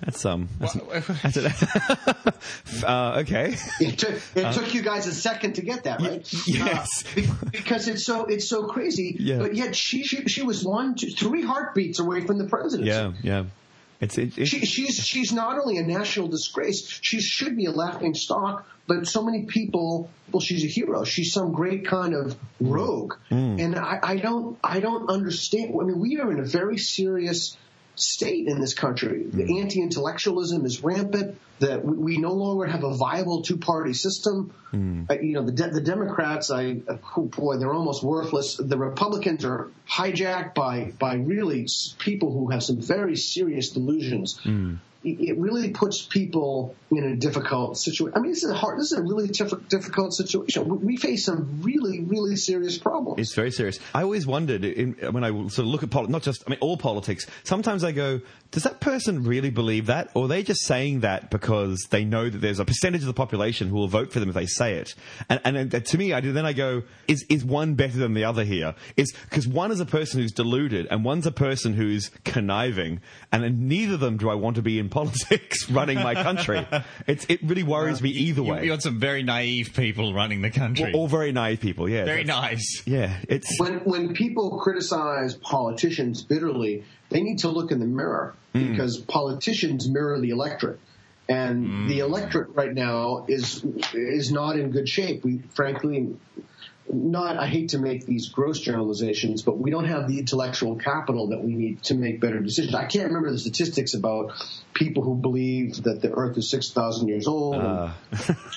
that's 0.00 0.24
um. 0.24 0.48
That's, 0.60 0.74
that's 0.74 1.62
uh, 2.84 3.16
okay. 3.22 3.56
It 3.80 3.98
took 3.98 4.14
it 4.36 4.52
took 4.52 4.72
you 4.72 4.82
guys 4.82 5.06
a 5.06 5.14
second 5.14 5.54
to 5.54 5.62
get 5.62 5.84
that, 5.84 6.00
right? 6.00 6.20
Uh, 6.20 6.38
yes. 6.46 7.04
Uh, 7.16 7.22
because 7.50 7.88
it's 7.88 8.04
so 8.04 8.26
it's 8.26 8.48
so 8.48 8.66
crazy. 8.66 9.16
Yeah. 9.18 9.38
But 9.38 9.56
yet 9.56 9.74
she, 9.74 10.04
she 10.04 10.26
she 10.28 10.42
was 10.42 10.64
one, 10.64 10.94
two, 10.94 11.10
three 11.10 11.42
heartbeats 11.42 11.98
away 11.98 12.24
from 12.24 12.38
the 12.38 12.46
presidency. 12.46 12.90
Yeah, 12.90 13.12
yeah. 13.22 13.44
It's 14.00 14.16
it, 14.16 14.38
it, 14.38 14.46
She, 14.46 14.64
she's 14.64 15.04
she's 15.04 15.32
not 15.32 15.58
only 15.58 15.78
a 15.78 15.82
national 15.82 16.28
disgrace, 16.28 16.86
she 17.02 17.20
should 17.20 17.56
be 17.56 17.64
a 17.64 17.72
laughing 17.72 18.14
stock. 18.14 18.66
But 18.86 19.06
so 19.06 19.22
many 19.22 19.44
people, 19.44 20.08
well, 20.32 20.40
she's 20.40 20.64
a 20.64 20.68
hero. 20.68 21.04
She's 21.04 21.32
some 21.32 21.52
great 21.52 21.86
kind 21.86 22.14
of 22.14 22.36
rogue, 22.58 23.14
and 23.28 23.76
I, 23.76 23.98
I 24.02 24.16
don't 24.16 24.58
I 24.64 24.80
don't 24.80 25.10
understand. 25.10 25.74
I 25.78 25.84
mean, 25.84 25.98
we 25.98 26.18
are 26.20 26.32
in 26.32 26.38
a 26.38 26.44
very 26.44 26.78
serious 26.78 27.56
state 28.00 28.46
in 28.46 28.60
this 28.60 28.74
country. 28.74 29.24
The 29.24 29.44
hmm. 29.44 29.58
anti-intellectualism 29.58 30.64
is 30.64 30.82
rampant. 30.82 31.38
That 31.60 31.84
we, 31.84 32.18
no 32.18 32.34
longer 32.34 32.66
have 32.66 32.84
a 32.84 32.94
viable 32.94 33.42
two-party 33.42 33.92
system. 33.92 34.54
Hmm. 34.70 35.04
Uh, 35.10 35.14
you 35.14 35.32
know, 35.32 35.42
the 35.42 35.50
de- 35.50 35.70
the 35.70 35.80
Democrats, 35.80 36.52
I 36.52 36.82
oh 37.16 37.24
boy, 37.24 37.56
they're 37.56 37.72
almost 37.72 38.04
worthless. 38.04 38.56
The 38.56 38.78
Republicans 38.78 39.44
are 39.44 39.68
hijacked 39.90 40.54
by 40.54 40.92
by 41.00 41.14
really 41.14 41.66
people 41.98 42.32
who 42.32 42.50
have 42.50 42.62
some 42.62 42.80
very 42.80 43.16
serious 43.16 43.70
delusions. 43.70 44.38
It 44.44 44.87
it 45.04 45.38
really 45.38 45.70
puts 45.70 46.02
people 46.02 46.74
in 46.90 47.04
a 47.04 47.16
difficult 47.16 47.78
situation. 47.78 48.16
I 48.16 48.20
mean, 48.20 48.32
this 48.32 48.42
is 48.42 48.50
a 48.50 48.54
hard. 48.54 48.80
This 48.80 48.92
is 48.92 48.98
a 48.98 49.02
really 49.02 49.28
diff- 49.28 49.68
difficult 49.68 50.12
situation. 50.12 50.68
We, 50.84 50.96
face 50.96 51.24
some 51.24 51.60
really, 51.62 52.00
really 52.00 52.34
serious 52.34 52.78
problems. 52.78 53.20
It's 53.20 53.34
very 53.34 53.52
serious. 53.52 53.78
I 53.94 54.02
always 54.02 54.26
wondered 54.26 54.64
in, 54.64 54.94
when 55.12 55.22
I 55.22 55.30
sort 55.30 55.58
of 55.58 55.66
look 55.66 55.84
at 55.84 55.90
politics, 55.90 56.10
not 56.10 56.22
just, 56.22 56.42
I 56.46 56.50
mean, 56.50 56.58
all 56.60 56.76
politics, 56.76 57.26
sometimes 57.44 57.84
I 57.84 57.92
go, 57.92 58.20
does 58.50 58.64
that 58.64 58.80
person 58.80 59.22
really 59.22 59.50
believe 59.50 59.86
that? 59.86 60.10
Or 60.14 60.24
are 60.24 60.28
they 60.28 60.42
just 60.42 60.64
saying 60.64 61.00
that 61.00 61.30
because 61.30 61.86
they 61.90 62.04
know 62.04 62.28
that 62.28 62.38
there's 62.38 62.58
a 62.58 62.64
percentage 62.64 63.02
of 63.02 63.06
the 63.06 63.14
population 63.14 63.68
who 63.68 63.76
will 63.76 63.88
vote 63.88 64.12
for 64.12 64.18
them 64.18 64.28
if 64.28 64.34
they 64.34 64.46
say 64.46 64.74
it? 64.74 64.96
And, 65.28 65.40
and 65.44 65.84
to 65.84 65.98
me, 65.98 66.12
I 66.12 66.20
do, 66.20 66.32
then 66.32 66.46
I 66.46 66.52
go, 66.54 66.82
is, 67.06 67.24
is 67.28 67.44
one 67.44 67.74
better 67.74 67.98
than 67.98 68.14
the 68.14 68.24
other 68.24 68.42
here? 68.42 68.74
Is, 68.96 69.12
because 69.30 69.46
one 69.46 69.70
is 69.70 69.78
a 69.78 69.86
person 69.86 70.20
who's 70.20 70.32
deluded 70.32 70.88
and 70.90 71.04
one's 71.04 71.26
a 71.26 71.32
person 71.32 71.74
who's 71.74 72.10
conniving 72.24 73.00
and 73.30 73.68
neither 73.68 73.94
of 73.94 74.00
them 74.00 74.16
do 74.16 74.30
I 74.30 74.34
want 74.34 74.56
to 74.56 74.62
be 74.62 74.78
in 74.78 74.87
politics 74.88 75.70
running 75.70 75.98
my 75.98 76.14
country. 76.14 76.66
It's, 77.06 77.24
it 77.28 77.42
really 77.42 77.62
worries 77.62 78.02
me 78.02 78.10
either 78.10 78.42
way. 78.42 78.62
you 78.62 78.68
got 78.68 78.82
some 78.82 79.00
very 79.00 79.22
naive 79.22 79.72
people 79.74 80.12
running 80.12 80.42
the 80.42 80.50
country. 80.50 80.92
all 80.92 81.08
very 81.08 81.32
naive 81.32 81.60
people, 81.60 81.88
yeah. 81.88 82.04
very 82.04 82.24
nice. 82.24 82.82
Yeah, 82.86 83.16
it's. 83.28 83.58
when 83.58 83.78
when 83.80 84.14
people 84.14 84.58
criticize 84.58 85.34
politicians 85.34 86.22
bitterly, 86.22 86.84
they 87.08 87.22
need 87.22 87.38
to 87.40 87.48
look 87.48 87.70
in 87.70 87.78
the 87.78 87.86
mirror 87.86 88.34
hmm. 88.52 88.70
because 88.70 88.98
politicians 88.98 89.88
mirror 89.88 90.20
the 90.20 90.30
electorate. 90.30 90.80
And 91.28 91.66
hmm. 91.66 91.88
the 91.88 92.00
electorate 92.00 92.54
right 92.54 92.72
now 92.72 93.24
is 93.28 93.64
is 93.92 94.30
not 94.32 94.58
in 94.58 94.70
good 94.70 94.88
shape. 94.88 95.24
We 95.24 95.38
frankly 95.54 96.16
not 96.90 97.36
I 97.36 97.46
hate 97.46 97.70
to 97.70 97.78
make 97.78 98.06
these 98.06 98.28
gross 98.28 98.60
generalizations, 98.60 99.42
but 99.42 99.58
we 99.58 99.70
don't 99.70 99.86
have 99.86 100.08
the 100.08 100.18
intellectual 100.18 100.76
capital 100.76 101.28
that 101.28 101.42
we 101.42 101.54
need 101.54 101.82
to 101.84 101.94
make 101.94 102.20
better 102.20 102.40
decisions. 102.40 102.74
I 102.74 102.86
can't 102.86 103.08
remember 103.08 103.30
the 103.30 103.38
statistics 103.38 103.94
about 103.94 104.32
people 104.74 105.02
who 105.02 105.14
believe 105.14 105.82
that 105.82 106.00
the 106.00 106.12
earth 106.12 106.38
is 106.38 106.50
6,000 106.50 107.08
years 107.08 107.26
old. 107.26 107.56
and 107.56 107.92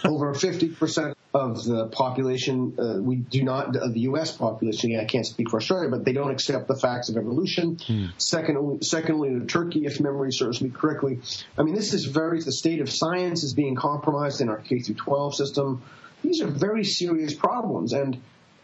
over 0.06 0.34
50% 0.34 1.16
of 1.34 1.64
the 1.64 1.88
population, 1.88 2.76
uh, 2.78 3.02
we 3.02 3.16
do 3.16 3.44
not, 3.44 3.76
of 3.76 3.94
the 3.94 4.02
U.S. 4.02 4.36
population, 4.36 4.92
yeah, 4.92 5.02
I 5.02 5.06
can't 5.06 5.26
speak 5.26 5.50
for 5.50 5.58
Australia, 5.58 5.90
but 5.90 6.04
they 6.04 6.14
don't 6.14 6.32
accept 6.32 6.68
the 6.68 6.76
facts 6.76 7.10
of 7.10 7.18
evolution. 7.18 7.78
Second, 8.18 8.58
only, 8.58 8.82
second 8.82 9.16
only 9.16 9.40
to 9.40 9.46
Turkey, 9.46 9.86
if 9.86 10.00
memory 10.00 10.32
serves 10.32 10.62
me 10.62 10.70
correctly. 10.70 11.20
I 11.58 11.64
mean, 11.64 11.76
this 11.76 11.94
is 11.94 12.06
very, 12.06 12.42
the 12.42 12.52
state 12.52 12.82
of 12.82 12.90
science 12.90 13.44
is 13.44 13.54
being 13.54 13.76
compromised 13.76 14.42
in 14.42 14.50
our 14.50 14.58
K 14.58 14.80
through 14.80 14.96
12 14.96 15.36
system. 15.36 15.82
These 16.24 16.42
are 16.42 16.48
very 16.48 16.84
serious 16.84 17.34
problems. 17.34 17.94
And 17.94 18.18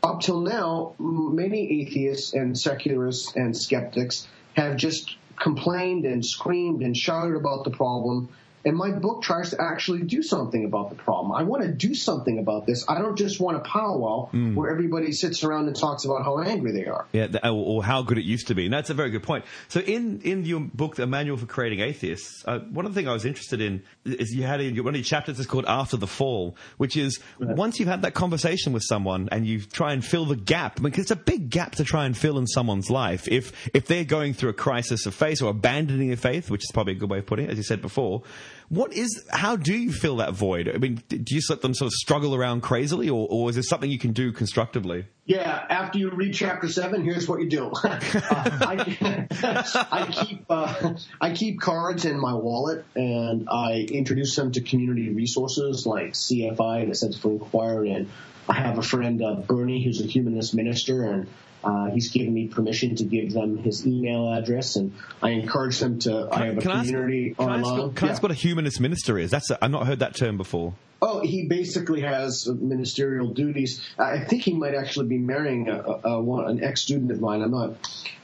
up 0.03 0.22
till 0.22 0.41
now, 0.41 0.93
many 0.99 1.82
atheists 1.82 2.34
and 2.34 2.58
secularists 2.58 3.36
and 3.36 3.55
skeptics 3.55 4.28
have 4.55 4.78
just 4.78 5.16
complained 5.36 6.05
and 6.05 6.26
screamed 6.26 6.82
and 6.82 6.95
shouted 6.95 7.36
about 7.36 7.64
the 7.64 7.72
problem. 7.72 8.30
And 8.68 8.76
my 8.76 8.91
book 8.91 9.22
tries 9.22 9.51
to 9.51 9.61
actually 9.61 10.01
do 10.01 10.22
something 10.22 10.65
about 10.65 10.89
the 10.89 10.95
problem. 10.95 11.32
I 11.32 11.43
want 11.43 11.63
to 11.63 11.72
do 11.72 11.95
something 11.95 12.38
about 12.38 12.65
this. 12.65 12.84
I 12.89 12.99
don't 12.99 13.15
just 13.15 13.39
want 13.39 13.55
a 13.55 13.61
powwow 13.61 14.28
where 14.55 14.70
everybody 14.70 15.13
sits 15.13 15.45
around 15.45 15.68
and 15.68 15.76
talks 15.76 16.03
about 16.03 16.26
how 16.26 16.39
angry 16.39 16.74
they 16.74 16.86
are. 16.86 17.05
Yeah, 17.13 17.28
or, 17.49 17.82
how 17.82 18.01
good 18.01 18.18
it 18.18 18.26
used 18.26 18.47
to 18.47 18.55
be. 18.55 18.65
And 18.65 18.74
that's 18.74 18.89
a 18.89 18.93
very 18.93 19.09
good 19.09 19.24
point. 19.24 19.45
So 19.70 19.80
in, 19.80 20.20
in 20.22 20.43
your 20.43 20.59
book, 20.59 20.97
The 20.97 21.07
Manual 21.07 21.38
for 21.38 21.45
Creating 21.45 21.80
Atheists, 21.80 22.43
uh, 22.45 22.59
one 22.59 22.86
of 22.86 22.93
the 22.93 22.99
things 22.99 23.07
I 23.07 23.13
was 23.13 23.24
interested 23.24 23.61
in 23.61 23.84
is 24.03 24.34
you 24.34 24.43
had 24.43 24.59
in 24.59 24.76
one 24.84 24.93
of 24.93 24.95
your 24.95 25.03
chapters 25.05 25.39
is 25.39 25.45
called 25.45 25.65
After 25.65 25.95
the 25.95 26.07
Fall, 26.07 26.57
which 26.76 26.97
is 26.97 27.22
once 27.39 27.80
you've 27.80 27.88
had 27.88 28.01
that 28.01 28.15
conversation 28.15 28.74
with 28.74 28.84
someone 28.84 29.30
and 29.32 29.47
you 29.47 29.61
try 29.61 29.93
and 29.93 30.03
fill 30.03 30.26
the 30.26 30.36
gap, 30.36 30.82
because 30.82 31.03
it's 31.03 31.11
a 31.11 31.15
big 31.15 31.49
gap 31.49 31.76
to 31.76 31.86
try 31.86 32.05
and 32.05 32.18
fill 32.18 32.38
in 32.38 32.47
someone's 32.47 32.89
life. 32.89 33.30
If, 33.30 33.70
if 33.74 33.88
they're 33.88 34.03
going 34.03 34.34
through 34.34 34.49
a 34.49 34.53
crisis 34.53 35.05
of 35.05 35.15
faith 35.15 35.41
or 35.41 35.51
abandoning 35.51 36.09
their 36.09 36.18
faith, 36.18 36.51
which 36.51 36.63
is 36.63 36.72
probably 36.74 36.93
a 36.93 36.97
good 36.97 37.09
way 37.09 37.20
of 37.20 37.26
putting 37.26 37.45
it, 37.45 37.51
as 37.51 37.57
you 37.57 37.63
said 37.63 37.82
before, 37.82 38.24
what 38.70 38.93
is, 38.93 39.26
how 39.30 39.55
do 39.55 39.74
you 39.74 39.91
fill 39.91 40.18
that 40.18 40.34
void? 40.34 40.70
I 40.74 40.78
mean, 40.78 41.01
do 41.07 41.36
you 41.36 41.41
let 41.49 41.61
them 41.61 41.74
sort 41.74 41.88
of 41.88 41.93
struggle 41.93 42.36
around 42.36 42.61
crazily 42.61 43.09
or, 43.09 43.28
or 43.30 43.49
is 43.49 43.55
there 43.55 43.63
something 43.63 43.89
you 43.89 43.99
can 43.99 44.11
do 44.11 44.32
constructively? 44.32 45.05
Yeah, 45.28 45.65
after 45.70 45.99
you 45.99 46.09
read 46.09 46.34
chapter 46.34 46.70
seven, 46.70 47.03
here's 47.03 47.28
what 47.28 47.41
you 47.41 47.49
do. 47.49 47.72
uh, 47.84 47.99
I, 48.24 49.28
I 49.91 50.05
keep 50.09 50.45
uh, 50.49 50.93
I 51.20 51.34
keep 51.34 51.59
cards 51.59 52.05
in 52.05 52.18
my 52.18 52.34
wallet, 52.34 52.86
and 52.95 53.49
I 53.49 53.82
introduce 53.91 54.38
them 54.38 54.53
to 54.53 54.61
community 54.61 55.09
resources 55.09 55.86
like 55.86 56.13
CFI, 56.13 56.84
and 56.84 56.91
the 56.91 56.95
Center 56.95 57.20
for 57.20 57.32
Inquiry, 57.32 57.91
and 57.91 58.09
I 58.47 58.53
have 58.53 58.78
a 58.78 58.82
friend 58.82 59.22
uh, 59.22 59.36
Bernie, 59.36 59.84
who's 59.84 59.99
a 59.99 60.05
humanist 60.05 60.55
minister, 60.55 61.03
and 61.03 61.28
uh, 61.68 61.91
he's 61.91 62.09
given 62.11 62.34
me 62.34 62.47
permission 62.47 62.95
to 62.95 63.03
give 63.03 63.34
them 63.34 63.57
his 63.57 63.86
email 63.86 64.32
address, 64.34 64.76
and 64.78 64.93
I 65.22 65.32
encourage 65.32 65.80
them 65.80 65.99
to. 65.99 66.30
I 66.32 66.45
have 66.45 66.57
a 66.57 66.61
Can 66.61 66.72
I 66.72 66.80
ask, 66.80 66.86
community 66.88 67.34
can 67.34 67.49
I 67.49 67.57
ask, 67.59 67.68
online. 67.68 67.93
can 67.93 68.07
I 68.07 68.11
ask 68.11 68.24
what 68.24 68.32
a 68.32 68.36
humanist 68.36 68.80
minister 68.80 69.18
is? 69.18 69.32
That's 69.32 69.49
a, 69.51 69.63
I've 69.63 69.72
not 69.72 69.86
heard 69.88 69.99
that 69.99 70.15
term 70.15 70.38
before. 70.38 70.74
Oh, 71.01 71.22
he 71.22 71.45
basically 71.45 72.01
has 72.01 72.47
ministerial 72.47 73.28
duties. 73.28 73.86
I 73.99 74.20
think 74.20 74.41
he 74.43 74.53
might 74.53 74.74
actually 74.74 75.07
be 75.07 75.20
marrying 75.20 75.70
a, 75.70 75.80
a, 75.80 76.22
a, 76.22 76.45
an 76.47 76.63
ex-student 76.63 77.11
of 77.11 77.22
mine. 77.22 77.41
I'm 77.43 77.51
not, 77.51 77.76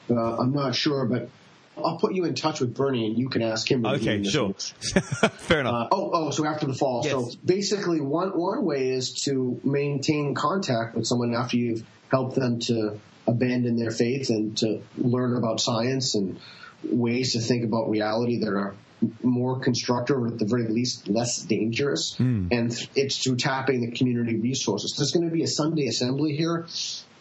uh, 0.10 0.38
I'm 0.38 0.54
not 0.54 0.74
sure, 0.74 1.06
but 1.06 1.30
I'll 1.78 1.98
put 1.98 2.14
you 2.14 2.26
in 2.26 2.36
touch 2.36 2.60
with 2.60 2.76
Bernie, 2.76 3.08
and 3.08 3.18
you 3.18 3.30
can 3.30 3.42
ask 3.42 3.70
him. 3.70 3.86
Okay, 3.86 4.24
sure. 4.24 4.54
Fair 4.54 5.62
enough. 5.62 5.88
Uh, 5.92 5.96
oh, 5.96 6.12
oh, 6.14 6.30
so 6.30 6.46
after 6.46 6.68
the 6.68 6.74
fall. 6.74 7.04
So 7.04 7.30
basically, 7.44 8.00
one 8.00 8.30
one 8.30 8.66
way 8.66 8.90
is 8.90 9.14
to 9.26 9.60
maintain 9.64 10.36
contact 10.36 10.96
with 10.96 11.08
someone 11.08 11.34
after 11.34 11.58
you've 11.58 11.84
helped 12.12 12.36
them 12.36 12.60
to 12.60 13.00
abandon 13.26 13.78
their 13.78 13.92
faith 13.92 14.30
and 14.30 14.58
to 14.58 14.82
learn 14.98 15.36
about 15.36 15.60
science 15.60 16.16
and 16.16 16.40
ways 16.84 17.34
to 17.34 17.40
think 17.40 17.64
about 17.64 17.90
reality 17.90 18.40
that 18.40 18.50
are 18.50 18.76
more 19.22 19.60
constructive 19.60 20.18
or 20.18 20.28
at 20.28 20.40
the 20.40 20.46
very 20.46 20.68
least 20.68 21.08
less 21.08 21.42
dangerous. 21.42 22.16
And 22.52 22.90
it's 22.96 23.18
through 23.18 23.38
tapping 23.38 23.82
the 23.82 23.92
community 23.92 24.38
resources. 24.38 24.96
There's 24.98 25.12
going 25.12 25.28
to 25.28 25.34
be 25.34 25.44
a 25.44 25.48
Sunday 25.48 25.88
assembly 25.88 26.36
here 26.36 26.66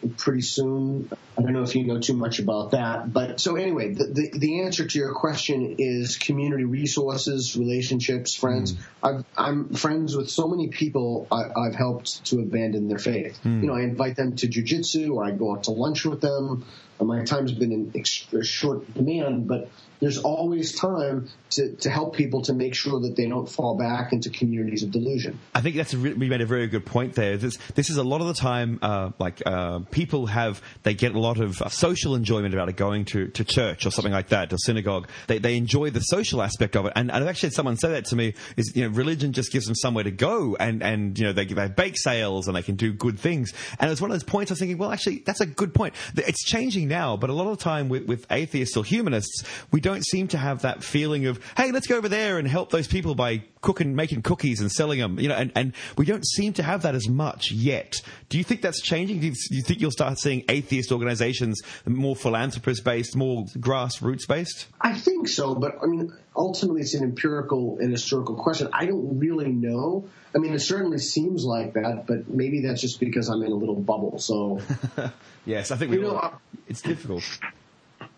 pretty 0.09 0.41
soon. 0.41 1.09
I 1.37 1.41
don't 1.41 1.53
know 1.53 1.63
if 1.63 1.75
you 1.75 1.85
know 1.85 1.99
too 1.99 2.13
much 2.13 2.39
about 2.39 2.71
that, 2.71 3.11
but 3.11 3.39
so 3.39 3.55
anyway, 3.55 3.93
the, 3.93 4.05
the, 4.05 4.31
the 4.37 4.61
answer 4.61 4.85
to 4.85 4.99
your 4.99 5.13
question 5.13 5.75
is 5.79 6.17
community 6.17 6.63
resources, 6.63 7.57
relationships, 7.57 8.35
friends. 8.35 8.73
Hmm. 8.73 8.79
I've, 9.03 9.25
I'm 9.37 9.73
friends 9.73 10.15
with 10.15 10.29
so 10.29 10.47
many 10.47 10.69
people 10.69 11.27
I, 11.31 11.43
I've 11.59 11.75
helped 11.75 12.25
to 12.25 12.39
abandon 12.39 12.87
their 12.87 12.99
faith. 12.99 13.37
Hmm. 13.39 13.61
You 13.61 13.67
know, 13.67 13.75
I 13.75 13.81
invite 13.81 14.15
them 14.15 14.35
to 14.37 14.47
jujitsu 14.47 15.11
or 15.13 15.23
I 15.23 15.31
go 15.31 15.55
out 15.55 15.63
to 15.63 15.71
lunch 15.71 16.05
with 16.05 16.21
them. 16.21 16.65
My 17.07 17.23
time's 17.23 17.51
been 17.51 17.71
in 17.71 17.91
extra 17.95 18.43
short 18.43 18.93
demand, 18.93 19.47
but 19.47 19.69
there's 20.03 20.17
always 20.17 20.77
time 20.77 21.29
to, 21.51 21.71
to 21.77 21.89
help 21.89 22.13
people 22.13 22.41
to 22.41 22.53
make 22.53 22.75
sure 22.75 22.99
that 22.99 23.15
they 23.15 23.25
don't 23.25 23.47
fall 23.47 23.77
back 23.77 24.11
into 24.11 24.29
communities 24.29 24.83
of 24.83 24.91
delusion. 24.91 25.39
I 25.55 25.61
think 25.61 25.77
that's 25.77 25.93
a 25.93 25.97
re- 25.97 26.13
we 26.13 26.27
made 26.27 26.41
a 26.41 26.45
very 26.45 26.67
good 26.67 26.85
point 26.85 27.13
there. 27.13 27.37
This, 27.37 27.57
this 27.75 27.89
is 27.89 27.95
a 27.95 28.03
lot 28.03 28.19
of 28.19 28.27
the 28.27 28.33
time, 28.33 28.79
uh, 28.81 29.11
like 29.17 29.41
uh, 29.45 29.79
people 29.91 30.25
have 30.25 30.61
they 30.83 30.93
get 30.93 31.15
a 31.15 31.19
lot 31.19 31.39
of 31.39 31.61
uh, 31.61 31.69
social 31.69 32.15
enjoyment 32.15 32.53
about 32.53 32.67
it, 32.67 32.75
going 32.75 33.05
to, 33.05 33.29
to 33.29 33.45
church 33.45 33.85
or 33.85 33.91
something 33.91 34.11
like 34.11 34.27
that, 34.29 34.51
or 34.51 34.57
synagogue. 34.57 35.07
They, 35.27 35.39
they 35.39 35.55
enjoy 35.55 35.89
the 35.91 36.01
social 36.01 36.41
aspect 36.41 36.75
of 36.75 36.85
it, 36.85 36.93
and, 36.97 37.09
and 37.09 37.23
I've 37.23 37.29
actually 37.29 37.47
had 37.47 37.53
someone 37.53 37.77
say 37.77 37.91
that 37.91 38.05
to 38.05 38.17
me. 38.17 38.33
Is 38.57 38.75
you 38.75 38.83
know 38.83 38.93
religion 38.93 39.31
just 39.31 39.53
gives 39.53 39.65
them 39.65 39.75
somewhere 39.75 40.03
to 40.03 40.11
go, 40.11 40.57
and 40.59 40.83
and 40.83 41.17
you 41.17 41.25
know 41.25 41.31
they, 41.31 41.45
they 41.45 41.61
have 41.61 41.77
bake 41.77 41.97
sales 41.97 42.47
and 42.47 42.57
they 42.57 42.61
can 42.61 42.75
do 42.75 42.91
good 42.91 43.17
things. 43.17 43.53
And 43.79 43.89
it's 43.89 44.01
one 44.01 44.11
of 44.11 44.15
those 44.15 44.25
points 44.25 44.51
I 44.51 44.53
was 44.53 44.59
thinking, 44.59 44.77
well, 44.77 44.91
actually, 44.91 45.19
that's 45.19 45.39
a 45.39 45.45
good 45.45 45.73
point. 45.73 45.93
It's 46.17 46.43
changing 46.43 46.89
now, 46.93 47.17
but 47.17 47.31
a 47.31 47.33
lot 47.33 47.47
of 47.47 47.57
the 47.57 47.63
time 47.63 47.89
with, 47.89 48.05
with 48.05 48.25
atheists 48.31 48.77
or 48.77 48.85
humanists, 48.85 49.43
we 49.71 49.81
don't 49.81 50.05
seem 50.05 50.27
to 50.27 50.37
have 50.37 50.61
that 50.61 50.83
feeling 50.83 51.25
of, 51.25 51.39
hey, 51.57 51.71
let's 51.71 51.87
go 51.87 51.97
over 51.97 52.07
there 52.07 52.37
and 52.37 52.47
help 52.47 52.69
those 52.69 52.87
people 52.87 53.15
by 53.15 53.43
cooking, 53.63 53.95
making 53.95 54.21
cookies 54.21 54.61
and 54.61 54.71
selling 54.71 54.99
them. 54.99 55.19
You 55.19 55.29
know, 55.29 55.35
and, 55.35 55.51
and 55.55 55.73
we 55.97 56.05
don't 56.05 56.25
seem 56.25 56.53
to 56.53 56.63
have 56.63 56.83
that 56.83 56.93
as 56.93 57.09
much 57.09 57.51
yet. 57.51 57.95
Do 58.29 58.37
you 58.37 58.43
think 58.43 58.61
that's 58.61 58.81
changing? 58.81 59.21
Do 59.21 59.27
you, 59.27 59.33
do 59.33 59.55
you 59.55 59.63
think 59.63 59.81
you'll 59.81 59.91
start 59.91 60.19
seeing 60.19 60.43
atheist 60.49 60.91
organizations 60.91 61.61
more 61.87 62.15
philanthropist 62.15 62.83
based, 62.83 63.15
more 63.15 63.45
grassroots 63.57 64.27
based? 64.27 64.67
I 64.79 64.93
think 64.93 65.27
so, 65.27 65.55
but 65.55 65.77
I 65.81 65.87
mean, 65.87 66.13
ultimately, 66.35 66.81
it's 66.81 66.93
an 66.93 67.03
empirical 67.03 67.77
and 67.79 67.91
historical 67.91 68.35
question. 68.35 68.69
I 68.71 68.85
don't 68.85 69.17
really 69.17 69.51
know. 69.51 70.07
I 70.35 70.39
mean, 70.39 70.53
it 70.53 70.59
certainly 70.59 70.97
seems 70.97 71.45
like 71.45 71.73
that, 71.73 72.05
but 72.07 72.29
maybe 72.29 72.61
that's 72.61 72.81
just 72.81 72.99
because 72.99 73.29
I'm 73.29 73.43
in 73.43 73.51
a 73.51 73.55
little 73.55 73.75
bubble. 73.75 74.19
So, 74.19 74.59
yes, 75.45 75.71
I 75.71 75.77
think 75.77 75.91
we 75.91 75.97
You 75.97 76.03
know, 76.03 76.15
all, 76.15 76.25
uh, 76.25 76.37
it's 76.67 76.81
difficult. 76.81 77.23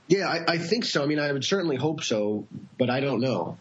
Yeah, 0.08 0.28
I, 0.28 0.54
I 0.54 0.58
think 0.58 0.86
so. 0.86 1.04
I 1.04 1.08
mean, 1.08 1.20
I 1.20 1.32
would 1.32 1.44
certainly 1.44 1.78
hope 1.78 2.04
so, 2.04 2.48
but 2.78 2.90
I 2.90 3.00
don't 3.00 3.22
know. 3.22 3.58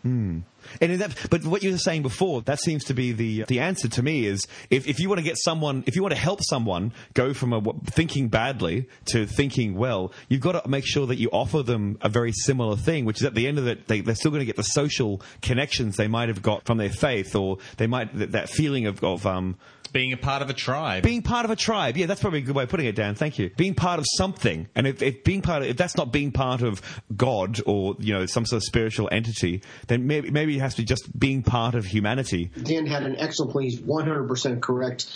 And 0.81 0.93
in 0.93 0.99
that, 0.99 1.15
but 1.31 1.45
what 1.45 1.63
you 1.63 1.73
were 1.73 1.79
saying 1.79 2.03
before, 2.03 2.43
that 2.43 2.61
seems 2.61 2.85
to 2.85 2.95
be 2.95 3.13
the 3.13 3.45
the 3.49 3.61
answer 3.61 3.89
to 3.89 4.03
me 4.03 4.27
is 4.27 4.47
if, 4.71 4.87
if 4.87 5.01
you 5.01 5.09
want 5.09 5.19
to 5.19 5.25
get 5.25 5.37
someone, 5.39 5.85
if 5.87 5.97
you 5.97 6.03
want 6.03 6.15
to 6.15 6.21
help 6.21 6.43
someone 6.43 6.93
go 7.15 7.35
from 7.35 7.53
a, 7.53 7.63
thinking 7.87 8.29
badly 8.29 8.89
to 9.07 9.27
thinking 9.27 9.75
well, 9.75 10.13
you've 10.29 10.41
got 10.41 10.63
to 10.63 10.69
make 10.69 10.87
sure 10.87 11.07
that 11.07 11.17
you 11.17 11.29
offer 11.33 11.63
them 11.63 11.99
a 12.01 12.09
very 12.09 12.33
similar 12.33 12.77
thing, 12.77 13.05
which 13.05 13.21
is 13.21 13.27
at 13.27 13.35
the 13.35 13.47
end 13.47 13.59
of 13.59 13.67
it, 13.67 13.87
they, 13.89 14.01
they're 14.01 14.15
still 14.15 14.31
going 14.31 14.41
to 14.41 14.47
get 14.47 14.57
the 14.57 14.63
social 14.63 15.23
connections 15.43 15.97
they 15.97 16.09
might 16.09 16.29
have 16.29 16.43
got 16.43 16.65
from 16.65 16.79
their 16.79 16.91
faith, 16.91 17.35
or 17.35 17.59
they 17.77 17.87
might 17.87 18.17
that, 18.19 18.33
that 18.33 18.49
feeling 18.49 18.87
of, 18.87 19.03
of 19.03 19.27
um, 19.27 19.57
Being 19.95 20.13
a 20.13 20.17
part 20.17 20.43
of 20.43 20.51
a 20.51 20.53
tribe. 20.53 21.05
being 21.05 21.23
part 21.23 21.45
of 21.45 21.53
a 21.53 21.57
tribe. 21.57 21.97
Yeah, 21.97 22.07
that's 22.07 22.21
probably 22.21 22.41
a 22.41 22.43
good 22.43 22.57
way 22.57 22.65
of 22.65 22.69
putting 22.69 22.87
it, 22.87 22.97
Dan. 22.97 23.15
Thank 23.15 23.39
you. 23.39 23.51
Being 23.57 23.77
part 23.77 24.01
of 24.01 24.07
something, 24.17 24.67
and 24.75 24.89
if, 24.89 25.01
if 25.01 25.23
being 25.23 25.41
part 25.41 25.63
of, 25.63 25.69
if 25.69 25.77
that's 25.77 25.97
not 25.97 26.13
being 26.13 26.33
part 26.33 26.63
of 26.63 26.83
God 27.17 27.61
or 27.65 27.95
you 28.01 28.13
know 28.13 28.27
some 28.27 28.45
sort 28.45 28.59
of 28.59 28.65
spiritual 28.65 29.09
entity, 29.13 29.63
then 29.87 30.09
maybe 30.09 30.33
maybe 30.33 30.57
it 30.57 30.61
has 30.61 30.75
to 30.75 30.83
be 30.83 30.87
just 30.87 31.17
being 31.17 31.45
part 31.45 31.77
of 31.77 31.87
humanity. 31.87 32.51
Dan 32.61 32.87
had 32.87 33.05
an 33.05 33.15
excellent 33.21 33.53
point. 33.53 33.71
He's 33.71 33.81
100% 33.81 34.61
correct. 34.61 35.07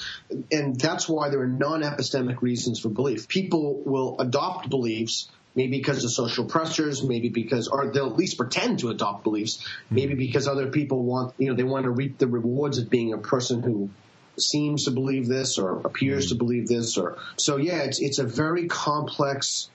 And 0.52 0.78
that's 0.78 1.08
why 1.08 1.30
there 1.30 1.40
are 1.40 1.48
non 1.48 1.82
epistemic 1.82 2.40
reasons 2.40 2.78
for 2.78 2.88
belief. 2.88 3.26
People 3.26 3.82
will 3.84 4.16
adopt 4.20 4.70
beliefs. 4.70 5.28
Maybe 5.54 5.78
because 5.78 6.04
of 6.04 6.12
social 6.12 6.44
pressures, 6.44 7.02
maybe 7.02 7.30
because, 7.30 7.66
or 7.66 7.90
they'll 7.90 8.06
at 8.06 8.16
least 8.16 8.36
pretend 8.36 8.78
to 8.80 8.90
adopt 8.90 9.24
beliefs. 9.24 9.66
Maybe 9.90 10.12
hmm. 10.12 10.18
because 10.18 10.46
other 10.46 10.68
people 10.68 11.02
want, 11.02 11.34
you 11.36 11.48
know, 11.48 11.54
they 11.54 11.64
want 11.64 11.82
to 11.82 11.90
reap 11.90 12.18
the 12.18 12.28
rewards 12.28 12.78
of 12.78 12.88
being 12.88 13.12
a 13.12 13.18
person 13.18 13.62
who 13.62 13.90
seems 14.40 14.84
to 14.84 14.90
believe 14.90 15.26
this 15.26 15.58
or 15.58 15.80
appears 15.80 16.28
to 16.28 16.34
believe 16.34 16.68
this 16.68 16.96
or 16.96 17.18
so 17.36 17.56
yeah 17.56 17.82
it's 17.82 18.00
it's 18.00 18.18
a 18.18 18.24
very 18.24 18.66
complex 18.68 19.68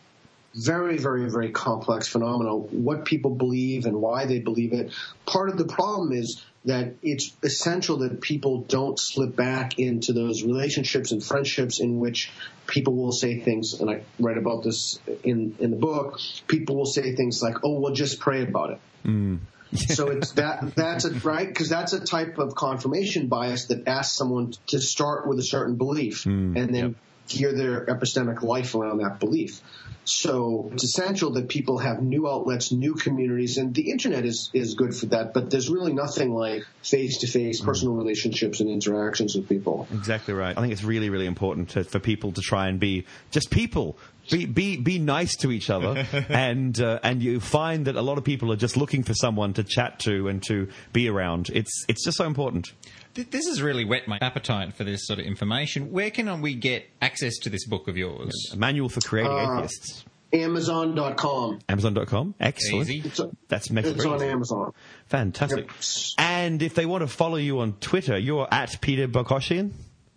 very 0.56 0.98
very 0.98 1.30
very 1.30 1.50
complex 1.50 2.08
phenomenon 2.08 2.68
what 2.84 3.06
people 3.06 3.32
believe 3.32 3.86
and 3.86 3.96
why 3.96 4.26
they 4.26 4.40
believe 4.40 4.74
it. 4.74 4.92
Part 5.26 5.50
of 5.50 5.58
the 5.58 5.66
problem 5.66 6.12
is 6.12 6.44
that 6.66 6.94
it's 7.02 7.36
essential 7.44 7.98
that 7.98 8.22
people 8.22 8.62
don't 8.62 8.98
slip 8.98 9.36
back 9.36 9.80
into 9.80 10.14
those 10.14 10.44
relationships 10.44 11.12
and 11.12 11.24
friendships 11.24 11.80
in 11.80 12.00
which 12.00 12.32
people 12.68 12.96
will 12.96 13.12
say 13.12 13.40
things 13.40 13.82
and 13.82 13.90
I 13.90 14.04
write 14.20 14.38
about 14.38 14.64
this 14.64 15.00
in 15.24 15.56
in 15.60 15.72
the 15.72 15.78
book 15.78 16.20
people 16.48 16.76
will 16.76 16.86
say 16.86 17.16
things 17.16 17.42
like 17.42 17.58
oh 17.64 17.80
well 17.80 17.94
just 17.94 18.20
pray 18.20 18.44
about 18.44 18.72
it 18.72 18.80
mm. 19.06 19.40
so 19.96 20.10
it's 20.10 20.32
that 20.34 20.76
that's 20.76 21.06
a 21.06 21.12
right? 21.12 21.48
Because 21.48 21.70
that's 21.70 21.94
a 21.94 22.06
type 22.06 22.38
of 22.38 22.56
confirmation 22.56 23.28
bias 23.28 23.68
that 23.68 23.88
asks 23.88 24.18
someone 24.18 24.54
to 24.68 24.80
start 24.80 25.28
with 25.28 25.40
a 25.40 25.44
certain 25.44 25.76
belief 25.76 26.24
hmm. 26.24 26.56
and 26.58 26.74
then 26.74 26.96
gear 27.28 27.54
their 27.54 27.86
epistemic 27.86 28.42
life 28.42 28.76
around 28.76 29.00
that 29.00 29.20
belief. 29.20 29.62
So 30.06 30.70
it's 30.74 30.84
essential 30.84 31.32
that 31.34 31.48
people 31.48 31.78
have 31.78 32.02
new 32.02 32.28
outlets, 32.28 32.72
new 32.74 32.96
communities, 32.96 33.58
and 33.58 33.74
the 33.74 33.90
internet 33.90 34.26
is 34.26 34.50
is 34.54 34.76
good 34.76 34.94
for 34.94 35.06
that. 35.08 35.34
But 35.34 35.50
there's 35.50 35.70
really 35.70 35.94
nothing 35.94 36.34
like 36.34 36.66
face 36.82 37.20
to 37.20 37.28
face 37.28 37.62
personal 37.62 37.96
relationships 37.96 38.60
and 38.60 38.70
interactions 38.70 39.36
with 39.36 39.48
people. 39.48 39.88
Exactly 39.94 40.34
right. 40.34 40.58
I 40.58 40.60
think 40.60 40.74
it's 40.74 40.84
really, 40.84 41.10
really 41.10 41.26
important 41.26 41.70
to, 41.70 41.86
for 41.86 42.00
people 42.00 42.34
to 42.34 42.42
try 42.42 42.68
and 42.68 42.80
be 42.80 43.06
just 43.32 43.50
people. 43.50 43.98
Be 44.30 44.46
be 44.46 44.78
be 44.78 45.00
nice 45.00 45.38
to 45.38 45.52
each 45.52 45.70
other, 45.70 46.06
and 46.30 46.80
uh, 46.82 47.00
and 47.02 47.24
you 47.24 47.40
find 47.40 47.86
that 47.88 47.96
a 47.96 48.02
lot 48.02 48.18
of 48.18 48.26
people 48.26 48.52
are 48.52 48.58
just 48.58 48.76
looking 48.76 49.04
for 49.04 49.14
someone 49.14 49.54
to 49.54 49.64
chat 49.64 50.00
to 50.00 50.28
and 50.28 50.44
to 50.44 50.68
be 50.92 51.08
around. 51.08 51.50
It's 51.54 51.86
it's 51.88 52.04
just 52.04 52.18
so 52.18 52.26
important. 52.26 52.74
Th- 53.16 53.30
This 53.30 53.48
has 53.48 53.62
really 53.62 53.86
whet 53.86 54.08
my 54.08 54.18
appetite 54.22 54.74
for 54.74 54.84
this 54.84 55.06
sort 55.08 55.20
of 55.20 55.26
information. 55.26 55.92
Where 55.92 56.10
can 56.10 56.42
we 56.42 56.56
get 56.56 56.86
access 57.02 57.38
to 57.40 57.50
this 57.50 57.66
book 57.68 57.88
of 57.88 57.98
yours? 57.98 58.34
A 58.54 58.56
manual 58.58 58.90
for 58.90 59.02
creating 59.02 59.32
Uh, 59.32 59.58
atheists. 59.60 60.06
Amazon.com. 60.34 61.60
Amazon.com. 61.70 62.34
Excellent. 62.40 62.90
Easy. 62.90 63.08
It's, 63.08 63.22
That's 63.50 63.70
makes 63.70 63.88
it's 63.90 64.04
on 64.06 64.16
easy. 64.16 64.26
Amazon. 64.28 64.74
Fantastic. 65.08 65.66
Yep. 65.68 65.76
And 66.18 66.62
if 66.64 66.74
they 66.74 66.86
want 66.88 67.02
to 67.02 67.08
follow 67.08 67.36
you 67.38 67.60
on 67.60 67.74
Twitter, 67.74 68.18
you're 68.18 68.48
at 68.52 68.82
Peter 68.82 69.08
Boghossian. 69.08 69.72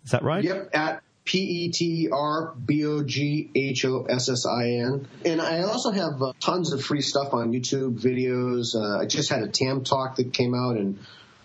Is 0.05 0.11
that 0.11 0.23
right? 0.23 0.43
Yep, 0.43 0.69
at 0.73 1.03
P 1.25 1.37
E 1.39 1.69
T 1.71 2.09
R 2.11 2.53
B 2.65 2.85
O 2.85 3.03
G 3.03 3.51
H 3.53 3.85
O 3.85 4.05
S 4.09 4.29
S 4.29 4.45
I 4.47 4.69
N. 4.69 5.07
And 5.25 5.41
I 5.41 5.63
also 5.63 5.91
have 5.91 6.21
uh, 6.21 6.31
tons 6.39 6.71
of 6.73 6.81
free 6.83 7.01
stuff 7.01 7.33
on 7.33 7.51
YouTube 7.51 7.99
videos. 7.99 8.73
Uh, 8.75 9.01
I 9.01 9.05
just 9.05 9.29
had 9.29 9.43
a 9.43 9.47
TAM 9.49 9.83
talk 9.83 10.15
that 10.15 10.31
came 10.33 10.55
out, 10.55 10.77
and 10.77 10.97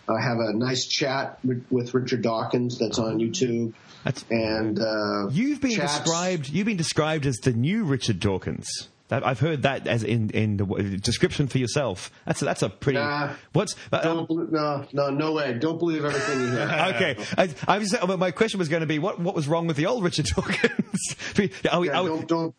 I 0.08 0.20
have 0.20 0.38
a 0.38 0.52
nice 0.52 0.86
chat 0.86 1.38
with, 1.44 1.64
with 1.70 1.94
Richard 1.94 2.22
Dawkins 2.22 2.78
that's 2.78 2.98
on 2.98 3.18
YouTube. 3.18 3.72
That's- 4.04 4.24
and 4.30 4.78
uh, 4.80 5.28
You've 5.30 5.60
been 5.60 5.72
chats- 5.76 6.00
described. 6.00 6.48
You've 6.48 6.66
been 6.66 6.76
described 6.76 7.24
as 7.26 7.36
the 7.36 7.52
new 7.52 7.84
Richard 7.84 8.18
Dawkins. 8.20 8.88
That, 9.08 9.26
I've 9.26 9.40
heard 9.40 9.62
that 9.62 9.86
as 9.86 10.02
in 10.04 10.30
in 10.30 10.56
the 10.56 10.64
description 11.02 11.46
for 11.46 11.58
yourself. 11.58 12.10
That's 12.24 12.40
a, 12.40 12.46
that's 12.46 12.62
a 12.62 12.70
pretty. 12.70 12.98
Nah. 12.98 13.34
what's 13.52 13.74
bel- 13.90 14.26
no, 14.30 14.86
no, 14.92 15.10
no 15.10 15.32
way. 15.32 15.52
Don't 15.52 15.78
believe 15.78 16.02
everything 16.04 16.40
you 16.40 16.46
hear. 16.50 16.60
okay? 16.94 17.16
I, 17.36 17.50
I 17.68 17.78
was, 17.78 17.92
uh, 17.94 18.16
my 18.16 18.30
question 18.30 18.58
was 18.58 18.70
going 18.70 18.80
to 18.80 18.86
be 18.86 18.98
what 18.98 19.20
what 19.20 19.34
was 19.34 19.46
wrong 19.48 19.66
with 19.66 19.76
the 19.76 19.84
old 19.84 20.02
Richard 20.02 20.26
Dawkins? 20.34 21.14
Are 21.70 21.80
we- 21.80 21.88
Yeah, 21.88 21.98
are 21.98 22.02
we- 22.04 22.08
don't, 22.08 22.26
don't, 22.28 22.54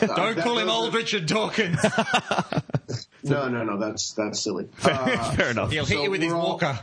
Don't 0.16 0.38
call 0.38 0.58
him 0.58 0.68
old 0.70 0.94
Richard 0.94 1.26
Dawkins. 1.26 1.78
No, 3.24 3.48
no, 3.48 3.64
no. 3.64 3.78
That's 3.78 4.12
that's 4.12 4.40
silly. 4.40 4.68
Uh, 4.82 5.32
fair 5.34 5.50
enough. 5.50 5.70
He'll 5.70 5.84
hit 5.84 5.96
So 5.98 6.04
you 6.04 6.10
with 6.10 6.22
his 6.22 6.32
we're 6.32 6.38
all- 6.38 6.50
walker. 6.52 6.78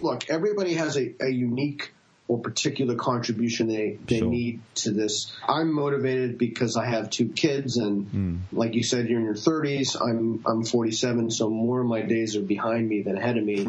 look, 0.00 0.28
everybody 0.30 0.74
has 0.74 0.96
a, 0.96 1.12
a 1.20 1.28
unique 1.28 1.92
or 2.28 2.38
particular 2.38 2.94
contribution 2.94 3.66
they, 3.66 3.98
they 4.06 4.18
Sure. 4.18 4.28
need 4.28 4.60
to 4.76 4.90
this. 4.92 5.32
I'm 5.48 5.72
motivated 5.72 6.36
because 6.36 6.76
I 6.76 6.84
have 6.84 7.08
two 7.10 7.30
kids, 7.30 7.78
and 7.78 8.06
Hmm. 8.06 8.36
like 8.52 8.74
you 8.74 8.84
said, 8.84 9.08
you're 9.08 9.18
in 9.18 9.24
your 9.24 9.34
30s. 9.34 9.96
I'm 10.00 10.44
I'm 10.46 10.64
47, 10.64 11.30
so 11.30 11.48
more 11.48 11.80
of 11.80 11.86
my 11.86 12.02
days 12.02 12.36
are 12.36 12.42
behind 12.42 12.86
me 12.88 13.00
than 13.02 13.16
ahead 13.16 13.38
of 13.38 13.44
me, 13.44 13.66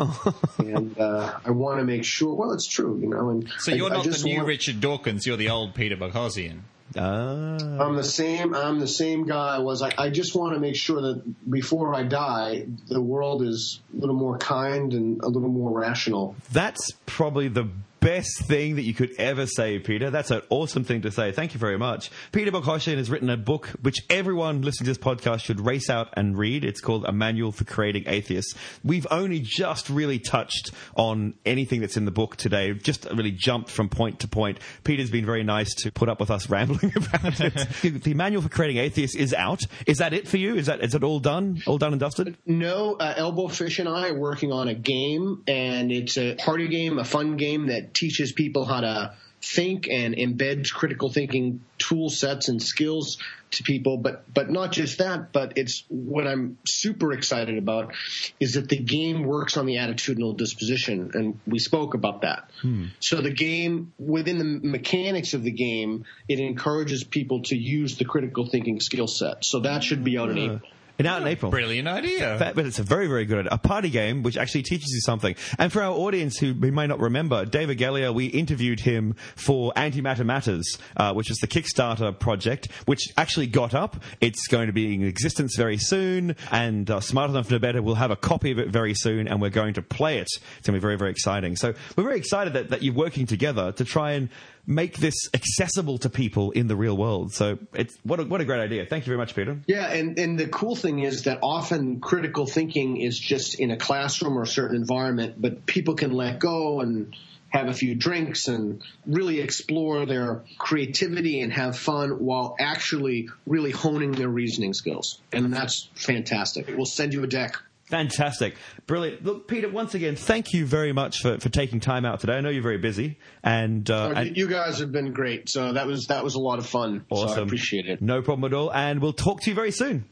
and 0.59 0.99
uh, 0.99 1.39
I 1.45 1.51
want 1.51 1.79
to 1.79 1.85
make 1.85 2.03
sure. 2.03 2.35
Well, 2.35 2.51
it's 2.51 2.67
true, 2.67 2.99
you 3.01 3.07
know. 3.07 3.29
And 3.29 3.49
So 3.59 3.71
I- 3.71 3.75
you're 3.75 3.89
I 3.89 3.95
not 3.95 4.03
the 4.05 4.21
new 4.25 4.35
want- 4.35 4.47
Richard 4.47 4.81
Dawkins, 4.81 5.25
you're 5.25 5.37
the 5.37 5.49
old 5.49 5.73
Peter 5.73 5.95
Boghossian. 5.95 6.59
Ah. 6.97 7.57
I'm 7.79 7.95
the 7.95 8.03
same. 8.03 8.53
I'm 8.53 8.79
the 8.79 8.87
same 8.87 9.25
guy 9.25 9.55
I 9.55 9.59
was. 9.59 9.81
I, 9.81 9.93
I 9.97 10.09
just 10.09 10.35
want 10.35 10.53
to 10.53 10.59
make 10.59 10.75
sure 10.75 11.01
that 11.01 11.49
before 11.49 11.93
I 11.93 12.03
die, 12.03 12.65
the 12.87 13.01
world 13.01 13.43
is 13.43 13.79
a 13.95 13.99
little 13.99 14.15
more 14.15 14.37
kind 14.37 14.93
and 14.93 15.21
a 15.21 15.27
little 15.27 15.49
more 15.49 15.71
rational. 15.71 16.35
That's 16.51 16.91
probably 17.05 17.47
the 17.47 17.69
best 17.99 18.41
thing 18.43 18.75
that 18.75 18.83
you 18.83 18.93
could 18.93 19.11
ever 19.17 19.45
say, 19.45 19.79
Peter. 19.79 20.09
That's 20.09 20.31
an 20.31 20.41
awesome 20.49 20.83
thing 20.83 21.01
to 21.01 21.11
say. 21.11 21.31
Thank 21.31 21.53
you 21.53 21.59
very 21.59 21.77
much. 21.77 22.09
Peter 22.31 22.51
Boghossian 22.51 22.97
has 22.97 23.09
written 23.09 23.29
a 23.29 23.37
book 23.37 23.67
which 23.81 23.97
everyone 24.09 24.61
listening 24.61 24.85
to 24.85 24.91
this 24.91 24.97
podcast 24.97 25.41
should 25.41 25.59
race 25.59 25.89
out 25.89 26.09
and 26.13 26.37
read. 26.37 26.63
It's 26.63 26.81
called 26.81 27.05
A 27.05 27.11
Manual 27.11 27.51
for 27.51 27.65
Creating 27.65 28.03
Atheists. 28.07 28.55
We've 28.83 29.07
only 29.11 29.39
just 29.39 29.89
really 29.89 30.19
touched 30.19 30.71
on 30.95 31.33
anything 31.45 31.81
that's 31.81 31.97
in 31.97 32.05
the 32.05 32.11
book 32.11 32.35
today, 32.35 32.73
just 32.73 33.05
really 33.05 33.31
jumped 33.31 33.69
from 33.69 33.89
point 33.89 34.19
to 34.21 34.27
point. 34.27 34.59
Peter's 34.83 35.11
been 35.11 35.25
very 35.25 35.43
nice 35.43 35.73
to 35.75 35.91
put 35.91 36.09
up 36.09 36.19
with 36.19 36.31
us 36.31 36.49
rambling 36.49 36.93
about 36.95 37.39
it. 37.39 37.53
the, 37.81 37.89
the 37.89 38.13
Manual 38.13 38.41
for 38.41 38.49
Creating 38.49 38.77
Atheists 38.77 39.15
is 39.15 39.33
out. 39.33 39.61
Is 39.85 39.97
that 39.97 40.13
it 40.13 40.27
for 40.27 40.37
you? 40.37 40.55
Is 40.55 40.67
that 40.67 40.83
is 40.83 40.95
it 40.95 41.03
all 41.03 41.19
done? 41.19 41.61
All 41.65 41.77
done 41.77 41.93
and 41.93 41.99
dusted? 41.99 42.37
No, 42.45 42.95
uh, 42.95 43.13
Elbow 43.17 43.47
Fish 43.47 43.79
and 43.79 43.89
I 43.89 44.09
are 44.09 44.17
working 44.17 44.51
on 44.51 44.67
a 44.67 44.75
game, 44.75 45.43
and 45.47 45.91
it's 45.91 46.17
a 46.17 46.35
party 46.35 46.67
game, 46.67 46.97
a 46.99 47.03
fun 47.03 47.37
game 47.37 47.67
that 47.67 47.88
teaches 47.93 48.31
people 48.31 48.65
how 48.65 48.81
to 48.81 49.13
think 49.41 49.87
and 49.89 50.15
embeds 50.15 50.73
critical 50.73 51.09
thinking 51.09 51.61
tool 51.77 52.09
sets 52.09 52.49
and 52.49 52.61
skills 52.61 53.17
to 53.51 53.63
people. 53.63 53.97
But 53.97 54.31
but 54.33 54.49
not 54.49 54.71
just 54.71 54.97
that, 54.97 55.31
but 55.31 55.53
it's 55.57 55.83
what 55.87 56.27
I'm 56.27 56.57
super 56.67 57.13
excited 57.13 57.57
about 57.57 57.93
is 58.39 58.53
that 58.53 58.69
the 58.69 58.77
game 58.77 59.23
works 59.23 59.57
on 59.57 59.65
the 59.65 59.75
attitudinal 59.75 60.37
disposition, 60.37 61.11
and 61.13 61.39
we 61.47 61.59
spoke 61.59 61.93
about 61.93 62.21
that. 62.21 62.49
Hmm. 62.61 62.87
So 62.99 63.21
the 63.21 63.31
game 63.31 63.93
within 63.97 64.37
the 64.37 64.67
mechanics 64.67 65.33
of 65.33 65.43
the 65.43 65.51
game, 65.51 66.05
it 66.27 66.39
encourages 66.39 67.03
people 67.03 67.43
to 67.43 67.55
use 67.55 67.97
the 67.97 68.05
critical 68.05 68.45
thinking 68.45 68.79
skill 68.81 69.07
set. 69.07 69.45
So 69.45 69.61
that 69.61 69.83
should 69.83 70.03
be 70.03 70.17
out 70.17 70.29
in 70.29 70.37
April. 70.37 70.61
And 70.99 71.07
out 71.07 71.21
in 71.21 71.27
April. 71.29 71.49
Brilliant 71.49 71.87
idea. 71.87 72.37
That- 72.37 72.55
but 72.55 72.65
it's 72.65 72.77
a 72.77 72.83
very, 72.83 73.07
very 73.07 73.25
good 73.25 73.47
a 73.49 73.57
party 73.57 73.89
game 73.89 74.21
which 74.21 74.35
actually 74.35 74.63
teaches 74.63 74.91
you 74.93 74.99
something. 74.99 75.35
And 75.57 75.71
for 75.71 75.81
our 75.81 75.93
audience 75.93 76.37
who 76.37 76.53
we 76.53 76.71
may 76.71 76.87
not 76.87 76.99
remember, 76.99 77.45
David 77.45 77.77
Gallia, 77.77 78.11
we 78.11 78.25
interviewed 78.25 78.81
him 78.81 79.15
for 79.37 79.71
Antimatter 79.77 80.25
Matters, 80.25 80.77
uh, 80.97 81.13
which 81.13 81.31
is 81.31 81.37
the 81.37 81.47
Kickstarter 81.47 82.17
project, 82.19 82.69
which 82.85 82.99
actually 83.17 83.47
got 83.47 83.73
up. 83.73 84.03
It's 84.19 84.47
going 84.47 84.67
to 84.67 84.73
be 84.73 84.93
in 84.93 85.03
existence 85.03 85.55
very 85.55 85.77
soon, 85.77 86.35
and 86.51 86.89
uh, 86.91 86.99
Smart 86.99 87.29
Enough 87.29 87.47
to 87.47 87.53
Know 87.53 87.59
Better 87.59 87.81
will 87.81 87.95
have 87.95 88.11
a 88.11 88.17
copy 88.17 88.51
of 88.51 88.59
it 88.59 88.67
very 88.67 88.93
soon, 88.93 89.27
and 89.29 89.41
we're 89.41 89.49
going 89.49 89.75
to 89.75 89.81
play 89.81 90.17
it. 90.17 90.27
It's 90.57 90.67
going 90.67 90.73
to 90.73 90.79
be 90.79 90.79
very, 90.79 90.97
very 90.97 91.11
exciting. 91.11 91.55
So 91.55 91.73
we're 91.95 92.03
very 92.03 92.17
excited 92.17 92.53
that, 92.53 92.71
that 92.71 92.83
you're 92.83 92.93
working 92.93 93.25
together 93.25 93.71
to 93.71 93.85
try 93.85 94.11
and 94.11 94.27
make 94.69 94.97
this 94.97 95.29
accessible 95.33 95.97
to 95.97 96.09
people 96.09 96.51
in 96.51 96.67
the 96.67 96.75
real 96.75 96.95
world. 96.95 97.33
So 97.33 97.57
it's 97.73 97.97
what 98.03 98.19
a, 98.19 98.23
what 98.23 98.39
a 98.39 98.45
great 98.45 98.61
idea. 98.61 98.85
Thank 98.85 99.05
you 99.05 99.09
very 99.09 99.17
much, 99.17 99.35
Peter. 99.35 99.59
Yeah, 99.65 99.91
and, 99.91 100.17
and 100.19 100.39
the 100.39 100.47
cool 100.47 100.75
thing 100.75 100.99
is 100.99 101.23
that 101.23 101.39
often 101.41 101.99
critical 101.99 102.45
thinking 102.45 102.97
is 102.97 103.17
just 103.17 103.59
in 103.59 103.71
a 103.71 103.77
classroom 103.77 104.37
or 104.37 104.43
a 104.43 104.47
certain 104.47 104.77
environment, 104.77 105.41
but 105.41 105.65
people 105.65 105.95
can 105.95 106.11
let 106.11 106.39
go 106.39 106.81
and 106.81 107.15
have 107.49 107.67
a 107.67 107.73
few 107.73 107.95
drinks 107.95 108.47
and 108.47 108.83
really 109.07 109.41
explore 109.41 110.05
their 110.05 110.43
creativity 110.59 111.41
and 111.41 111.51
have 111.51 111.75
fun 111.75 112.23
while 112.23 112.55
actually 112.59 113.27
really 113.47 113.71
honing 113.71 114.11
their 114.11 114.29
reasoning 114.29 114.75
skills. 114.75 115.19
And 115.33 115.51
that's 115.51 115.89
fantastic. 115.95 116.67
We'll 116.67 116.85
send 116.85 117.13
you 117.13 117.23
a 117.23 117.27
deck. 117.27 117.55
Fantastic. 117.89 118.55
Brilliant. 118.85 119.23
Look, 119.23 119.47
Peter, 119.47 119.67
once 119.67 119.95
again, 119.95 120.15
thank 120.15 120.53
you 120.53 120.65
very 120.65 120.93
much 120.93 121.21
for, 121.21 121.39
for 121.39 121.49
taking 121.49 121.79
time 121.79 122.05
out 122.05 122.19
today. 122.19 122.33
I 122.33 122.41
know 122.41 122.49
you're 122.49 122.61
very 122.61 122.77
busy. 122.77 123.17
And, 123.43 123.89
uh, 123.89 124.13
and 124.15 124.37
you 124.37 124.47
guys 124.47 124.79
have 124.79 124.91
been 124.91 125.11
great. 125.11 125.49
So 125.49 125.73
that 125.73 125.87
was 125.87 126.07
that 126.07 126.23
was 126.23 126.35
a 126.35 126.39
lot 126.39 126.59
of 126.59 126.67
fun. 126.67 127.05
So 127.11 127.15
I 127.15 127.23
awesome. 127.25 127.43
appreciate 127.43 127.87
it. 127.87 128.01
No 128.01 128.21
problem 128.21 128.51
at 128.51 128.55
all. 128.55 128.71
And 128.71 129.01
we'll 129.01 129.13
talk 129.13 129.41
to 129.41 129.49
you 129.49 129.55
very 129.55 129.71
soon. 129.71 130.05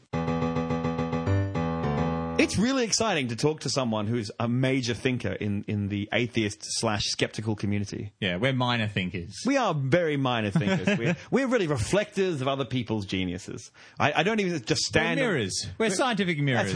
It's 2.48 2.56
really 2.56 2.84
exciting 2.84 3.28
to 3.28 3.36
talk 3.36 3.60
to 3.60 3.68
someone 3.68 4.06
who's 4.06 4.30
a 4.40 4.48
major 4.48 4.94
thinker 4.94 5.32
in, 5.32 5.66
in 5.68 5.88
the 5.88 6.08
atheist 6.14 6.60
slash 6.62 7.02
skeptical 7.04 7.54
community. 7.54 8.12
Yeah, 8.20 8.36
we're 8.38 8.54
minor 8.54 8.88
thinkers. 8.88 9.34
We 9.44 9.58
are 9.58 9.74
very 9.74 10.16
minor 10.16 10.50
thinkers. 10.50 10.96
we're, 10.98 11.14
we're 11.30 11.46
really 11.46 11.66
reflectors 11.66 12.40
of 12.40 12.48
other 12.48 12.64
people's 12.64 13.04
geniuses. 13.04 13.70
I, 14.00 14.14
I 14.16 14.22
don't 14.22 14.40
even 14.40 14.64
just 14.64 14.80
stand. 14.80 15.20
We're 15.20 15.26
mirrors. 15.34 15.66
We're 15.76 15.90
scientific 15.90 16.38
mirrors. 16.40 16.72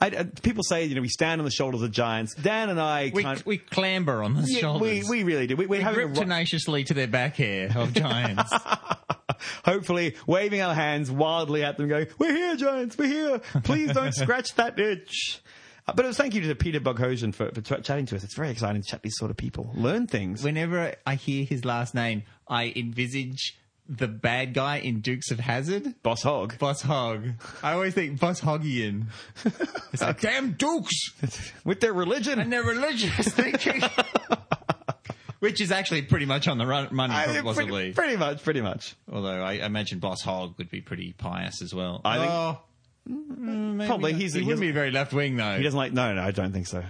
I, 0.00 0.06
I, 0.06 0.22
people 0.42 0.62
say, 0.62 0.84
you 0.84 0.94
know, 0.94 1.00
we 1.00 1.08
stand 1.08 1.40
on 1.40 1.44
the 1.44 1.50
shoulders 1.50 1.82
of 1.82 1.90
giants. 1.90 2.36
Dan 2.36 2.70
and 2.70 2.80
I 2.80 3.10
We, 3.12 3.24
kind 3.24 3.42
we 3.44 3.58
clamber 3.58 4.22
on 4.22 4.34
the 4.34 4.42
Yeah, 4.46 4.60
shoulders. 4.60 5.08
we, 5.10 5.22
we 5.22 5.24
really 5.24 5.48
do. 5.48 5.56
We, 5.56 5.66
we're 5.66 5.84
We 5.88 5.92
grip 5.92 6.08
ro- 6.10 6.14
tenaciously 6.14 6.84
to 6.84 6.94
their 6.94 7.08
back 7.08 7.34
hair 7.34 7.72
of 7.76 7.92
giants. 7.92 8.52
hopefully 9.64 10.16
waving 10.26 10.60
our 10.60 10.74
hands 10.74 11.10
wildly 11.10 11.62
at 11.64 11.76
them, 11.76 11.88
going, 11.88 12.06
"We're 12.18 12.34
here, 12.34 12.56
giants. 12.56 12.96
We're 12.98 13.06
here. 13.08 13.38
Please 13.64 13.92
don't 13.92 14.12
scratch 14.14 14.54
that 14.56 14.78
itch." 14.78 15.40
Uh, 15.88 15.92
But 15.94 16.04
it 16.04 16.08
was 16.08 16.16
thank 16.16 16.34
you 16.34 16.40
to 16.42 16.54
Peter 16.54 16.80
Boghossian 16.80 17.32
for, 17.34 17.50
for 17.52 17.60
t- 17.60 17.80
chatting 17.82 18.06
to 18.06 18.16
us. 18.16 18.24
It's 18.24 18.34
very 18.34 18.50
exciting 18.50 18.82
to 18.82 18.88
chat 18.88 19.02
these 19.02 19.16
sort 19.16 19.30
of 19.30 19.36
people, 19.36 19.70
learn 19.74 20.06
things. 20.06 20.42
Whenever 20.42 20.94
I 21.06 21.14
hear 21.14 21.44
his 21.44 21.64
last 21.64 21.94
name, 21.94 22.24
I 22.48 22.72
envisage 22.74 23.56
the 23.88 24.08
bad 24.08 24.52
guy 24.52 24.78
in 24.78 25.00
Dukes 25.00 25.30
of 25.30 25.38
Hazzard. 25.38 25.94
Boss 26.02 26.24
Hogg. 26.24 26.58
Boss 26.58 26.82
Hogg. 26.82 27.28
I 27.62 27.72
always 27.74 27.94
think 27.94 28.18
Boss 28.18 28.40
Hoggian. 28.40 29.04
It's 29.92 30.02
like, 30.02 30.20
damn 30.22 30.54
Dukes! 30.54 31.12
with 31.64 31.78
their 31.78 31.92
religion. 31.92 32.40
And 32.40 32.52
their 32.52 32.64
religious 32.64 33.28
thinking. 33.28 33.82
Which 35.40 35.60
is 35.60 35.70
actually 35.72 36.02
pretty 36.02 36.26
much 36.26 36.48
on 36.48 36.58
the 36.58 36.66
run, 36.66 36.88
money, 36.92 37.14
I 37.14 37.40
possibly. 37.42 37.92
pretty, 37.92 37.92
pretty 37.92 38.16
much, 38.16 38.42
pretty 38.42 38.60
much. 38.60 38.94
Although 39.12 39.42
I 39.42 39.54
imagine 39.54 39.98
Boss 39.98 40.22
Hogg 40.22 40.54
would 40.58 40.70
be 40.70 40.80
pretty 40.80 41.12
pious 41.12 41.62
as 41.62 41.74
well. 41.74 42.00
I 42.04 42.18
think- 42.18 42.30
Oh, 42.30 42.58
mm, 43.10 43.74
maybe 43.74 43.86
Probably 43.86 44.12
not. 44.12 44.20
he's- 44.20 44.32
he 44.32 44.40
he 44.40 44.46
wouldn't 44.46 44.60
be 44.62 44.70
very 44.72 44.90
left 44.90 45.12
wing 45.12 45.36
though. 45.36 45.56
He 45.56 45.62
doesn't 45.62 45.76
like. 45.78 45.92
No, 45.92 46.14
no, 46.14 46.22
I 46.22 46.30
don't 46.30 46.52
think 46.52 46.66
so. 46.66 46.82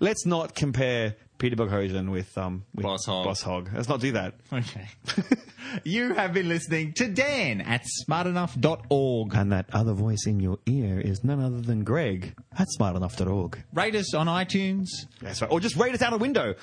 Let's 0.00 0.24
not 0.26 0.54
compare 0.54 1.16
Peter 1.38 1.56
Boghossian 1.56 2.10
with 2.10 2.36
um 2.38 2.64
with 2.74 2.84
Boss 2.84 3.04
Hogg. 3.06 3.24
Boss 3.24 3.42
Hogg. 3.42 3.70
Let's 3.74 3.88
not 3.88 4.00
do 4.00 4.12
that. 4.12 4.34
Okay. 4.52 4.88
you 5.84 6.14
have 6.14 6.32
been 6.32 6.48
listening 6.48 6.92
to 6.94 7.08
Dan 7.08 7.60
at 7.60 7.84
smartenough.org. 8.06 9.34
And 9.34 9.52
that 9.52 9.66
other 9.72 9.92
voice 9.92 10.26
in 10.26 10.40
your 10.40 10.58
ear 10.66 11.00
is 11.00 11.24
none 11.24 11.40
other 11.40 11.60
than 11.60 11.84
Greg 11.84 12.34
at 12.56 12.68
smartenough.org. 12.78 13.62
Rate 13.72 13.94
us 13.96 14.14
on 14.14 14.26
iTunes. 14.26 14.88
That's 15.20 15.42
right. 15.42 15.50
Or 15.50 15.60
just 15.60 15.76
rate 15.76 15.94
us 15.94 16.02
out 16.02 16.12
a 16.12 16.18
window. 16.18 16.54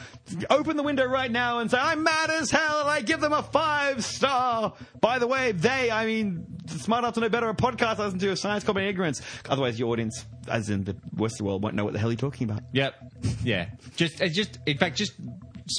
Open 0.50 0.78
the 0.78 0.84
window 0.84 1.06
right 1.06 1.32
now 1.32 1.60
and 1.60 1.70
say, 1.70 1.78
I'm 1.80 2.04
mad 2.04 2.30
as 2.30 2.52
hell, 2.52 2.82
and 2.82 2.90
I 2.90 3.02
give 3.02 3.20
them 3.20 3.34
a 3.34 3.44
five 3.44 4.06
star. 4.06 4.74
By 5.00 5.20
the 5.20 5.28
way, 5.28 5.52
they, 5.52 5.92
I 5.92 6.06
mean, 6.06 6.46
smart 6.68 7.04
enough 7.04 7.16
to 7.16 7.20
know 7.20 7.30
better, 7.30 7.50
a 7.50 7.54
podcast 7.54 8.00
I 8.00 8.06
listen 8.06 8.20
to, 8.20 8.32
a 8.32 8.38
science 8.38 8.64
copy 8.64 8.88
ignorance. 8.88 9.22
Otherwise, 9.50 9.80
your 9.80 9.92
audience, 9.92 10.26
as 10.48 10.70
in 10.70 10.84
the 10.84 10.96
rest 11.16 11.36
of 11.36 11.38
the 11.40 11.44
world, 11.46 11.64
won't 11.64 11.76
know 11.76 11.84
what 11.84 11.94
the 11.94 12.00
hell 12.00 12.10
you're 12.12 12.18
talking 12.18 12.50
about. 12.50 12.64
Yep. 12.74 12.96
Yeah. 13.44 13.68
Just, 13.96 14.22
it's 14.22 14.36
just, 14.36 14.60
in 14.66 14.78
fact, 14.78 14.98
just 14.98 15.14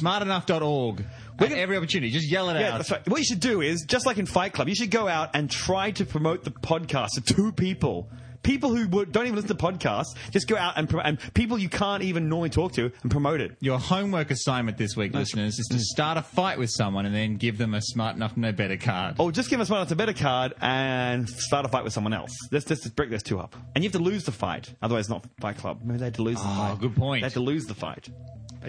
smartenough.org. 0.00 1.00
At 1.00 1.36
gonna- 1.38 1.56
every 1.56 1.76
opportunity, 1.76 2.10
just 2.12 2.30
yell 2.30 2.48
it 2.50 2.60
Yeah, 2.60 2.72
out. 2.72 2.78
that's 2.78 2.90
right. 2.90 3.08
What 3.08 3.18
you 3.18 3.24
should 3.24 3.40
do 3.40 3.60
is, 3.60 3.84
just 3.86 4.06
like 4.06 4.18
in 4.18 4.26
Fight 4.26 4.52
Club, 4.52 4.68
you 4.68 4.74
should 4.74 4.90
go 4.90 5.08
out 5.08 5.30
and 5.34 5.50
try 5.50 5.90
to 5.92 6.04
promote 6.04 6.44
the 6.44 6.50
podcast 6.50 7.10
to 7.14 7.20
two 7.20 7.52
people. 7.52 8.08
People 8.42 8.74
who 8.74 8.86
don't 9.04 9.26
even 9.26 9.36
listen 9.36 9.48
to 9.56 9.62
podcasts, 9.62 10.16
just 10.30 10.48
go 10.48 10.56
out 10.56 10.74
and, 10.76 10.92
and 11.04 11.18
people 11.34 11.58
you 11.58 11.68
can't 11.68 12.02
even 12.02 12.28
normally 12.28 12.50
talk 12.50 12.72
to 12.72 12.90
and 13.02 13.10
promote 13.10 13.40
it. 13.40 13.56
Your 13.60 13.78
homework 13.78 14.30
assignment 14.30 14.76
this 14.78 14.96
week, 14.96 15.14
listeners, 15.14 15.58
is 15.58 15.66
to 15.68 15.78
start 15.78 16.18
a 16.18 16.22
fight 16.22 16.58
with 16.58 16.70
someone 16.70 17.06
and 17.06 17.14
then 17.14 17.36
give 17.36 17.56
them 17.58 17.74
a 17.74 17.80
smart 17.80 18.16
enough 18.16 18.36
no 18.36 18.50
better 18.52 18.76
card. 18.76 19.16
Or 19.18 19.30
just 19.30 19.48
give 19.48 19.60
us 19.60 19.70
one 19.70 19.80
that's 19.80 19.92
a 19.92 19.96
better 19.96 20.12
card 20.12 20.54
and 20.60 21.28
start 21.28 21.64
a 21.66 21.68
fight 21.68 21.84
with 21.84 21.92
someone 21.92 22.12
else. 22.12 22.36
Let's 22.50 22.64
just 22.64 22.96
break 22.96 23.10
those 23.10 23.22
two 23.22 23.38
up. 23.38 23.54
And 23.74 23.84
you 23.84 23.88
have 23.90 23.98
to 24.00 24.02
lose 24.04 24.24
the 24.24 24.32
fight. 24.32 24.72
Otherwise, 24.82 25.02
it's 25.04 25.10
not 25.10 25.24
Fight 25.40 25.58
Club. 25.58 25.80
Maybe 25.84 25.98
they 25.98 26.06
had 26.06 26.14
to 26.14 26.22
lose 26.22 26.38
the 26.38 26.48
Oh, 26.48 26.56
fight. 26.70 26.80
good 26.80 26.96
point. 26.96 27.22
They 27.22 27.26
had 27.26 27.32
to 27.34 27.40
lose 27.40 27.66
the 27.66 27.74
fight. 27.74 28.08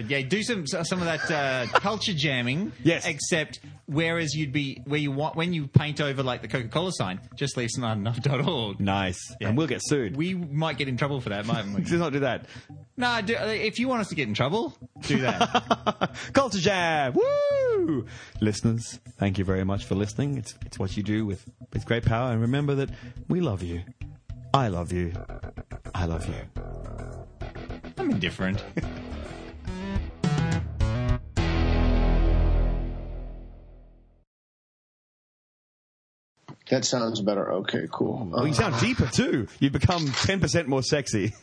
Yeah, 0.08 0.22
do 0.22 0.42
some 0.42 0.66
some 0.66 1.00
of 1.00 1.04
that 1.04 1.30
uh, 1.30 1.66
culture 1.78 2.14
jamming. 2.14 2.72
Yes. 2.82 3.06
Except 3.06 3.60
whereas 3.86 4.34
you'd 4.34 4.52
be 4.52 4.80
where 4.84 4.98
you 4.98 5.12
want 5.12 5.36
when 5.36 5.52
you 5.52 5.66
paint 5.66 6.00
over 6.00 6.22
like 6.22 6.42
the 6.42 6.48
Coca 6.48 6.68
Cola 6.68 6.92
sign, 6.92 7.20
just 7.34 7.56
leave 7.56 7.70
smartenough.org. 7.76 8.80
Nice. 8.80 9.34
And 9.40 9.56
we'll 9.56 9.66
get 9.66 9.80
sued. 9.82 10.16
We 10.16 10.34
might 10.34 10.78
get 10.78 10.88
in 10.88 10.96
trouble 10.96 11.20
for 11.20 11.30
that, 11.30 11.46
mightn't 11.46 11.74
we? 11.74 11.80
Let's 11.82 11.92
not 11.92 12.12
do 12.12 12.20
that. 12.20 12.46
no, 12.96 13.20
do, 13.22 13.36
uh, 13.36 13.46
if 13.46 13.78
you 13.78 13.88
want 13.88 14.00
us 14.00 14.08
to 14.08 14.14
get 14.14 14.28
in 14.28 14.34
trouble, 14.34 14.76
do 15.02 15.20
that. 15.20 16.16
Culture 16.32 16.58
Jam! 16.58 17.14
Woo! 17.14 18.06
Listeners, 18.40 18.98
thank 19.18 19.38
you 19.38 19.44
very 19.44 19.64
much 19.64 19.84
for 19.84 19.94
listening. 19.94 20.38
It's, 20.38 20.54
it's 20.64 20.78
what 20.78 20.96
you 20.96 21.02
do 21.02 21.26
with, 21.26 21.44
with 21.72 21.84
great 21.84 22.04
power. 22.04 22.32
And 22.32 22.40
remember 22.40 22.74
that 22.76 22.90
we 23.28 23.40
love 23.40 23.62
you. 23.62 23.82
I 24.52 24.68
love 24.68 24.92
you. 24.92 25.12
I 25.94 26.06
love 26.06 26.26
you. 26.28 26.62
I'm 27.98 28.10
indifferent. 28.10 28.62
That 36.74 36.84
sounds 36.84 37.20
better. 37.20 37.52
Okay, 37.52 37.86
cool. 37.88 38.26
Well, 38.32 38.48
you 38.48 38.52
sound 38.52 38.80
deeper 38.80 39.06
too. 39.06 39.46
You 39.60 39.70
become 39.70 40.06
10% 40.08 40.66
more 40.66 40.82
sexy. 40.82 41.32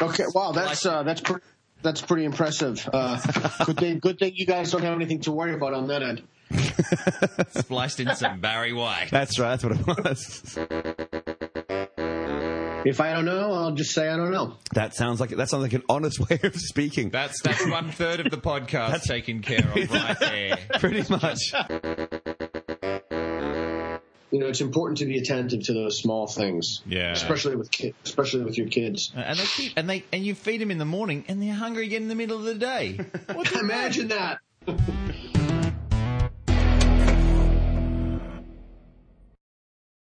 Okay, 0.00 0.22
wow, 0.32 0.52
that's 0.52 0.86
uh, 0.86 1.02
that's 1.02 1.20
pretty 1.20 1.42
that's 1.82 2.00
pretty 2.00 2.24
impressive. 2.24 2.88
Uh, 2.92 3.20
good 3.64 3.76
thing 3.76 3.98
good 3.98 4.16
thing 4.20 4.32
you 4.36 4.46
guys 4.46 4.70
don't 4.70 4.82
have 4.82 4.94
anything 4.94 5.20
to 5.22 5.32
worry 5.32 5.52
about 5.52 5.74
on 5.74 5.88
that 5.88 6.00
end. 6.00 6.22
Spliced 7.50 7.98
in 7.98 8.14
some 8.14 8.38
Barry 8.38 8.72
White. 8.72 9.08
That's 9.10 9.40
right. 9.40 9.56
That's 9.60 9.64
what 9.64 9.80
it 9.80 10.04
was. 10.04 10.58
If 12.86 13.00
I 13.00 13.12
don't 13.12 13.24
know, 13.24 13.52
I'll 13.52 13.72
just 13.72 13.92
say 13.92 14.08
I 14.08 14.16
don't 14.16 14.30
know. 14.30 14.54
That 14.74 14.94
sounds 14.94 15.18
like 15.18 15.30
that 15.30 15.48
sounds 15.48 15.62
like 15.64 15.72
an 15.72 15.82
honest 15.88 16.20
way 16.20 16.38
of 16.44 16.54
speaking. 16.54 17.10
That's 17.10 17.42
that's 17.42 17.66
one 17.68 17.90
third 17.90 18.20
of 18.20 18.30
the 18.30 18.38
podcast 18.38 19.02
taken 19.02 19.42
care 19.42 19.58
of 19.58 19.90
right 19.90 20.20
there. 20.20 20.58
Pretty 20.78 21.04
much. 21.10 21.52
You 24.32 24.38
know, 24.38 24.46
it's 24.46 24.62
important 24.62 24.98
to 24.98 25.04
be 25.04 25.18
attentive 25.18 25.64
to 25.64 25.74
those 25.74 26.00
small 26.00 26.26
things. 26.26 26.82
Yeah. 26.86 27.12
especially 27.12 27.54
with 27.56 27.70
ki- 27.70 27.94
especially 28.04 28.44
with 28.44 28.56
your 28.56 28.68
kids. 28.68 29.12
And 29.14 29.38
they 29.38 29.44
keep 29.44 29.72
and 29.76 29.88
they 29.88 30.04
and 30.12 30.24
you 30.24 30.34
feed 30.34 30.60
them 30.60 30.70
in 30.70 30.78
the 30.78 30.86
morning 30.86 31.24
and 31.28 31.42
they're 31.42 31.52
hungry 31.52 31.84
again 31.86 32.02
in 32.02 32.08
the 32.08 32.14
middle 32.14 32.38
of 32.38 32.44
the 32.44 32.54
day. 32.54 32.98
Imagine 33.60 34.08
that. 34.08 34.38